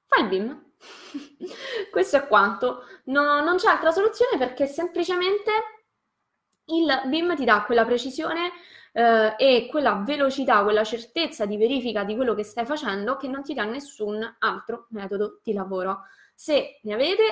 file 0.07 0.27
BIM. 0.27 0.73
Questo 1.91 2.17
è 2.17 2.27
quanto. 2.27 2.86
No, 3.05 3.41
non 3.43 3.57
c'è 3.57 3.69
altra 3.69 3.91
soluzione 3.91 4.38
perché 4.38 4.65
semplicemente 4.65 5.51
il 6.65 7.01
BIM 7.05 7.36
ti 7.36 7.45
dà 7.45 7.63
quella 7.63 7.86
precisione 7.86 8.51
eh, 8.92 9.36
e 9.38 9.68
quella 9.70 10.04
velocità, 10.06 10.64
quella 10.64 10.84
certezza 10.84 11.46
di 11.46 11.58
verifica 11.58 12.04
di 12.04 12.16
quello 12.16 12.34
che 12.34 12.44
stai 12.44 12.66
facendo 12.66 13.18
che 13.18 13.28
non 13.28 13.44
ti 13.44 13.54
dà 13.54 13.64
nessun 13.66 14.22
altro 14.39 14.88
metodo 14.89 15.39
di 15.44 15.54
lavoro. 15.54 16.02
Se 16.36 16.80
ne 16.84 16.94
avete, 16.94 17.24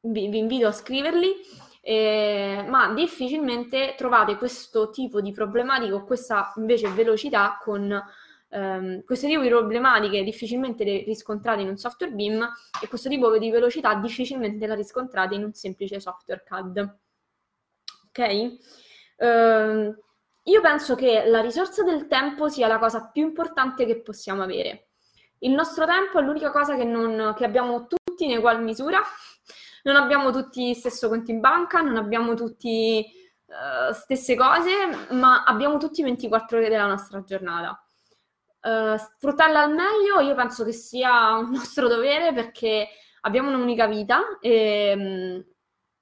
vi, 0.00 0.28
vi 0.28 0.38
invito 0.38 0.66
a 0.66 0.72
scriverli, 0.72 1.34
eh, 1.80 2.64
ma 2.68 2.92
difficilmente 2.94 3.94
trovate 3.96 4.36
questo 4.36 4.90
tipo 4.90 5.20
di 5.20 5.30
problematica 5.30 5.94
o 5.94 6.04
questa 6.04 6.52
invece 6.56 6.88
velocità 6.90 7.58
con 7.62 8.02
ehm, 8.48 9.04
questo 9.04 9.28
tipo 9.28 9.42
di 9.42 9.48
problematiche 9.48 10.24
difficilmente 10.24 10.82
le 10.82 11.04
riscontrate 11.04 11.62
in 11.62 11.68
un 11.68 11.76
software 11.76 12.12
BIM 12.12 12.44
e 12.82 12.88
questo 12.88 13.08
tipo 13.08 13.36
di 13.38 13.50
velocità 13.50 13.94
difficilmente 13.94 14.66
la 14.66 14.74
riscontrate 14.74 15.36
in 15.36 15.44
un 15.44 15.52
semplice 15.52 16.00
software 16.00 16.42
CAD. 16.44 16.96
Ok? 18.08 18.58
Um, 19.18 19.96
io 20.48 20.60
penso 20.60 20.94
che 20.94 21.24
la 21.26 21.40
risorsa 21.40 21.82
del 21.82 22.06
tempo 22.06 22.48
sia 22.48 22.68
la 22.68 22.78
cosa 22.78 23.10
più 23.12 23.22
importante 23.22 23.84
che 23.84 24.00
possiamo 24.00 24.42
avere. 24.42 24.88
Il 25.38 25.50
nostro 25.52 25.86
tempo 25.86 26.18
è 26.18 26.22
l'unica 26.22 26.50
cosa 26.50 26.76
che, 26.76 26.84
non, 26.84 27.34
che 27.36 27.44
abbiamo 27.44 27.86
tutti 27.86 28.24
in 28.24 28.36
ugual 28.38 28.62
misura, 28.62 29.00
non 29.82 29.96
abbiamo 29.96 30.30
tutti 30.30 30.72
stesso 30.74 31.08
conto 31.08 31.30
in 31.30 31.40
banca, 31.40 31.80
non 31.80 31.96
abbiamo 31.96 32.34
tutti 32.34 33.04
uh, 33.46 33.92
stesse 33.92 34.36
cose, 34.36 34.70
ma 35.10 35.42
abbiamo 35.44 35.78
tutti 35.78 36.02
24 36.02 36.58
ore 36.58 36.68
della 36.68 36.86
nostra 36.86 37.22
giornata. 37.22 37.80
Uh, 38.60 38.96
sfruttarla 38.96 39.62
al 39.62 39.74
meglio 39.74 40.18
io 40.20 40.34
penso 40.34 40.64
che 40.64 40.72
sia 40.72 41.34
un 41.34 41.50
nostro 41.54 41.86
dovere 41.88 42.32
perché 42.32 42.88
abbiamo 43.22 43.50
un'unica 43.50 43.86
vita 43.86 44.38
e, 44.40 44.94
mm, 44.96 45.40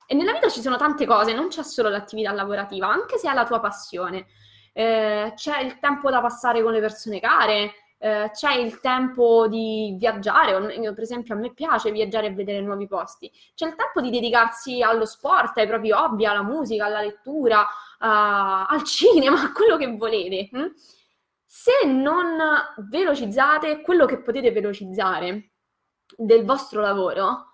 e 0.06 0.14
nella 0.14 0.32
vita 0.32 0.48
ci 0.48 0.60
sono 0.60 0.76
tante 0.76 1.06
cose, 1.06 1.32
non 1.32 1.48
c'è 1.48 1.62
solo 1.62 1.88
l'attività 1.88 2.32
lavorativa, 2.32 2.88
anche 2.88 3.18
se 3.18 3.30
è 3.30 3.34
la 3.34 3.44
tua 3.44 3.60
passione. 3.60 4.26
Eh, 4.72 5.32
c'è 5.36 5.60
il 5.60 5.78
tempo 5.78 6.10
da 6.10 6.20
passare 6.20 6.62
con 6.62 6.72
le 6.72 6.80
persone 6.80 7.20
care, 7.20 7.72
eh, 7.98 8.30
c'è 8.32 8.54
il 8.56 8.80
tempo 8.80 9.48
di 9.48 9.94
viaggiare, 9.98 10.52
per 10.92 11.02
esempio 11.02 11.34
a 11.34 11.38
me 11.38 11.54
piace 11.54 11.90
viaggiare 11.90 12.26
e 12.26 12.34
vedere 12.34 12.60
nuovi 12.60 12.86
posti, 12.86 13.30
c'è 13.54 13.66
il 13.66 13.76
tempo 13.76 14.00
di 14.00 14.10
dedicarsi 14.10 14.82
allo 14.82 15.06
sport, 15.06 15.56
ai 15.58 15.66
propri 15.66 15.90
hobby, 15.92 16.26
alla 16.26 16.42
musica, 16.42 16.84
alla 16.84 17.00
lettura, 17.00 17.60
uh, 17.60 17.66
al 18.68 18.82
cinema, 18.84 19.40
a 19.42 19.52
quello 19.52 19.76
che 19.76 19.96
volete. 19.96 20.48
Hm? 20.52 20.66
Se 21.46 21.86
non 21.86 22.36
velocizzate 22.90 23.80
quello 23.80 24.06
che 24.06 24.20
potete 24.20 24.50
velocizzare 24.50 25.52
del 26.16 26.44
vostro 26.44 26.80
lavoro, 26.80 27.52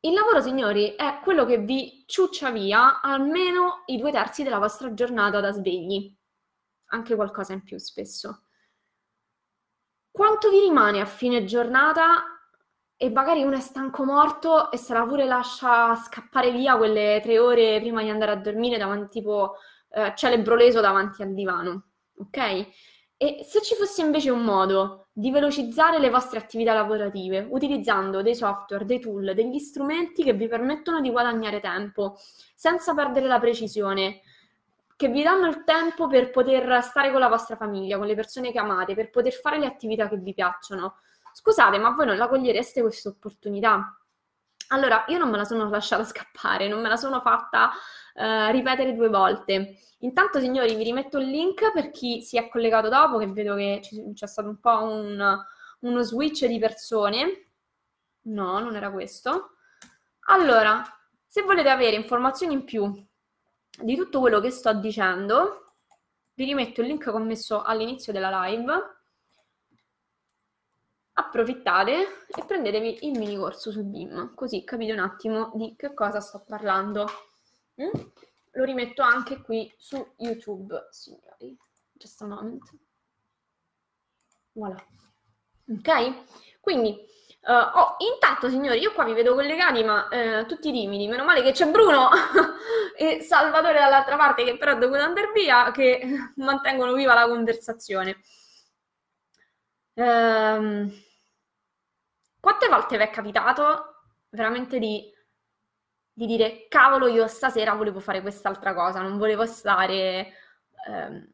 il 0.00 0.12
lavoro, 0.12 0.40
signori, 0.40 0.94
è 0.94 1.18
quello 1.22 1.44
che 1.44 1.58
vi 1.58 2.04
ciuccia 2.06 2.50
via 2.50 3.00
almeno 3.00 3.82
i 3.86 3.96
due 3.96 4.12
terzi 4.12 4.44
della 4.44 4.58
vostra 4.58 4.94
giornata 4.94 5.40
da 5.40 5.50
svegli, 5.50 6.14
anche 6.90 7.14
qualcosa 7.16 7.52
in 7.52 7.64
più 7.64 7.78
spesso. 7.78 8.44
Quanto 10.10 10.50
vi 10.50 10.60
rimane 10.60 11.00
a 11.00 11.04
fine 11.04 11.44
giornata 11.44 12.24
e 12.96 13.10
magari 13.10 13.42
uno 13.42 13.56
è 13.56 13.60
stanco 13.60 14.04
morto 14.04 14.70
e 14.70 14.76
se 14.76 14.92
la 14.92 15.04
pure 15.04 15.24
lascia 15.24 15.94
scappare 15.94 16.50
via 16.50 16.76
quelle 16.76 17.20
tre 17.22 17.38
ore 17.38 17.78
prima 17.80 18.02
di 18.02 18.10
andare 18.10 18.32
a 18.32 18.36
dormire 18.36 18.78
davanti 18.78 19.18
tipo 19.18 19.56
eh, 19.90 20.12
celebro 20.16 20.56
davanti 20.80 21.22
al 21.22 21.34
divano, 21.34 21.90
ok? 22.16 22.66
E 23.16 23.44
se 23.44 23.62
ci 23.62 23.74
fosse 23.74 24.02
invece 24.02 24.30
un 24.30 24.42
modo 24.42 25.07
di 25.18 25.32
velocizzare 25.32 25.98
le 25.98 26.10
vostre 26.10 26.38
attività 26.38 26.72
lavorative 26.72 27.44
utilizzando 27.50 28.22
dei 28.22 28.36
software, 28.36 28.84
dei 28.84 29.00
tool, 29.00 29.34
degli 29.34 29.58
strumenti 29.58 30.22
che 30.22 30.32
vi 30.32 30.46
permettono 30.46 31.00
di 31.00 31.10
guadagnare 31.10 31.58
tempo 31.58 32.16
senza 32.54 32.94
perdere 32.94 33.26
la 33.26 33.40
precisione, 33.40 34.20
che 34.94 35.08
vi 35.08 35.24
danno 35.24 35.48
il 35.48 35.64
tempo 35.64 36.06
per 36.06 36.30
poter 36.30 36.84
stare 36.84 37.10
con 37.10 37.18
la 37.18 37.26
vostra 37.26 37.56
famiglia, 37.56 37.98
con 37.98 38.06
le 38.06 38.14
persone 38.14 38.52
che 38.52 38.60
amate, 38.60 38.94
per 38.94 39.10
poter 39.10 39.32
fare 39.32 39.58
le 39.58 39.66
attività 39.66 40.08
che 40.08 40.18
vi 40.18 40.32
piacciono. 40.32 40.98
Scusate, 41.32 41.78
ma 41.78 41.90
voi 41.90 42.06
non 42.06 42.16
la 42.16 42.28
cogliereste 42.28 42.80
questa 42.80 43.08
opportunità? 43.08 43.98
Allora, 44.68 45.04
io 45.08 45.18
non 45.18 45.30
me 45.30 45.38
la 45.38 45.44
sono 45.44 45.68
lasciata 45.68 46.04
scappare, 46.04 46.68
non 46.68 46.80
me 46.80 46.88
la 46.88 46.96
sono 46.96 47.20
fatta 47.20 47.70
uh, 48.14 48.50
ripetere 48.50 48.94
due 48.94 49.08
volte. 49.08 49.78
Intanto, 50.00 50.40
signori, 50.40 50.74
vi 50.74 50.84
rimetto 50.84 51.18
il 51.18 51.28
link 51.28 51.72
per 51.72 51.90
chi 51.90 52.22
si 52.22 52.36
è 52.36 52.48
collegato 52.48 52.88
dopo, 52.88 53.18
che 53.18 53.26
vedo 53.28 53.54
che 53.54 53.80
ci, 53.82 54.12
c'è 54.14 54.26
stato 54.26 54.48
un 54.48 54.60
po' 54.60 54.82
un, 54.82 55.38
uno 55.80 56.02
switch 56.02 56.44
di 56.46 56.58
persone. 56.58 57.50
No, 58.22 58.58
non 58.58 58.76
era 58.76 58.90
questo. 58.90 59.56
Allora, 60.26 60.82
se 61.26 61.42
volete 61.42 61.70
avere 61.70 61.96
informazioni 61.96 62.52
in 62.52 62.64
più 62.64 62.92
di 63.80 63.96
tutto 63.96 64.20
quello 64.20 64.40
che 64.40 64.50
sto 64.50 64.72
dicendo, 64.74 65.72
vi 66.34 66.44
rimetto 66.44 66.82
il 66.82 66.88
link 66.88 67.04
che 67.04 67.10
ho 67.10 67.18
messo 67.18 67.62
all'inizio 67.62 68.12
della 68.12 68.44
live. 68.44 68.97
Approfittate 71.18 72.26
e 72.28 72.44
prendetevi 72.46 73.08
il 73.08 73.18
mini 73.18 73.36
corso 73.36 73.72
sul 73.72 73.82
BIM, 73.82 74.34
così 74.36 74.62
capite 74.62 74.92
un 74.92 75.00
attimo 75.00 75.50
di 75.54 75.74
che 75.76 75.92
cosa 75.92 76.20
sto 76.20 76.44
parlando. 76.46 77.06
Mm? 77.82 77.90
Lo 78.52 78.62
rimetto 78.62 79.02
anche 79.02 79.42
qui 79.42 79.72
su 79.76 80.14
YouTube, 80.18 80.86
signori. 80.90 81.58
Just 81.92 82.22
a 82.22 82.26
moment. 82.26 82.72
Voilà. 84.52 84.76
Ok? 85.68 86.60
Quindi, 86.60 86.96
uh, 87.42 87.52
oh, 87.52 87.96
intanto, 88.14 88.48
signori, 88.48 88.78
io 88.78 88.92
qua 88.92 89.02
vi 89.02 89.12
vedo 89.12 89.34
collegati, 89.34 89.82
ma 89.82 90.06
uh, 90.08 90.46
tutti 90.46 90.70
timidi. 90.70 91.08
Meno 91.08 91.24
male 91.24 91.42
che 91.42 91.50
c'è 91.50 91.68
Bruno 91.68 92.10
e 92.96 93.22
Salvatore 93.22 93.80
dall'altra 93.80 94.16
parte, 94.16 94.44
che 94.44 94.56
però 94.56 94.76
è 94.76 94.78
dovuto 94.78 95.00
andare 95.00 95.32
via, 95.34 95.72
che 95.72 96.00
mantengono 96.36 96.92
viva 96.92 97.14
la 97.14 97.26
conversazione. 97.26 98.20
Um, 99.94 101.06
quante 102.48 102.68
volte 102.68 102.96
vi 102.96 103.02
è 103.02 103.10
capitato 103.10 103.96
veramente 104.30 104.78
di 104.78 105.12
di 106.10 106.26
dire 106.26 106.66
cavolo 106.68 107.06
io 107.06 107.28
stasera 107.28 107.74
volevo 107.74 108.00
fare 108.00 108.22
quest'altra 108.22 108.74
cosa, 108.74 109.02
non 109.02 109.18
volevo 109.18 109.46
stare 109.46 110.32
ehm, 110.88 111.30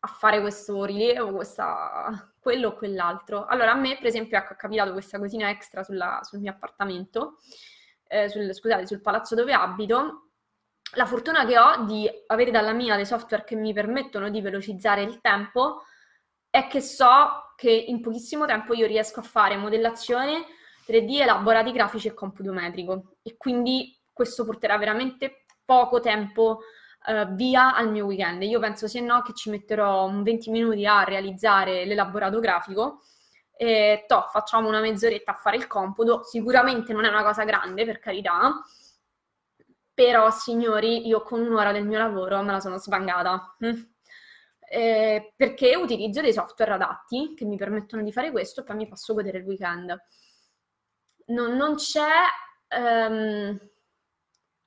a 0.00 0.06
fare 0.06 0.40
questo 0.40 0.84
rilievo, 0.84 1.32
questa, 1.32 2.30
quello 2.38 2.68
o 2.68 2.74
quell'altro. 2.74 3.46
Allora 3.46 3.70
a 3.70 3.76
me 3.76 3.96
per 3.96 4.06
esempio 4.06 4.36
ecco, 4.36 4.52
è 4.52 4.56
capitato 4.56 4.92
questa 4.92 5.18
cosina 5.18 5.48
extra 5.48 5.82
sulla, 5.82 6.20
sul 6.24 6.40
mio 6.40 6.50
appartamento, 6.50 7.38
eh, 8.08 8.28
sul, 8.28 8.52
scusate, 8.52 8.86
sul 8.86 9.00
palazzo 9.00 9.34
dove 9.34 9.54
abito. 9.54 10.32
La 10.96 11.06
fortuna 11.06 11.46
che 11.46 11.58
ho 11.58 11.84
di 11.84 12.06
avere 12.26 12.50
dalla 12.50 12.72
mia 12.72 12.96
dei 12.96 13.06
software 13.06 13.44
che 13.44 13.54
mi 13.54 13.72
permettono 13.72 14.28
di 14.28 14.42
velocizzare 14.42 15.02
il 15.02 15.20
tempo 15.22 15.84
è 16.50 16.66
che 16.66 16.82
so 16.82 17.47
che 17.58 17.72
in 17.72 18.00
pochissimo 18.00 18.46
tempo 18.46 18.72
io 18.72 18.86
riesco 18.86 19.18
a 19.18 19.24
fare 19.24 19.56
modellazione 19.56 20.44
3D, 20.86 21.22
elaborati 21.22 21.72
grafici 21.72 22.06
e 22.06 22.14
computo 22.14 22.52
metrico 22.52 23.16
e 23.20 23.36
quindi 23.36 24.00
questo 24.12 24.44
porterà 24.44 24.78
veramente 24.78 25.44
poco 25.64 25.98
tempo 25.98 26.60
uh, 27.08 27.34
via 27.34 27.74
al 27.74 27.90
mio 27.90 28.06
weekend. 28.06 28.44
Io 28.44 28.60
penso 28.60 28.86
se 28.86 29.00
no 29.00 29.22
che 29.22 29.34
ci 29.34 29.50
metterò 29.50 30.08
20 30.08 30.50
minuti 30.52 30.86
a 30.86 31.02
realizzare 31.02 31.84
l'elaborato 31.84 32.38
grafico 32.38 33.00
e 33.56 34.04
to, 34.06 34.26
facciamo 34.30 34.68
una 34.68 34.78
mezz'oretta 34.80 35.32
a 35.32 35.34
fare 35.34 35.56
il 35.56 35.66
computo. 35.66 36.22
Sicuramente 36.22 36.92
non 36.92 37.06
è 37.06 37.08
una 37.08 37.24
cosa 37.24 37.42
grande, 37.42 37.84
per 37.84 37.98
carità, 37.98 38.62
però 39.92 40.30
signori, 40.30 41.08
io 41.08 41.22
con 41.22 41.40
un'ora 41.40 41.72
del 41.72 41.84
mio 41.84 41.98
lavoro 41.98 42.40
me 42.40 42.52
la 42.52 42.60
sono 42.60 42.78
svangata. 42.78 43.56
Mm. 43.64 43.80
Eh, 44.70 45.32
perché 45.34 45.76
utilizzo 45.76 46.20
dei 46.20 46.32
software 46.32 46.72
adatti 46.72 47.32
che 47.34 47.46
mi 47.46 47.56
permettono 47.56 48.02
di 48.02 48.12
fare 48.12 48.30
questo 48.30 48.60
e 48.60 48.64
poi 48.64 48.76
mi 48.76 48.88
posso 48.88 49.14
godere 49.14 49.38
il 49.38 49.44
weekend. 49.44 49.96
Non, 51.28 51.56
non 51.56 51.76
c'è 51.76 52.06
um, 52.76 53.58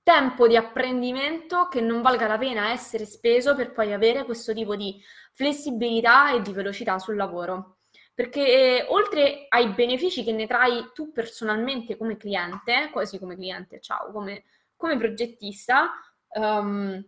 tempo 0.02 0.47
di 0.47 0.56
apprendimento 0.56 1.68
che 1.68 1.82
non 1.82 2.02
valga 2.02 2.26
la 2.26 2.39
pena 2.39 2.72
essere 2.72 3.06
speso 3.06 3.56
per 3.56 3.72
poi 3.74 3.93
avere 3.93 4.26
questo 4.26 4.54
tipo 4.54 4.76
di 4.76 4.99
flessibilità 5.34 6.34
e 6.34 6.41
di 6.41 6.52
velocità 6.52 6.97
sul 6.97 7.16
lavoro. 7.16 7.78
Perché 8.14 8.41
eh, 8.80 8.86
oltre 8.89 9.45
ai 9.49 9.70
benefici 9.70 10.24
che 10.24 10.32
ne 10.32 10.47
trai 10.47 10.89
tu 10.93 11.12
personalmente 11.12 11.95
come 11.95 12.18
cliente, 12.18 12.89
quasi 12.91 13.20
come 13.20 13.36
cliente, 13.36 13.80
ciao, 13.80 14.12
come, 14.12 14.45
come 14.76 14.97
progettista, 14.97 15.91
um, 16.34 17.04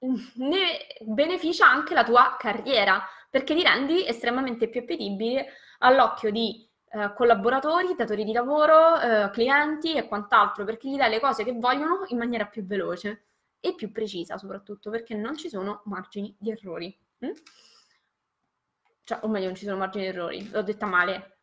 ne 0.00 0.86
beneficia 1.00 1.68
anche 1.68 1.94
la 1.94 2.04
tua 2.04 2.36
carriera, 2.38 3.02
perché 3.30 3.54
ti 3.54 3.62
rendi 3.62 4.06
estremamente 4.06 4.68
più 4.68 4.80
appetibile 4.80 5.46
all'occhio 5.78 6.30
di 6.30 6.68
eh, 6.90 7.12
collaboratori, 7.14 7.94
datori 7.94 8.24
di 8.24 8.32
lavoro, 8.32 8.98
eh, 9.00 9.30
clienti 9.30 9.94
e 9.94 10.06
quant'altro, 10.06 10.64
perché 10.64 10.88
gli 10.88 10.96
dai 10.96 11.10
le 11.10 11.20
cose 11.20 11.44
che 11.44 11.52
vogliono 11.52 12.04
in 12.08 12.18
maniera 12.18 12.46
più 12.46 12.64
veloce 12.64 13.26
e 13.60 13.74
più 13.74 13.92
precisa 13.92 14.38
soprattutto, 14.38 14.90
perché 14.90 15.14
non 15.14 15.36
ci 15.36 15.48
sono 15.48 15.82
margini 15.84 16.34
di 16.38 16.50
errori. 16.50 16.98
Mm? 17.24 17.30
Cioè, 19.04 19.20
o 19.22 19.28
meglio, 19.28 19.46
non 19.46 19.54
ci 19.54 19.64
sono 19.64 19.76
margini 19.76 20.04
di 20.04 20.10
errori, 20.10 20.50
l'ho 20.50 20.62
detta 20.62 20.86
male. 20.86 21.38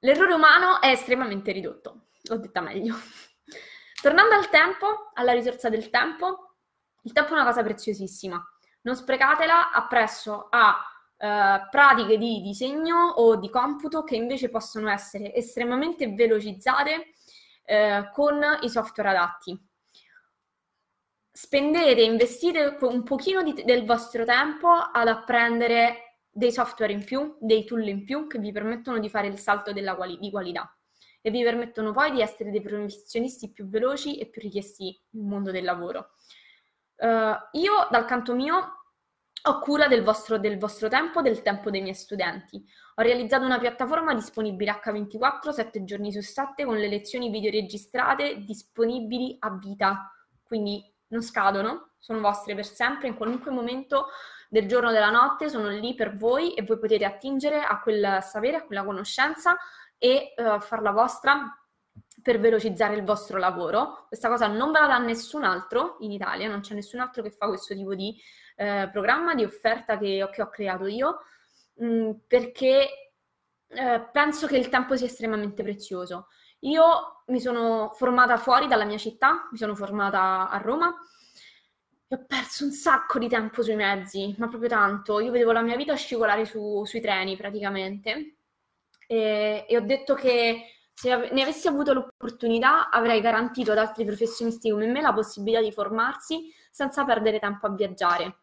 L'errore 0.00 0.34
umano 0.34 0.80
è 0.80 0.88
estremamente 0.88 1.52
ridotto, 1.52 2.08
l'ho 2.22 2.36
detta 2.36 2.60
meglio. 2.60 2.94
Tornando 4.00 4.34
al 4.34 4.48
tempo, 4.48 5.10
alla 5.14 5.32
risorsa 5.32 5.68
del 5.68 5.90
tempo, 5.90 6.49
il 7.02 7.12
tempo 7.12 7.30
è 7.30 7.34
una 7.34 7.44
cosa 7.44 7.62
preziosissima. 7.62 8.42
Non 8.82 8.96
sprecatela 8.96 9.72
appresso 9.72 10.48
a 10.50 10.76
eh, 11.16 11.68
pratiche 11.70 12.16
di 12.16 12.40
disegno 12.40 13.08
o 13.16 13.36
di 13.36 13.50
computo 13.50 14.04
che 14.04 14.16
invece 14.16 14.48
possono 14.48 14.88
essere 14.88 15.34
estremamente 15.34 16.12
velocizzate 16.12 17.12
eh, 17.64 18.10
con 18.12 18.40
i 18.62 18.68
software 18.68 19.10
adatti. 19.10 19.58
Spendete, 21.30 22.02
investite 22.02 22.76
un 22.80 23.02
pochino 23.02 23.42
di, 23.42 23.52
del 23.64 23.84
vostro 23.84 24.24
tempo 24.24 24.68
ad 24.68 25.08
apprendere 25.08 26.18
dei 26.30 26.52
software 26.52 26.92
in 26.92 27.04
più, 27.04 27.36
dei 27.40 27.64
tool 27.64 27.86
in 27.86 28.04
più 28.04 28.26
che 28.26 28.38
vi 28.38 28.52
permettono 28.52 28.98
di 28.98 29.08
fare 29.08 29.26
il 29.26 29.38
salto 29.38 29.72
quali- 29.72 30.18
di 30.18 30.30
qualità 30.30 30.74
e 31.22 31.30
vi 31.30 31.42
permettono 31.42 31.92
poi 31.92 32.12
di 32.12 32.22
essere 32.22 32.50
dei 32.50 32.62
professionisti 32.62 33.50
più 33.50 33.68
veloci 33.68 34.18
e 34.18 34.26
più 34.26 34.40
richiesti 34.40 34.98
nel 35.10 35.24
mondo 35.24 35.50
del 35.50 35.64
lavoro. 35.64 36.12
Uh, 37.00 37.58
io 37.58 37.88
dal 37.90 38.04
canto 38.04 38.34
mio 38.34 38.80
ho 39.42 39.58
cura 39.60 39.88
del 39.88 40.02
vostro, 40.02 40.38
del 40.38 40.58
vostro 40.58 40.88
tempo, 40.88 41.22
del 41.22 41.40
tempo 41.40 41.70
dei 41.70 41.80
miei 41.80 41.94
studenti. 41.94 42.62
Ho 42.96 43.02
realizzato 43.02 43.46
una 43.46 43.58
piattaforma 43.58 44.12
disponibile 44.12 44.78
H24, 44.84 45.48
7 45.48 45.84
giorni 45.84 46.12
su 46.12 46.20
7, 46.20 46.64
con 46.64 46.76
le 46.76 46.88
lezioni 46.88 47.30
video 47.30 47.50
registrate 47.50 48.44
disponibili 48.44 49.36
a 49.38 49.50
vita. 49.50 50.12
Quindi 50.42 50.84
non 51.08 51.22
scadono, 51.22 51.92
sono 51.98 52.20
vostre 52.20 52.54
per 52.54 52.66
sempre, 52.66 53.08
in 53.08 53.16
qualunque 53.16 53.50
momento 53.50 54.08
del 54.50 54.66
giorno 54.66 54.90
o 54.90 54.92
della 54.92 55.10
notte 55.10 55.48
sono 55.48 55.68
lì 55.68 55.94
per 55.94 56.16
voi 56.16 56.52
e 56.54 56.62
voi 56.62 56.78
potete 56.78 57.06
attingere 57.06 57.62
a 57.62 57.80
quel 57.80 58.18
sapere, 58.20 58.56
a 58.56 58.64
quella 58.64 58.84
conoscenza 58.84 59.56
e 59.96 60.34
uh, 60.36 60.60
farla 60.60 60.90
vostra 60.90 61.59
per 62.22 62.38
velocizzare 62.38 62.96
il 62.96 63.04
vostro 63.04 63.38
lavoro. 63.38 64.04
Questa 64.08 64.28
cosa 64.28 64.46
non 64.46 64.72
ve 64.72 64.80
la 64.80 64.86
dà 64.86 64.98
nessun 64.98 65.44
altro 65.44 65.96
in 66.00 66.12
Italia, 66.12 66.48
non 66.48 66.60
c'è 66.60 66.74
nessun 66.74 67.00
altro 67.00 67.22
che 67.22 67.30
fa 67.30 67.46
questo 67.46 67.74
tipo 67.74 67.94
di 67.94 68.16
eh, 68.56 68.88
programma, 68.92 69.34
di 69.34 69.44
offerta 69.44 69.98
che, 69.98 70.28
che 70.32 70.42
ho 70.42 70.48
creato 70.48 70.86
io, 70.86 71.20
mh, 71.74 71.86
mm, 71.86 72.10
perché 72.26 73.12
eh, 73.68 74.08
penso 74.12 74.46
che 74.46 74.56
il 74.56 74.68
tempo 74.68 74.96
sia 74.96 75.06
estremamente 75.06 75.62
prezioso. 75.62 76.28
Io 76.60 77.22
mi 77.26 77.40
sono 77.40 77.90
formata 77.94 78.36
fuori 78.36 78.66
dalla 78.66 78.84
mia 78.84 78.98
città, 78.98 79.48
mi 79.50 79.56
sono 79.56 79.74
formata 79.74 80.50
a 80.50 80.58
Roma 80.58 80.94
e 82.06 82.14
ho 82.14 82.24
perso 82.26 82.64
un 82.64 82.72
sacco 82.72 83.18
di 83.18 83.28
tempo 83.28 83.62
sui 83.62 83.76
mezzi, 83.76 84.34
ma 84.38 84.48
proprio 84.48 84.68
tanto. 84.68 85.20
Io 85.20 85.30
vedevo 85.30 85.52
la 85.52 85.62
mia 85.62 85.76
vita 85.76 85.94
scivolare 85.94 86.44
su, 86.44 86.84
sui 86.84 87.00
treni 87.00 87.36
praticamente 87.36 88.36
e, 89.06 89.64
e 89.68 89.76
ho 89.76 89.80
detto 89.80 90.14
che 90.14 90.79
se 91.00 91.30
ne 91.32 91.42
avessi 91.42 91.66
avuto 91.66 91.94
l'opportunità 91.94 92.90
avrei 92.90 93.22
garantito 93.22 93.72
ad 93.72 93.78
altri 93.78 94.04
professionisti 94.04 94.70
come 94.70 94.86
me 94.86 95.00
la 95.00 95.14
possibilità 95.14 95.62
di 95.62 95.72
formarsi 95.72 96.52
senza 96.70 97.06
perdere 97.06 97.38
tempo 97.38 97.66
a 97.66 97.70
viaggiare. 97.70 98.40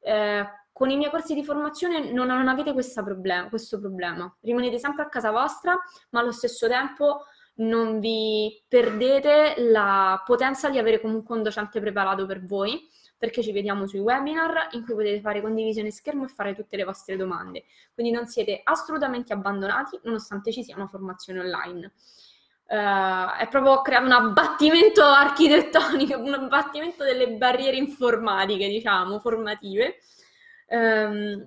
Eh, 0.00 0.44
con 0.72 0.90
i 0.90 0.96
miei 0.96 1.10
corsi 1.10 1.34
di 1.34 1.44
formazione 1.44 2.10
non, 2.10 2.26
non 2.26 2.48
avete 2.48 2.74
problem- 2.74 3.48
questo 3.48 3.78
problema, 3.78 4.34
rimanete 4.40 4.76
sempre 4.78 5.04
a 5.04 5.08
casa 5.08 5.30
vostra, 5.30 5.78
ma 6.10 6.18
allo 6.18 6.32
stesso 6.32 6.66
tempo 6.66 7.26
non 7.58 8.00
vi 8.00 8.60
perdete 8.66 9.54
la 9.70 10.20
potenza 10.26 10.68
di 10.68 10.78
avere 10.78 11.00
comunque 11.00 11.36
un 11.36 11.44
docente 11.44 11.78
preparato 11.78 12.26
per 12.26 12.44
voi, 12.44 12.88
perché 13.20 13.42
ci 13.42 13.52
vediamo 13.52 13.86
sui 13.86 13.98
webinar 13.98 14.68
in 14.72 14.82
cui 14.82 14.94
potete 14.94 15.20
fare 15.20 15.42
condivisione 15.42 15.90
schermo 15.90 16.24
e 16.24 16.28
fare 16.28 16.54
tutte 16.54 16.78
le 16.78 16.84
vostre 16.84 17.16
domande. 17.16 17.64
Quindi 17.92 18.10
non 18.10 18.26
siete 18.26 18.62
assolutamente 18.64 19.34
abbandonati, 19.34 20.00
nonostante 20.04 20.50
ci 20.50 20.64
sia 20.64 20.74
una 20.74 20.86
formazione 20.86 21.40
online. 21.40 21.92
Uh, 22.64 23.36
è 23.38 23.46
proprio 23.50 23.82
creato 23.82 24.06
un 24.06 24.12
abbattimento 24.12 25.04
architettonico, 25.04 26.18
un 26.18 26.32
abbattimento 26.32 27.04
delle 27.04 27.28
barriere 27.36 27.76
informatiche, 27.76 28.68
diciamo, 28.68 29.18
formative. 29.20 29.96
Um, 30.68 31.46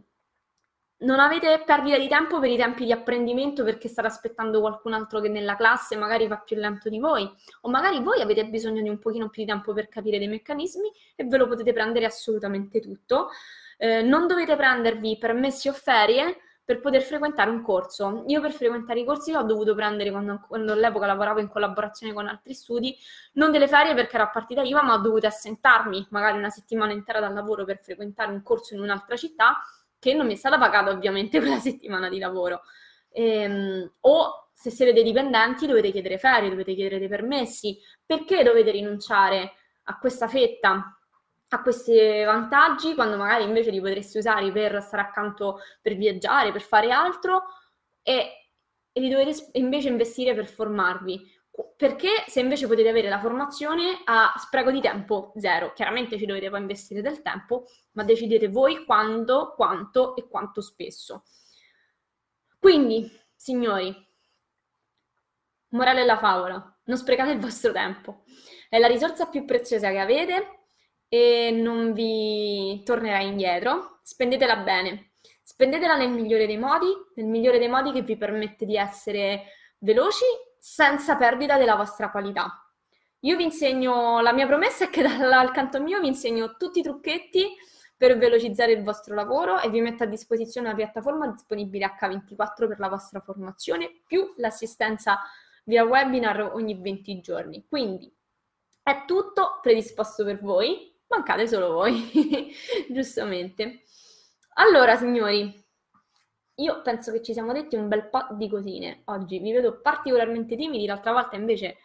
non 1.03 1.19
avete 1.19 1.63
perdita 1.65 1.97
di 1.97 2.07
tempo 2.07 2.39
per 2.39 2.49
i 2.49 2.57
tempi 2.57 2.85
di 2.85 2.91
apprendimento 2.91 3.63
perché 3.63 3.87
state 3.87 4.07
aspettando 4.07 4.59
qualcun 4.59 4.93
altro 4.93 5.19
che 5.19 5.29
nella 5.29 5.55
classe 5.55 5.95
magari 5.95 6.27
va 6.27 6.37
più 6.37 6.57
lento 6.57 6.89
di 6.89 6.99
voi, 6.99 7.29
o 7.61 7.69
magari 7.69 8.01
voi 8.01 8.21
avete 8.21 8.45
bisogno 8.45 8.81
di 8.81 8.89
un 8.89 8.99
pochino 8.99 9.29
più 9.29 9.43
di 9.43 9.49
tempo 9.49 9.73
per 9.73 9.87
capire 9.87 10.17
dei 10.17 10.27
meccanismi 10.27 10.89
e 11.15 11.25
ve 11.25 11.37
lo 11.37 11.47
potete 11.47 11.73
prendere 11.73 12.05
assolutamente 12.05 12.79
tutto. 12.79 13.29
Eh, 13.77 14.01
non 14.01 14.27
dovete 14.27 14.55
prendervi 14.55 15.17
permessi 15.17 15.67
o 15.67 15.73
ferie 15.73 16.37
per 16.65 16.79
poter 16.79 17.01
frequentare 17.01 17.49
un 17.49 17.61
corso. 17.61 18.23
Io 18.27 18.39
per 18.39 18.53
frequentare 18.53 19.01
i 19.01 19.05
corsi 19.05 19.33
ho 19.33 19.43
dovuto 19.43 19.75
prendere, 19.75 20.11
quando, 20.11 20.45
quando 20.47 20.71
all'epoca 20.71 21.05
lavoravo 21.05 21.39
in 21.39 21.49
collaborazione 21.49 22.13
con 22.13 22.27
altri 22.27 22.53
studi, 22.53 22.95
non 23.33 23.51
delle 23.51 23.67
ferie 23.67 23.93
perché 23.93 24.15
era 24.15 24.27
partita 24.27 24.61
IVA, 24.61 24.81
ma 24.81 24.93
ho 24.93 24.99
dovuto 24.99 25.27
assentarmi 25.27 26.07
magari 26.11 26.37
una 26.37 26.49
settimana 26.49 26.93
intera 26.93 27.19
dal 27.19 27.33
lavoro 27.33 27.65
per 27.65 27.79
frequentare 27.81 28.31
un 28.31 28.41
corso 28.43 28.75
in 28.75 28.79
un'altra 28.79 29.17
città, 29.17 29.57
che 30.03 30.13
non 30.13 30.25
mi 30.25 30.33
è 30.33 30.35
stata 30.35 30.57
pagata 30.57 30.91
ovviamente 30.91 31.39
quella 31.39 31.59
settimana 31.59 32.09
di 32.09 32.19
lavoro. 32.19 32.63
Ehm, 33.11 33.89
o 34.01 34.49
se 34.53 34.69
siete 34.69 34.91
dei 34.91 35.03
dipendenti 35.03 35.65
dovete 35.65 35.91
chiedere 35.91 36.17
ferie, 36.17 36.49
dovete 36.49 36.73
chiedere 36.73 36.99
dei 36.99 37.07
permessi. 37.07 37.79
Perché 38.05 38.43
dovete 38.43 38.71
rinunciare 38.71 39.53
a 39.85 39.97
questa 39.97 40.27
fetta 40.27 40.97
a 41.53 41.61
questi 41.61 42.23
vantaggi 42.23 42.95
quando 42.95 43.15
magari 43.15 43.43
invece 43.43 43.69
li 43.69 43.79
potresti 43.79 44.17
usare 44.17 44.51
per 44.51 44.81
stare 44.81 45.03
accanto, 45.03 45.59
per 45.83 45.95
viaggiare, 45.95 46.51
per 46.51 46.61
fare 46.61 46.91
altro 46.91 47.43
e, 48.01 48.49
e 48.91 48.99
li 48.99 49.07
dovete 49.07 49.49
invece 49.53 49.89
investire 49.89 50.33
per 50.33 50.47
formarvi. 50.47 51.21
Perché 51.77 52.23
se 52.27 52.39
invece 52.39 52.65
potete 52.65 52.89
avere 52.89 53.09
la 53.09 53.19
formazione 53.19 54.01
a 54.05 54.33
spreco 54.37 54.71
di 54.71 54.81
tempo 54.81 55.33
zero, 55.37 55.71
chiaramente 55.73 56.17
ci 56.17 56.25
dovete 56.25 56.49
poi 56.49 56.61
investire 56.61 57.01
del 57.01 57.21
tempo, 57.21 57.65
ma 57.91 58.03
decidete 58.03 58.47
voi 58.47 58.85
quando, 58.85 59.53
quanto 59.55 60.15
e 60.15 60.27
quanto 60.27 60.61
spesso. 60.61 61.25
Quindi, 62.57 63.07
signori, 63.35 63.93
morale 65.69 65.99
della 65.99 66.17
favola, 66.17 66.79
non 66.85 66.97
sprecate 66.97 67.31
il 67.31 67.39
vostro 67.39 67.71
tempo. 67.71 68.23
È 68.67 68.79
la 68.79 68.87
risorsa 68.87 69.27
più 69.27 69.45
preziosa 69.45 69.91
che 69.91 69.99
avete 69.99 70.65
e 71.07 71.51
non 71.51 71.93
vi 71.93 72.81
tornerà 72.83 73.19
indietro. 73.19 73.99
Spendetela 74.01 74.57
bene. 74.57 75.11
Spendetela 75.43 75.97
nel 75.97 76.09
migliore 76.09 76.47
dei 76.47 76.57
modi, 76.57 76.87
nel 77.15 77.27
migliore 77.27 77.59
dei 77.59 77.67
modi 77.67 77.91
che 77.91 78.01
vi 78.01 78.17
permette 78.17 78.65
di 78.65 78.75
essere 78.75 79.43
veloci 79.77 80.23
senza 80.65 81.17
perdita 81.17 81.57
della 81.57 81.75
vostra 81.75 82.09
qualità. 82.09 82.65
Io 83.19 83.35
vi 83.35 83.43
insegno, 83.43 84.21
la 84.21 84.31
mia 84.31 84.47
promessa 84.47 84.85
è 84.85 84.89
che 84.89 85.01
dal 85.19 85.51
canto 85.51 85.81
mio 85.81 85.99
vi 85.99 86.07
insegno 86.07 86.55
tutti 86.55 86.79
i 86.79 86.81
trucchetti 86.81 87.53
per 87.97 88.17
velocizzare 88.17 88.71
il 88.71 88.81
vostro 88.81 89.13
lavoro 89.13 89.59
e 89.59 89.69
vi 89.69 89.81
metto 89.81 90.03
a 90.03 90.05
disposizione 90.05 90.67
una 90.67 90.75
piattaforma 90.77 91.27
disponibile 91.27 91.93
H24 91.99 92.67
per 92.69 92.79
la 92.79 92.87
vostra 92.87 93.19
formazione, 93.19 94.03
più 94.07 94.33
l'assistenza 94.37 95.19
via 95.65 95.83
webinar 95.83 96.53
ogni 96.53 96.79
20 96.79 97.19
giorni. 97.19 97.65
Quindi 97.67 98.09
è 98.81 99.03
tutto 99.05 99.59
predisposto 99.61 100.23
per 100.23 100.39
voi, 100.39 100.97
mancate 101.07 101.45
solo 101.45 101.73
voi, 101.73 102.53
giustamente. 102.89 103.81
Allora, 104.53 104.95
signori, 104.95 105.62
io 106.55 106.81
penso 106.81 107.11
che 107.11 107.21
ci 107.21 107.33
siamo 107.33 107.51
detti 107.53 107.75
un 107.75 107.87
bel 107.87 108.09
po' 108.09 108.27
di 108.31 108.49
cosine 108.49 109.01
oggi. 109.05 109.39
Vi 109.39 109.51
vedo 109.51 109.79
particolarmente 109.81 110.55
timidi, 110.55 110.85
l'altra 110.85 111.11
volta 111.11 111.35
invece 111.35 111.77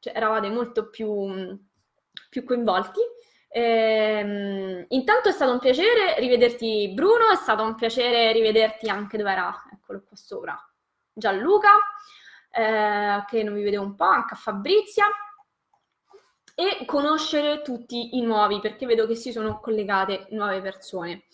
cioè, 0.00 0.16
eravate 0.16 0.48
molto 0.48 0.88
più, 0.88 1.58
più 2.28 2.44
coinvolti. 2.44 3.00
Ehm, 3.48 4.86
intanto 4.88 5.28
è 5.28 5.32
stato 5.32 5.52
un 5.52 5.60
piacere 5.60 6.18
rivederti 6.18 6.90
Bruno, 6.92 7.30
è 7.32 7.36
stato 7.36 7.62
un 7.62 7.74
piacere 7.76 8.32
rivederti 8.32 8.88
anche 8.88 9.16
dove 9.16 9.30
era, 9.30 9.62
eccolo 9.72 10.02
qua 10.06 10.16
sopra, 10.16 10.72
Gianluca, 11.12 11.70
eh, 12.50 13.24
che 13.28 13.42
non 13.44 13.54
vi 13.54 13.62
vedevo 13.62 13.84
un 13.84 13.94
po', 13.94 14.04
anche 14.04 14.34
a 14.34 14.36
Fabrizia, 14.36 15.04
e 16.56 16.84
conoscere 16.84 17.62
tutti 17.62 18.16
i 18.16 18.22
nuovi, 18.22 18.60
perché 18.60 18.86
vedo 18.86 19.06
che 19.06 19.14
si 19.14 19.32
sono 19.32 19.60
collegate 19.60 20.26
nuove 20.30 20.60
persone. 20.60 21.24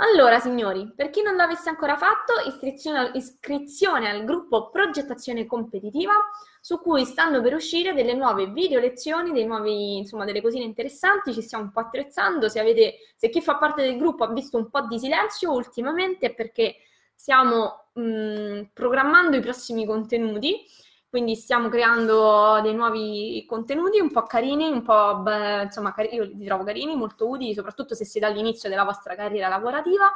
Allora, 0.00 0.38
signori, 0.38 0.92
per 0.94 1.10
chi 1.10 1.22
non 1.22 1.34
l'avesse 1.34 1.68
ancora 1.68 1.96
fatto, 1.96 2.34
iscrizione, 2.46 3.10
iscrizione, 3.14 4.08
al 4.08 4.22
gruppo 4.24 4.70
Progettazione 4.70 5.44
Competitiva, 5.44 6.12
su 6.60 6.78
cui 6.80 7.04
stanno 7.04 7.42
per 7.42 7.54
uscire 7.54 7.92
delle 7.94 8.14
nuove 8.14 8.46
video 8.46 8.78
lezioni, 8.78 9.44
nuovi, 9.44 9.96
insomma, 9.96 10.24
delle 10.24 10.40
cosine 10.40 10.62
interessanti, 10.62 11.32
ci 11.32 11.42
stiamo 11.42 11.64
un 11.64 11.72
po' 11.72 11.80
attrezzando. 11.80 12.48
Se, 12.48 12.60
avete, 12.60 12.94
se 13.16 13.28
chi 13.28 13.40
fa 13.42 13.56
parte 13.56 13.82
del 13.82 13.98
gruppo 13.98 14.22
ha 14.22 14.32
visto 14.32 14.56
un 14.56 14.70
po' 14.70 14.82
di 14.82 15.00
silenzio 15.00 15.50
ultimamente 15.52 16.26
è 16.26 16.34
perché 16.34 16.76
stiamo 17.12 17.88
mh, 17.94 18.68
programmando 18.72 19.36
i 19.36 19.40
prossimi 19.40 19.84
contenuti 19.84 20.64
quindi 21.08 21.34
stiamo 21.36 21.68
creando 21.68 22.60
dei 22.62 22.74
nuovi 22.74 23.44
contenuti 23.46 23.98
un 23.98 24.10
po' 24.10 24.24
carini, 24.24 24.70
un 24.70 24.82
po' 24.82 25.18
beh, 25.20 25.62
insomma, 25.62 25.92
car- 25.92 26.12
io 26.12 26.24
li 26.24 26.44
trovo 26.44 26.64
carini, 26.64 26.96
molto 26.96 27.28
utili, 27.28 27.54
soprattutto 27.54 27.94
se 27.94 28.04
siete 28.04 28.26
all'inizio 28.26 28.68
della 28.68 28.84
vostra 28.84 29.14
carriera 29.14 29.48
lavorativa. 29.48 30.12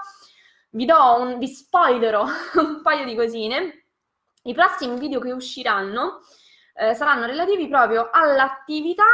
Vi 0.70 0.84
do 0.84 1.16
un, 1.18 1.38
vi 1.38 1.48
spoilerò 1.48 2.24
un 2.56 2.82
paio 2.82 3.04
di 3.06 3.14
cosine. 3.14 3.86
I 4.44 4.54
prossimi 4.54 4.98
video 4.98 5.20
che 5.20 5.32
usciranno 5.32 6.20
eh, 6.74 6.94
saranno 6.94 7.26
relativi 7.26 7.68
proprio 7.68 8.10
all'attività 8.12 9.04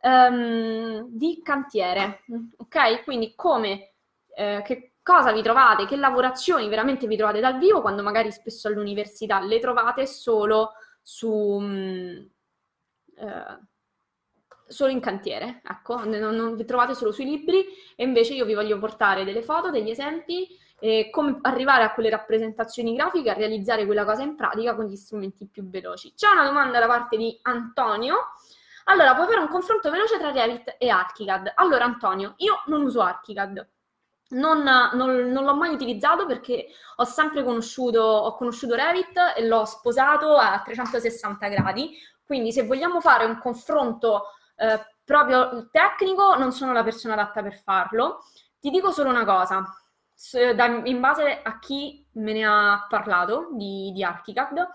ehm, 0.00 1.06
di 1.08 1.40
cantiere, 1.42 2.24
ok? 2.56 3.04
Quindi 3.04 3.34
come, 3.34 3.94
eh, 4.34 4.62
che 4.64 4.94
cosa 5.02 5.32
vi 5.32 5.42
trovate, 5.42 5.86
che 5.86 5.96
lavorazioni 5.96 6.68
veramente 6.68 7.06
vi 7.06 7.16
trovate 7.16 7.40
dal 7.40 7.58
vivo, 7.58 7.80
quando 7.80 8.02
magari 8.02 8.30
spesso 8.32 8.68
all'università 8.68 9.40
le 9.40 9.58
trovate 9.58 10.06
solo 10.06 10.72
su, 11.02 11.58
mm, 11.60 12.16
eh, 13.16 13.58
solo 14.66 14.90
in 14.90 15.00
cantiere, 15.00 15.60
ecco, 15.64 16.04
non, 16.04 16.34
non, 16.34 16.56
vi 16.56 16.64
trovate 16.64 16.94
solo 16.94 17.12
sui 17.12 17.24
libri 17.24 17.64
e 17.94 18.04
invece 18.04 18.34
io 18.34 18.44
vi 18.44 18.54
voglio 18.54 18.78
portare 18.78 19.24
delle 19.24 19.42
foto, 19.42 19.70
degli 19.70 19.90
esempi 19.90 20.48
e 20.78 21.10
come 21.10 21.38
arrivare 21.42 21.84
a 21.84 21.92
quelle 21.92 22.10
rappresentazioni 22.10 22.94
grafiche, 22.94 23.30
a 23.30 23.34
realizzare 23.34 23.86
quella 23.86 24.04
cosa 24.04 24.22
in 24.22 24.34
pratica 24.34 24.74
con 24.74 24.86
gli 24.86 24.96
strumenti 24.96 25.46
più 25.46 25.68
veloci. 25.68 26.12
C'è 26.14 26.28
una 26.28 26.44
domanda 26.44 26.80
da 26.80 26.86
parte 26.86 27.16
di 27.16 27.38
Antonio. 27.42 28.16
Allora, 28.84 29.14
puoi 29.14 29.28
fare 29.28 29.38
un 29.38 29.48
confronto 29.48 29.90
veloce 29.90 30.18
tra 30.18 30.32
Revit 30.32 30.74
e 30.78 30.88
Archicad? 30.88 31.52
Allora, 31.54 31.84
Antonio, 31.84 32.34
io 32.38 32.62
non 32.66 32.82
uso 32.82 33.00
Archicad, 33.00 33.64
non, 34.32 34.62
non, 34.62 35.30
non, 35.30 35.44
l'ho 35.44 35.54
mai 35.54 35.72
utilizzato 35.72 36.26
perché 36.26 36.68
ho 36.96 37.04
sempre 37.04 37.42
conosciuto, 37.42 38.00
ho 38.00 38.34
conosciuto 38.36 38.74
Revit 38.74 39.34
e 39.36 39.46
l'ho 39.46 39.64
sposato 39.64 40.36
a 40.36 40.60
360 40.64 41.48
gradi, 41.48 41.96
quindi 42.24 42.52
se 42.52 42.64
vogliamo 42.64 43.00
fare 43.00 43.24
un 43.24 43.38
confronto 43.38 44.24
eh, 44.56 44.80
proprio 45.04 45.68
tecnico 45.70 46.36
non 46.36 46.52
sono 46.52 46.72
la 46.72 46.82
persona 46.82 47.14
adatta 47.14 47.42
per 47.42 47.54
farlo. 47.54 48.24
Ti 48.60 48.70
dico 48.70 48.90
solo 48.90 49.10
una 49.10 49.24
cosa, 49.24 49.64
in 50.84 51.00
base 51.00 51.40
a 51.42 51.58
chi 51.58 52.06
me 52.12 52.32
ne 52.32 52.44
ha 52.44 52.86
parlato 52.88 53.48
di, 53.52 53.90
di 53.92 54.04
Archicad, 54.04 54.68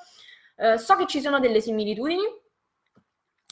eh, 0.55 0.77
so 0.77 0.95
che 0.95 1.07
ci 1.07 1.21
sono 1.21 1.39
delle 1.39 1.61
similitudini 1.61 2.23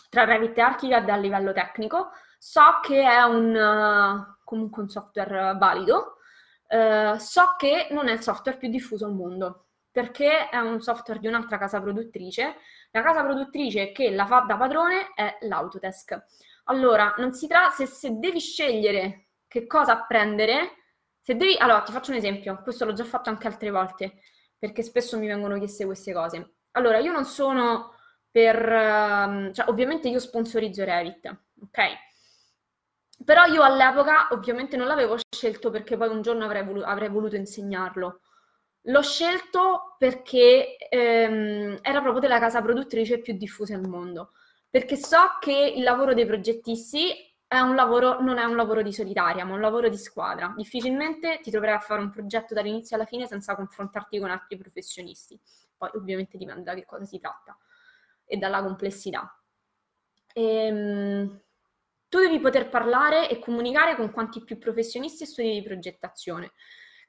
tra 0.09 0.25
Revit 0.25 0.57
e 0.57 0.61
Archicad 0.61 1.07
a 1.09 1.15
livello 1.15 1.53
tecnico, 1.53 2.11
so 2.37 2.79
che 2.81 3.01
è 3.01 3.21
un 3.23 4.34
comunque 4.45 4.81
un 4.81 4.89
software 4.89 5.57
valido, 5.57 6.19
eh, 6.67 7.15
so 7.19 7.55
che 7.57 7.89
non 7.91 8.07
è 8.07 8.13
il 8.13 8.21
software 8.21 8.57
più 8.57 8.69
diffuso 8.69 9.05
al 9.05 9.13
mondo, 9.13 9.65
perché 9.91 10.47
è 10.47 10.57
un 10.57 10.81
software 10.81 11.19
di 11.19 11.27
un'altra 11.27 11.57
casa 11.57 11.81
produttrice. 11.81 12.55
La 12.91 13.01
casa 13.01 13.23
produttrice 13.23 13.91
che 13.91 14.11
la 14.11 14.25
fa 14.25 14.45
da 14.47 14.55
padrone 14.55 15.13
è 15.13 15.37
l'Autodesk. 15.41 16.23
Allora, 16.65 17.13
non 17.17 17.33
si 17.33 17.47
tratta, 17.47 17.71
se, 17.71 17.85
se 17.85 18.17
devi 18.17 18.39
scegliere 18.39 19.27
che 19.47 19.67
cosa 19.67 19.93
apprendere, 19.93 20.83
se 21.19 21.35
devi, 21.35 21.55
allora 21.57 21.81
ti 21.81 21.91
faccio 21.91 22.11
un 22.11 22.17
esempio, 22.17 22.61
questo 22.61 22.85
l'ho 22.85 22.93
già 22.93 23.03
fatto 23.03 23.29
anche 23.29 23.47
altre 23.47 23.69
volte, 23.71 24.21
perché 24.57 24.81
spesso 24.81 25.17
mi 25.17 25.27
vengono 25.27 25.57
chieste 25.57 25.85
queste 25.85 26.13
cose. 26.13 26.55
Allora, 26.71 26.97
io 26.97 27.11
non 27.11 27.25
sono 27.25 27.93
per, 28.29 28.69
um, 28.69 29.53
cioè 29.53 29.69
ovviamente 29.69 30.09
io 30.09 30.19
sponsorizzo 30.19 30.83
Revit, 30.83 31.25
ok? 31.61 31.79
Però 33.23 33.43
io 33.45 33.63
all'epoca 33.63 34.27
ovviamente 34.31 34.77
non 34.77 34.87
l'avevo 34.87 35.17
scelto 35.29 35.69
perché 35.69 35.97
poi 35.97 36.09
un 36.09 36.21
giorno 36.21 36.45
avrei, 36.45 36.63
volu- 36.63 36.83
avrei 36.83 37.09
voluto 37.09 37.35
insegnarlo. 37.35 38.21
L'ho 38.87 39.01
scelto 39.01 39.95
perché 39.97 40.77
ehm, 40.77 41.79
era 41.81 42.01
proprio 42.01 42.19
della 42.21 42.39
casa 42.39 42.61
produttrice 42.61 43.19
più 43.19 43.33
diffusa 43.35 43.75
al 43.75 43.87
mondo. 43.87 44.31
Perché 44.69 44.95
so 44.97 45.17
che 45.39 45.73
il 45.75 45.83
lavoro 45.83 46.13
dei 46.13 46.25
progettisti 46.25 47.11
è 47.47 47.57
lavoro, 47.73 48.21
non 48.21 48.37
è 48.37 48.43
un 48.43 48.55
lavoro 48.55 48.81
di 48.81 48.91
solitaria, 48.93 49.45
ma 49.45 49.53
un 49.53 49.61
lavoro 49.61 49.87
di 49.89 49.97
squadra. 49.97 50.53
Difficilmente 50.55 51.39
ti 51.41 51.49
troverai 51.49 51.75
a 51.75 51.79
fare 51.79 52.01
un 52.01 52.09
progetto 52.09 52.53
dall'inizio 52.53 52.95
alla 52.95 53.05
fine 53.05 53.25
senza 53.27 53.55
confrontarti 53.55 54.19
con 54.19 54.29
altri 54.29 54.57
professionisti. 54.57 55.39
Poi 55.77 55.89
ovviamente 55.95 56.37
dipende 56.37 56.63
da 56.63 56.73
che 56.73 56.85
cosa 56.85 57.05
si 57.05 57.19
tratta 57.19 57.57
e 58.25 58.37
dalla 58.37 58.61
complessità. 58.61 59.33
Ehm, 60.33 61.39
tu 62.15 62.21
devi 62.21 62.39
poter 62.39 62.69
parlare 62.69 63.29
e 63.29 63.39
comunicare 63.39 63.97
con 63.97 64.09
quanti 64.09 64.41
più 64.41 64.57
professionisti 64.57 65.23
e 65.23 65.25
studi 65.25 65.51
di 65.51 65.61
progettazione. 65.61 66.53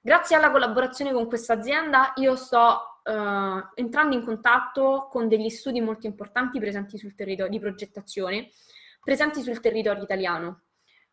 Grazie 0.01 0.35
alla 0.35 0.51
collaborazione 0.51 1.13
con 1.13 1.29
questa 1.29 1.53
azienda 1.53 2.13
io 2.17 2.35
sto 2.35 3.01
uh, 3.05 3.71
entrando 3.75 4.17
in 4.17 4.25
contatto 4.25 5.07
con 5.09 5.29
degli 5.29 5.49
studi 5.49 5.81
molto 5.81 6.09
importanti 6.09 6.59
presenti 6.59 6.99
sul 6.99 7.15
territorio 7.15 7.53
di 7.53 7.61
progettazione, 7.61 8.51
presenti 9.01 9.43
sul 9.43 9.61
territorio 9.61 10.03
italiano. 10.03 10.63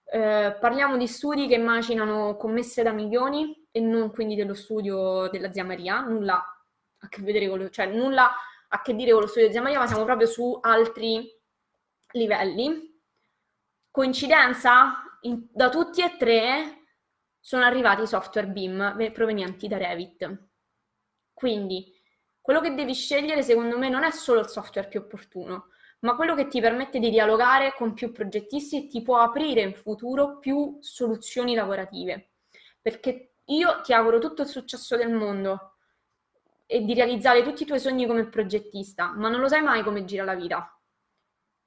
Uh, 0.06 0.58
parliamo 0.60 0.98
di 0.98 1.06
studi 1.06 1.46
che 1.48 1.54
immaginano 1.54 2.36
commesse 2.36 2.82
da 2.82 2.94
milioni 2.94 3.68
e 3.70 3.80
non 3.80 4.10
quindi 4.10 4.34
dello 4.34 4.56
studio 4.56 5.30
della 5.30 5.54
zia 5.54 5.66
Maria, 5.66 6.02
nulla 6.02 6.44
a 6.98 7.08
che 7.10 7.22
vedere 7.22 7.48
con 7.48 7.60
lo, 7.60 7.70
cioè 7.70 7.86
nulla 7.86 8.34
a 8.70 8.82
che 8.82 8.96
dire 8.96 9.12
con 9.12 9.22
lo 9.22 9.28
studio 9.28 9.50
di 9.50 9.54
zia 9.54 9.62
Maria, 9.62 9.78
ma 9.78 9.86
siamo 9.86 10.04
proprio 10.04 10.26
su 10.26 10.58
altri 10.64 11.32
livelli 12.14 12.92
Coincidenza? 13.94 15.04
In, 15.22 15.50
da 15.52 15.70
tutti 15.70 16.02
e 16.02 16.18
tre 16.18 16.86
sono 17.40 17.64
arrivati 17.64 18.02
i 18.02 18.08
software 18.08 18.48
BIM 18.48 19.12
provenienti 19.14 19.68
da 19.68 19.78
Revit. 19.78 20.48
Quindi 21.32 21.94
quello 22.42 22.60
che 22.60 22.74
devi 22.74 22.96
scegliere 22.96 23.44
secondo 23.44 23.78
me 23.78 23.90
non 23.90 24.04
è 24.04 24.10
solo 24.10 24.40
il 24.40 24.48
software 24.48 24.88
più 24.88 25.02
opportuno, 25.02 25.68
ma 26.00 26.16
quello 26.16 26.34
che 26.34 26.48
ti 26.48 26.60
permette 26.60 26.98
di 26.98 27.12
dialogare 27.12 27.76
con 27.76 27.94
più 27.94 28.12
progettisti 28.12 28.78
e 28.78 28.88
ti 28.88 29.04
può 29.04 29.20
aprire 29.20 29.62
in 29.62 29.76
futuro 29.76 30.40
più 30.40 30.80
soluzioni 30.82 31.54
lavorative. 31.54 32.32
Perché 32.82 33.36
io 33.46 33.82
ti 33.82 33.94
auguro 33.94 34.18
tutto 34.18 34.42
il 34.42 34.48
successo 34.48 34.98
del 34.98 35.12
mondo 35.12 35.76
e 36.66 36.84
di 36.84 36.96
realizzare 36.96 37.44
tutti 37.44 37.62
i 37.62 37.68
tuoi 37.68 37.80
sogni 37.80 38.08
come 38.08 38.28
progettista, 38.28 39.14
ma 39.16 39.30
non 39.30 39.40
lo 39.40 39.48
sai 39.48 39.62
mai 39.62 39.84
come 39.84 40.04
gira 40.04 40.24
la 40.24 40.34
vita 40.34 40.76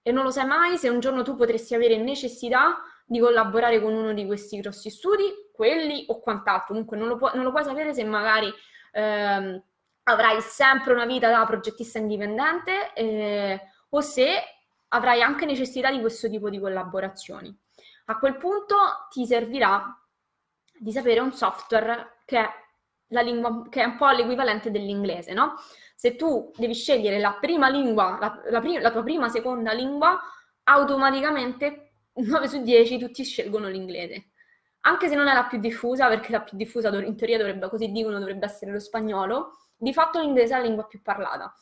e 0.07 0.13
non 0.13 0.23
lo 0.23 0.31
sai 0.31 0.47
mai 0.47 0.79
se 0.79 0.89
un 0.89 1.01
giorno 1.01 1.25
tu 1.25 1.35
potresti 1.35 1.75
avere 1.75 1.97
necessità 1.97 2.81
di 3.05 3.19
collaborare 3.19 3.83
con 3.83 3.93
uno 3.93 4.13
di 4.13 4.25
questi 4.25 4.57
grossi 4.61 4.89
studi, 4.89 5.51
quelli 5.53 6.05
o 6.07 6.21
quant'altro. 6.21 6.69
Comunque 6.69 6.97
non 6.97 7.09
lo, 7.09 7.17
pu- 7.17 7.35
non 7.35 7.43
lo 7.43 7.51
puoi 7.51 7.65
sapere 7.65 7.93
se 7.93 8.05
magari 8.05 8.49
ehm, 8.93 9.61
avrai 10.05 10.41
sempre 10.43 10.93
una 10.93 11.07
vita 11.07 11.29
da 11.29 11.45
progettista 11.45 11.99
indipendente 11.99 12.93
eh, 12.95 13.61
o 13.89 14.01
se 14.01 14.29
avrai 14.91 15.23
anche 15.23 15.45
necessità 15.45 15.91
di 15.91 15.99
questo 15.99 16.29
tipo 16.29 16.51
di 16.51 16.61
collaborazioni. 16.61 17.53
A 18.05 18.17
quel 18.17 18.37
punto 18.37 18.77
ti 19.11 19.27
servirà 19.27 19.93
di 20.79 20.93
sapere 20.93 21.19
un 21.19 21.33
software 21.33 22.21
che 22.25 22.39
è, 22.39 23.23
lingua, 23.25 23.67
che 23.69 23.83
è 23.83 23.87
un 23.87 23.97
po' 23.97 24.11
l'equivalente 24.11 24.71
dell'inglese, 24.71 25.33
no? 25.33 25.57
Se 25.97 26.15
tu 26.15 26.53
devi 26.57 26.75
scegliere 26.75 27.19
la 27.19 27.39
prima 27.41 27.69
lingua, 27.71 28.19
la, 28.21 28.43
la, 28.51 28.61
prim- 28.61 28.81
la 28.81 28.91
tua 28.93 29.03
prima, 29.03 29.29
seconda 29.31 29.73
lingua, 29.73 30.21
automaticamente 30.65 31.93
9 32.17 32.49
su 32.49 32.63
10 32.63 32.99
tutti 32.99 33.25
scelgono 33.25 33.69
l'inglese. 33.69 34.29
anche 34.83 35.09
se 35.09 35.15
non 35.17 35.27
è 35.29 35.35
la 35.35 35.45
più 35.47 35.59
diffusa, 35.59 36.09
perché 36.09 36.31
la 36.33 36.43
più 36.43 36.57
diffusa 36.57 36.89
in 37.03 37.17
teoria 37.17 37.39
dovrebbe, 37.39 37.69
così 37.69 37.91
dicono, 37.91 38.19
dovrebbe 38.19 38.47
essere 38.47 38.71
lo 38.73 38.79
spagnolo, 38.79 39.53
di 39.77 39.93
fatto 39.93 40.21
l'inglese 40.21 40.55
è 40.55 40.59
la 40.59 40.65
lingua 40.65 40.87
più 40.87 41.03
parlata. 41.03 41.53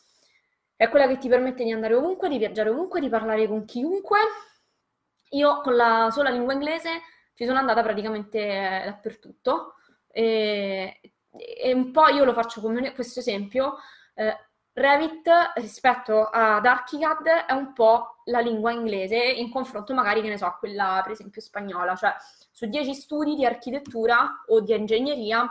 È 0.75 0.89
quella 0.89 1.07
che 1.07 1.17
ti 1.17 1.29
permette 1.29 1.63
di 1.63 1.71
andare 1.71 1.95
ovunque, 1.95 2.29
di 2.29 2.37
viaggiare 2.37 2.69
ovunque, 2.69 2.99
di 2.99 3.09
parlare 3.09 3.47
con 3.47 3.65
chiunque. 3.65 4.19
Io 5.31 5.61
con 5.61 5.75
la 5.75 6.09
sola 6.11 6.29
lingua 6.29 6.53
inglese 6.53 7.01
ci 7.33 7.45
sono 7.45 7.57
andata 7.59 7.81
praticamente 7.81 8.39
eh, 8.39 8.81
dappertutto. 8.85 9.75
E, 10.11 10.99
e 11.31 11.73
un 11.73 11.91
po' 11.91 12.07
io 12.09 12.23
lo 12.23 12.33
faccio 12.33 12.61
come 12.61 12.93
questo 12.93 13.19
esempio. 13.19 13.77
Eh, 14.15 14.37
Revit 14.73 15.29
rispetto 15.55 16.25
ad 16.25 16.65
Archicad 16.65 17.25
è 17.47 17.53
un 17.53 17.71
po' 17.71 18.21
la 18.25 18.39
lingua 18.39 18.71
inglese 18.71 19.15
in 19.15 19.49
confronto 19.49 19.93
magari, 19.93 20.21
che 20.21 20.27
ne 20.27 20.37
so, 20.37 20.45
a 20.45 20.57
quella 20.57 20.99
per 21.01 21.13
esempio 21.13 21.39
spagnola, 21.39 21.95
cioè 21.95 22.13
su 22.51 22.65
10 22.65 22.93
studi 22.93 23.35
di 23.35 23.45
architettura 23.45 24.43
o 24.47 24.59
di 24.59 24.73
ingegneria, 24.73 25.49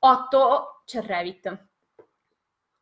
8 0.00 0.82
c'è 0.84 1.00
Revit. 1.02 1.66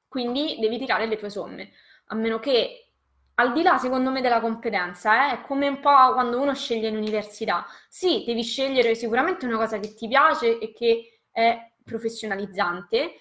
Quindi 0.09 0.57
devi 0.59 0.79
tirare 0.79 1.07
le 1.07 1.19
tue 1.19 1.29
somme, 1.29 1.71
a 2.07 2.15
meno 2.15 2.39
che 2.39 2.89
al 3.35 3.53
di 3.53 3.63
là, 3.63 3.79
secondo 3.79 4.11
me, 4.11 4.21
della 4.21 4.41
competenza, 4.41 5.31
eh, 5.31 5.35
è 5.35 5.41
come 5.43 5.69
un 5.69 5.81
po' 5.81 6.13
quando 6.13 6.41
uno 6.41 6.55
sceglie 6.55 6.91
l'università. 6.91 7.67
Sì, 7.89 8.25
devi 8.27 8.43
scegliere 8.43 8.95
sicuramente 8.97 9.47
una 9.47 9.57
cosa 9.57 9.79
che 9.79 9.95
ti 9.95 10.09
piace 10.09 10.59
e 10.59 10.73
che 10.73 11.21
è 11.31 11.73
professionalizzante, 11.85 13.13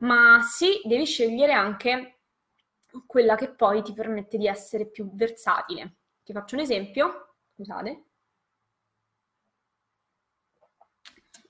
ma 0.00 0.40
sì, 0.42 0.80
devi 0.84 1.04
scegliere 1.04 1.52
anche 1.52 2.20
quella 3.06 3.36
che 3.36 3.50
poi 3.50 3.82
ti 3.82 3.92
permette 3.92 4.36
di 4.38 4.46
essere 4.46 4.86
più 4.86 5.10
versatile. 5.14 5.96
Ti 6.24 6.32
faccio 6.32 6.54
un 6.56 6.62
esempio, 6.62 7.34
scusate. 7.54 8.04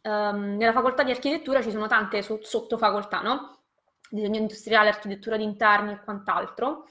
Um, 0.02 0.56
nella 0.56 0.72
facoltà 0.72 1.02
di 1.02 1.10
architettura 1.10 1.62
ci 1.62 1.70
sono 1.70 1.86
tante 1.86 2.22
so- 2.22 2.42
sottofacoltà, 2.42 3.20
no? 3.20 3.64
Disegno 4.08 4.38
industriale, 4.38 4.88
architettura 4.88 5.36
di 5.36 5.44
interni 5.44 5.92
e 5.92 6.00
quant'altro. 6.02 6.86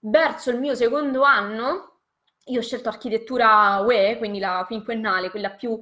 Verso 0.00 0.50
il 0.50 0.58
mio 0.58 0.74
secondo 0.74 1.22
anno, 1.22 2.00
io 2.46 2.58
ho 2.58 2.62
scelto 2.62 2.88
architettura 2.88 3.78
UE, 3.80 4.16
quindi 4.18 4.38
la 4.38 4.64
quinquennale, 4.66 5.30
quella 5.30 5.50
più, 5.50 5.78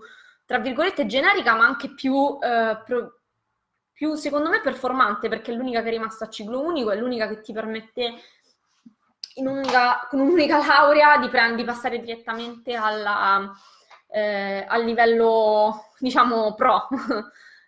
tra 0.46 0.59
virgolette, 0.59 1.07
generica, 1.07 1.55
ma 1.57 1.64
anche 1.66 1.94
più 1.94 2.38
eh, 2.40 2.80
pro- 2.84 3.21
più 3.93 4.14
secondo 4.14 4.49
me 4.49 4.61
performante 4.61 5.28
perché 5.28 5.53
è 5.53 5.55
l'unica 5.55 5.82
che 5.82 5.88
è 5.88 5.93
rimasta 5.93 6.24
a 6.24 6.28
ciclo 6.28 6.61
unico, 6.61 6.90
è 6.90 6.97
l'unica 6.97 7.28
che 7.28 7.40
ti 7.40 7.53
permette 7.53 8.14
un'unica, 9.36 10.07
con 10.09 10.20
un'unica 10.20 10.64
laurea 10.66 11.18
di, 11.18 11.28
prend- 11.28 11.57
di 11.57 11.64
passare 11.64 12.01
direttamente 12.01 12.74
alla, 12.74 13.51
eh, 14.09 14.64
al 14.68 14.84
livello, 14.84 15.90
diciamo, 15.99 16.55
pro. 16.55 16.88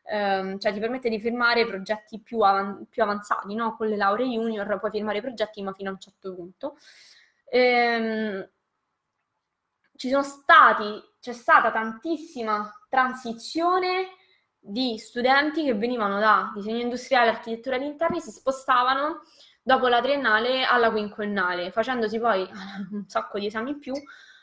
Um, 0.05 0.59
cioè 0.61 0.73
ti 0.73 0.81
permette 0.81 1.09
di 1.09 1.21
firmare 1.21 1.67
progetti 1.67 2.21
più, 2.21 2.41
avan- 2.41 2.87
più 2.89 3.03
avanzati, 3.03 3.55
no? 3.55 3.77
Con 3.77 3.89
le 3.89 3.97
lauree 3.97 4.27
junior 4.27 4.79
puoi 4.79 4.91
firmare 4.91 5.21
progetti 5.21 5.63
ma 5.63 5.73
fino 5.73 5.91
a 5.91 5.93
un 5.93 6.01
certo 6.01 6.35
punto. 6.35 6.77
Ehm, 7.47 8.49
ci 9.97 10.11
sono 10.11 10.23
stati, 10.23 11.01
c'è 11.21 11.33
stata 11.33 11.71
tantissima 11.71 12.71
transizione 12.89 14.09
di 14.67 14.97
studenti 14.97 15.63
che 15.63 15.75
venivano 15.75 16.19
da 16.19 16.51
disegno 16.55 16.81
industriale 16.81 17.29
architettura 17.29 17.77
di 17.77 17.85
interni 17.85 18.21
si 18.21 18.31
spostavano 18.31 19.21
dopo 19.63 19.89
la 19.89 20.01
triennale 20.01 20.65
alla 20.65 20.91
quinquennale, 20.91 21.71
facendosi 21.71 22.19
poi 22.19 22.49
un 22.93 23.05
sacco 23.07 23.39
di 23.39 23.47
esami 23.47 23.71
in 23.71 23.79
più 23.79 23.95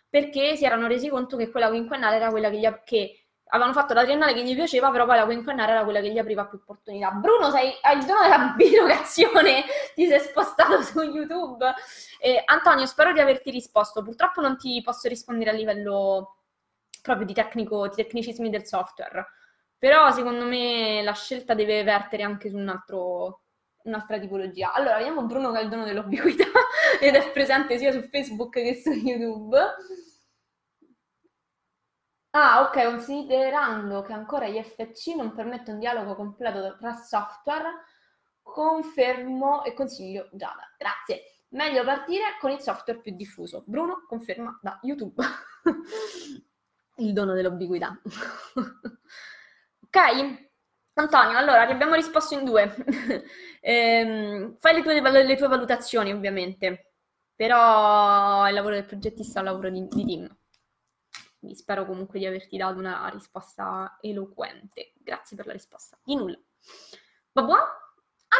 perché 0.07 0.55
si 0.55 0.65
erano 0.65 0.85
resi 0.85 1.09
conto 1.09 1.37
che 1.37 1.49
quella 1.49 1.69
quinquennale 1.69 2.17
era 2.17 2.29
quella 2.29 2.49
che, 2.49 2.57
gli, 2.59 2.67
che 2.83 3.25
avevano 3.45 3.73
fatto 3.73 3.93
la 3.93 4.03
triennale 4.03 4.33
che 4.33 4.43
gli 4.43 4.53
piaceva, 4.53 4.91
però 4.91 5.05
poi 5.05 5.15
la 5.15 5.25
quinquennale 5.25 5.71
era 5.71 5.83
quella 5.83 6.01
che 6.01 6.11
gli 6.11 6.17
apriva 6.17 6.45
più 6.45 6.59
opportunità. 6.61 7.11
Bruno, 7.11 7.49
sei, 7.49 7.73
hai 7.81 7.97
il 7.97 8.05
dono 8.05 8.21
della 8.21 8.53
bilocazione, 8.55 9.63
ti 9.95 10.07
sei 10.07 10.19
spostato 10.19 10.81
su 10.81 11.01
YouTube. 11.01 11.73
Eh, 12.19 12.41
Antonio, 12.45 12.85
spero 12.85 13.13
di 13.13 13.19
averti 13.19 13.51
risposto. 13.51 14.03
Purtroppo 14.03 14.41
non 14.41 14.57
ti 14.57 14.81
posso 14.81 15.07
rispondere 15.07 15.49
a 15.49 15.53
livello 15.53 16.37
proprio 17.01 17.25
di, 17.25 17.33
tecnico, 17.33 17.87
di 17.87 17.95
tecnicismi 17.95 18.49
del 18.49 18.65
software. 18.65 19.25
Però 19.81 20.11
secondo 20.11 20.45
me 20.45 21.01
la 21.01 21.13
scelta 21.13 21.55
deve 21.55 21.81
vertere 21.81 22.21
anche 22.21 22.51
su 22.51 22.55
un 22.55 22.69
altro, 22.69 23.41
un'altra 23.85 24.19
tipologia. 24.19 24.73
Allora, 24.73 24.97
vediamo 24.97 25.23
Bruno 25.23 25.51
che 25.51 25.57
ha 25.57 25.61
il 25.61 25.69
dono 25.69 25.85
dell'ubiquità 25.85 26.43
ed 27.01 27.15
è 27.15 27.31
presente 27.31 27.79
sia 27.79 27.91
su 27.91 28.01
Facebook 28.01 28.53
che 28.53 28.75
su 28.75 28.91
YouTube. 28.91 29.57
Ah, 32.29 32.61
ok, 32.61 32.83
considerando 32.83 34.03
che 34.03 34.13
ancora 34.13 34.47
gli 34.47 34.61
FC 34.61 35.15
non 35.15 35.33
permettono 35.33 35.73
un 35.73 35.79
dialogo 35.79 36.13
completo 36.13 36.77
tra 36.77 36.93
software, 36.93 37.83
confermo 38.43 39.63
e 39.63 39.73
consiglio 39.73 40.29
Java. 40.33 40.61
Grazie. 40.77 41.23
Meglio 41.49 41.83
partire 41.83 42.37
con 42.39 42.51
il 42.51 42.59
software 42.59 43.01
più 43.01 43.15
diffuso. 43.15 43.63
Bruno 43.65 44.05
conferma 44.07 44.59
da 44.61 44.77
YouTube. 44.83 45.23
il 46.97 47.13
dono 47.13 47.33
dell'ubiquità. 47.33 47.99
Ok? 49.93 50.49
Antonio, 50.93 51.37
allora 51.37 51.65
ti 51.65 51.73
abbiamo 51.73 51.95
risposto 51.95 52.33
in 52.33 52.45
due. 52.45 52.73
ehm, 53.59 54.55
fai 54.57 54.75
le 54.75 54.81
tue, 54.83 55.01
le 55.01 55.35
tue, 55.35 55.47
valutazioni, 55.49 56.13
ovviamente, 56.13 56.93
però 57.35 58.47
il 58.47 58.53
lavoro 58.53 58.75
del 58.75 58.85
progettista 58.85 59.39
è 59.39 59.41
un 59.41 59.49
lavoro 59.49 59.69
di, 59.69 59.85
di 59.89 60.05
team. 60.05 60.37
Quindi 61.39 61.57
spero 61.57 61.85
comunque 61.85 62.19
di 62.19 62.25
averti 62.25 62.55
dato 62.55 62.79
una 62.79 63.09
risposta 63.09 63.97
eloquente. 63.99 64.93
Grazie 64.95 65.35
per 65.35 65.47
la 65.47 65.53
risposta. 65.53 65.97
Di 66.03 66.15
nulla. 66.15 66.39
Vabbè? 67.33 67.53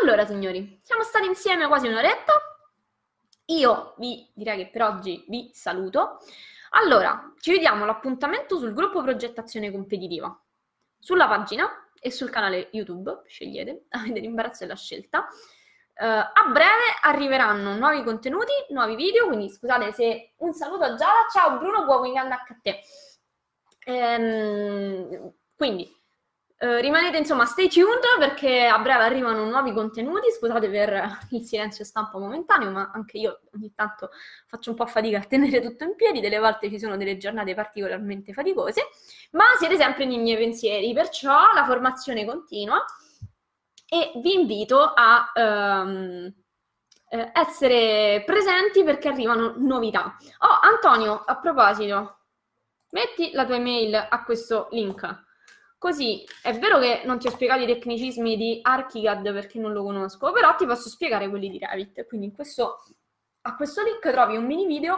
Allora, 0.01 0.25
signori, 0.25 0.79
siamo 0.83 1.03
stati 1.03 1.25
insieme 1.25 1.67
quasi 1.67 1.87
un'oretta. 1.87 2.33
Io 3.47 3.95
vi 3.97 4.29
direi 4.33 4.57
che 4.57 4.69
per 4.69 4.83
oggi 4.83 5.25
vi 5.27 5.49
saluto. 5.53 6.19
Allora, 6.71 7.33
ci 7.39 7.51
vediamo 7.51 7.83
all'appuntamento 7.83 8.57
sul 8.57 8.73
gruppo 8.73 9.01
progettazione 9.01 9.69
competitiva 9.71 10.33
sulla 11.01 11.27
pagina 11.27 11.67
e 11.99 12.11
sul 12.11 12.29
canale 12.29 12.69
YouTube, 12.71 13.23
scegliete, 13.25 13.85
avete 13.91 14.19
l'imbarazzo 14.19 14.63
della 14.63 14.75
scelta. 14.75 15.27
Uh, 15.93 16.05
a 16.05 16.49
breve 16.51 16.85
arriveranno 17.01 17.75
nuovi 17.75 18.01
contenuti, 18.03 18.51
nuovi 18.69 18.95
video, 18.95 19.27
quindi 19.27 19.49
scusate 19.49 19.91
se 19.91 20.33
un 20.37 20.53
saluto 20.53 20.83
a 20.83 20.95
Giada, 20.95 21.27
ciao 21.31 21.57
Bruno, 21.59 21.83
buon 21.85 21.99
weekend 21.99 22.31
anche 22.31 22.53
a 22.53 22.59
te. 22.61 22.79
Ehm, 23.83 25.33
quindi 25.55 26.00
Uh, 26.63 26.79
rimanete 26.79 27.17
insomma 27.17 27.45
stay 27.45 27.67
tuned 27.67 28.03
perché 28.19 28.67
a 28.67 28.77
breve 28.77 29.03
arrivano 29.03 29.45
nuovi 29.45 29.73
contenuti, 29.73 30.29
scusate 30.29 30.69
per 30.69 31.17
il 31.31 31.41
silenzio 31.41 31.83
stampa 31.83 32.19
momentaneo, 32.19 32.69
ma 32.69 32.91
anche 32.93 33.17
io 33.17 33.39
ogni 33.55 33.73
tanto 33.73 34.11
faccio 34.45 34.69
un 34.69 34.75
po' 34.75 34.85
fatica 34.85 35.17
a 35.17 35.23
tenere 35.23 35.59
tutto 35.59 35.85
in 35.85 35.95
piedi, 35.95 36.19
delle 36.19 36.37
volte 36.37 36.69
ci 36.69 36.77
sono 36.77 36.97
delle 36.97 37.17
giornate 37.17 37.55
particolarmente 37.55 38.31
faticose, 38.31 38.89
ma 39.31 39.45
siete 39.57 39.75
sempre 39.75 40.05
nei 40.05 40.19
miei 40.19 40.37
pensieri, 40.37 40.93
perciò 40.93 41.51
la 41.51 41.65
formazione 41.65 42.25
continua. 42.25 42.85
E 43.89 44.11
vi 44.21 44.35
invito 44.35 44.83
a 44.83 45.31
um, 45.33 46.31
essere 47.33 48.21
presenti 48.23 48.83
perché 48.83 49.07
arrivano 49.07 49.55
novità. 49.57 50.15
Oh 50.37 50.59
Antonio, 50.61 51.23
a 51.25 51.39
proposito, 51.39 52.19
metti 52.91 53.31
la 53.31 53.47
tua 53.47 53.55
email 53.55 53.95
a 53.95 54.23
questo 54.23 54.67
link 54.69 55.29
Così 55.81 56.23
è 56.43 56.55
vero 56.59 56.77
che 56.77 57.01
non 57.05 57.17
ti 57.17 57.25
ho 57.25 57.31
spiegato 57.31 57.63
i 57.63 57.65
tecnicismi 57.65 58.37
di 58.37 58.59
Archicad 58.61 59.23
perché 59.33 59.57
non 59.57 59.73
lo 59.73 59.81
conosco, 59.81 60.31
però 60.31 60.53
ti 60.53 60.67
posso 60.67 60.89
spiegare 60.89 61.27
quelli 61.27 61.49
di 61.49 61.57
Revit. 61.57 62.05
Quindi 62.05 62.31
questo, 62.31 62.83
a 63.41 63.55
questo 63.55 63.81
link 63.81 64.07
trovi 64.11 64.37
un 64.37 64.45
mini 64.45 64.67
video, 64.67 64.93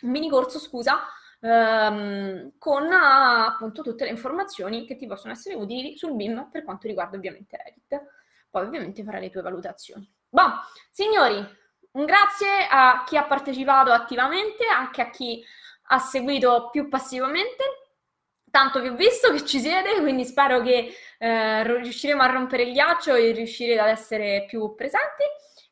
un 0.00 0.10
mini 0.10 0.30
corso, 0.30 0.58
scusa, 0.58 1.00
ehm, 1.38 2.52
con 2.56 2.90
appunto 2.90 3.82
tutte 3.82 4.04
le 4.04 4.10
informazioni 4.10 4.86
che 4.86 4.96
ti 4.96 5.06
possono 5.06 5.34
essere 5.34 5.54
utili 5.54 5.98
sul 5.98 6.14
BIM 6.14 6.48
per 6.50 6.64
quanto 6.64 6.86
riguarda 6.86 7.18
ovviamente 7.18 7.58
Revit. 7.62 8.10
Poi 8.48 8.64
ovviamente 8.64 9.04
farai 9.04 9.20
le 9.20 9.28
tue 9.28 9.42
valutazioni. 9.42 10.10
Bon, 10.30 10.50
signori, 10.90 11.46
un 11.90 12.04
grazie 12.06 12.66
a 12.70 13.04
chi 13.04 13.18
ha 13.18 13.24
partecipato 13.24 13.92
attivamente, 13.92 14.64
anche 14.64 15.02
a 15.02 15.10
chi 15.10 15.44
ha 15.88 15.98
seguito 15.98 16.70
più 16.70 16.88
passivamente 16.88 17.85
tanto 18.56 18.80
vi 18.80 18.88
ho 18.88 18.94
visto 18.94 19.30
che 19.32 19.44
ci 19.44 19.60
siete, 19.60 20.00
quindi 20.00 20.24
spero 20.24 20.62
che 20.62 20.90
eh, 21.18 21.62
riusciremo 21.62 22.22
a 22.22 22.26
rompere 22.26 22.62
il 22.62 22.72
ghiaccio 22.72 23.14
e 23.14 23.32
riuscirete 23.32 23.78
ad 23.78 23.88
essere 23.88 24.46
più 24.48 24.74
presenti. 24.74 25.24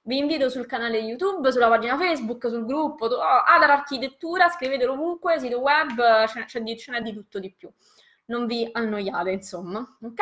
Vi 0.03 0.19
invito 0.19 0.51
sul 0.51 0.67
canale 0.67 0.99
YouTube, 0.99 1.51
sulla 1.51 1.69
pagina 1.69 1.97
Facebook, 1.97 2.47
sul 2.47 2.67
gruppo, 2.67 3.07
oh, 3.07 3.23
Adar 3.23 3.71
Architettura, 3.71 4.51
scrivetelo 4.51 4.93
ovunque, 4.93 5.39
sito 5.39 5.61
web, 5.61 6.27
ce 6.47 6.63
di, 6.63 6.77
ce 6.77 6.93
n'è 6.93 7.01
di 7.01 7.15
tutto 7.15 7.39
di 7.39 7.55
più. 7.55 7.73
Non 8.27 8.45
vi 8.45 8.69
annoiate, 8.71 9.31
insomma, 9.31 9.79
ok? 10.03 10.21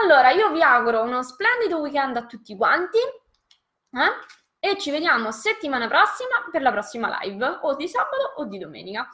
Allora, 0.00 0.30
io 0.30 0.52
vi 0.52 0.62
auguro 0.62 1.02
uno 1.02 1.24
splendido 1.24 1.80
weekend 1.80 2.16
a 2.18 2.26
tutti 2.26 2.54
quanti 2.56 2.98
eh? 2.98 4.60
e 4.60 4.78
ci 4.78 4.92
vediamo 4.92 5.32
settimana 5.32 5.88
prossima 5.88 6.46
per 6.52 6.62
la 6.62 6.70
prossima 6.70 7.18
live, 7.20 7.58
o 7.62 7.74
di 7.74 7.88
sabato 7.88 8.34
o 8.36 8.44
di 8.44 8.58
domenica. 8.58 9.08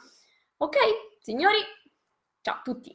Ok, 0.57 0.77
signori? 1.21 1.83
Ciao 2.45 2.57
a 2.57 2.61
tutti! 2.61 2.93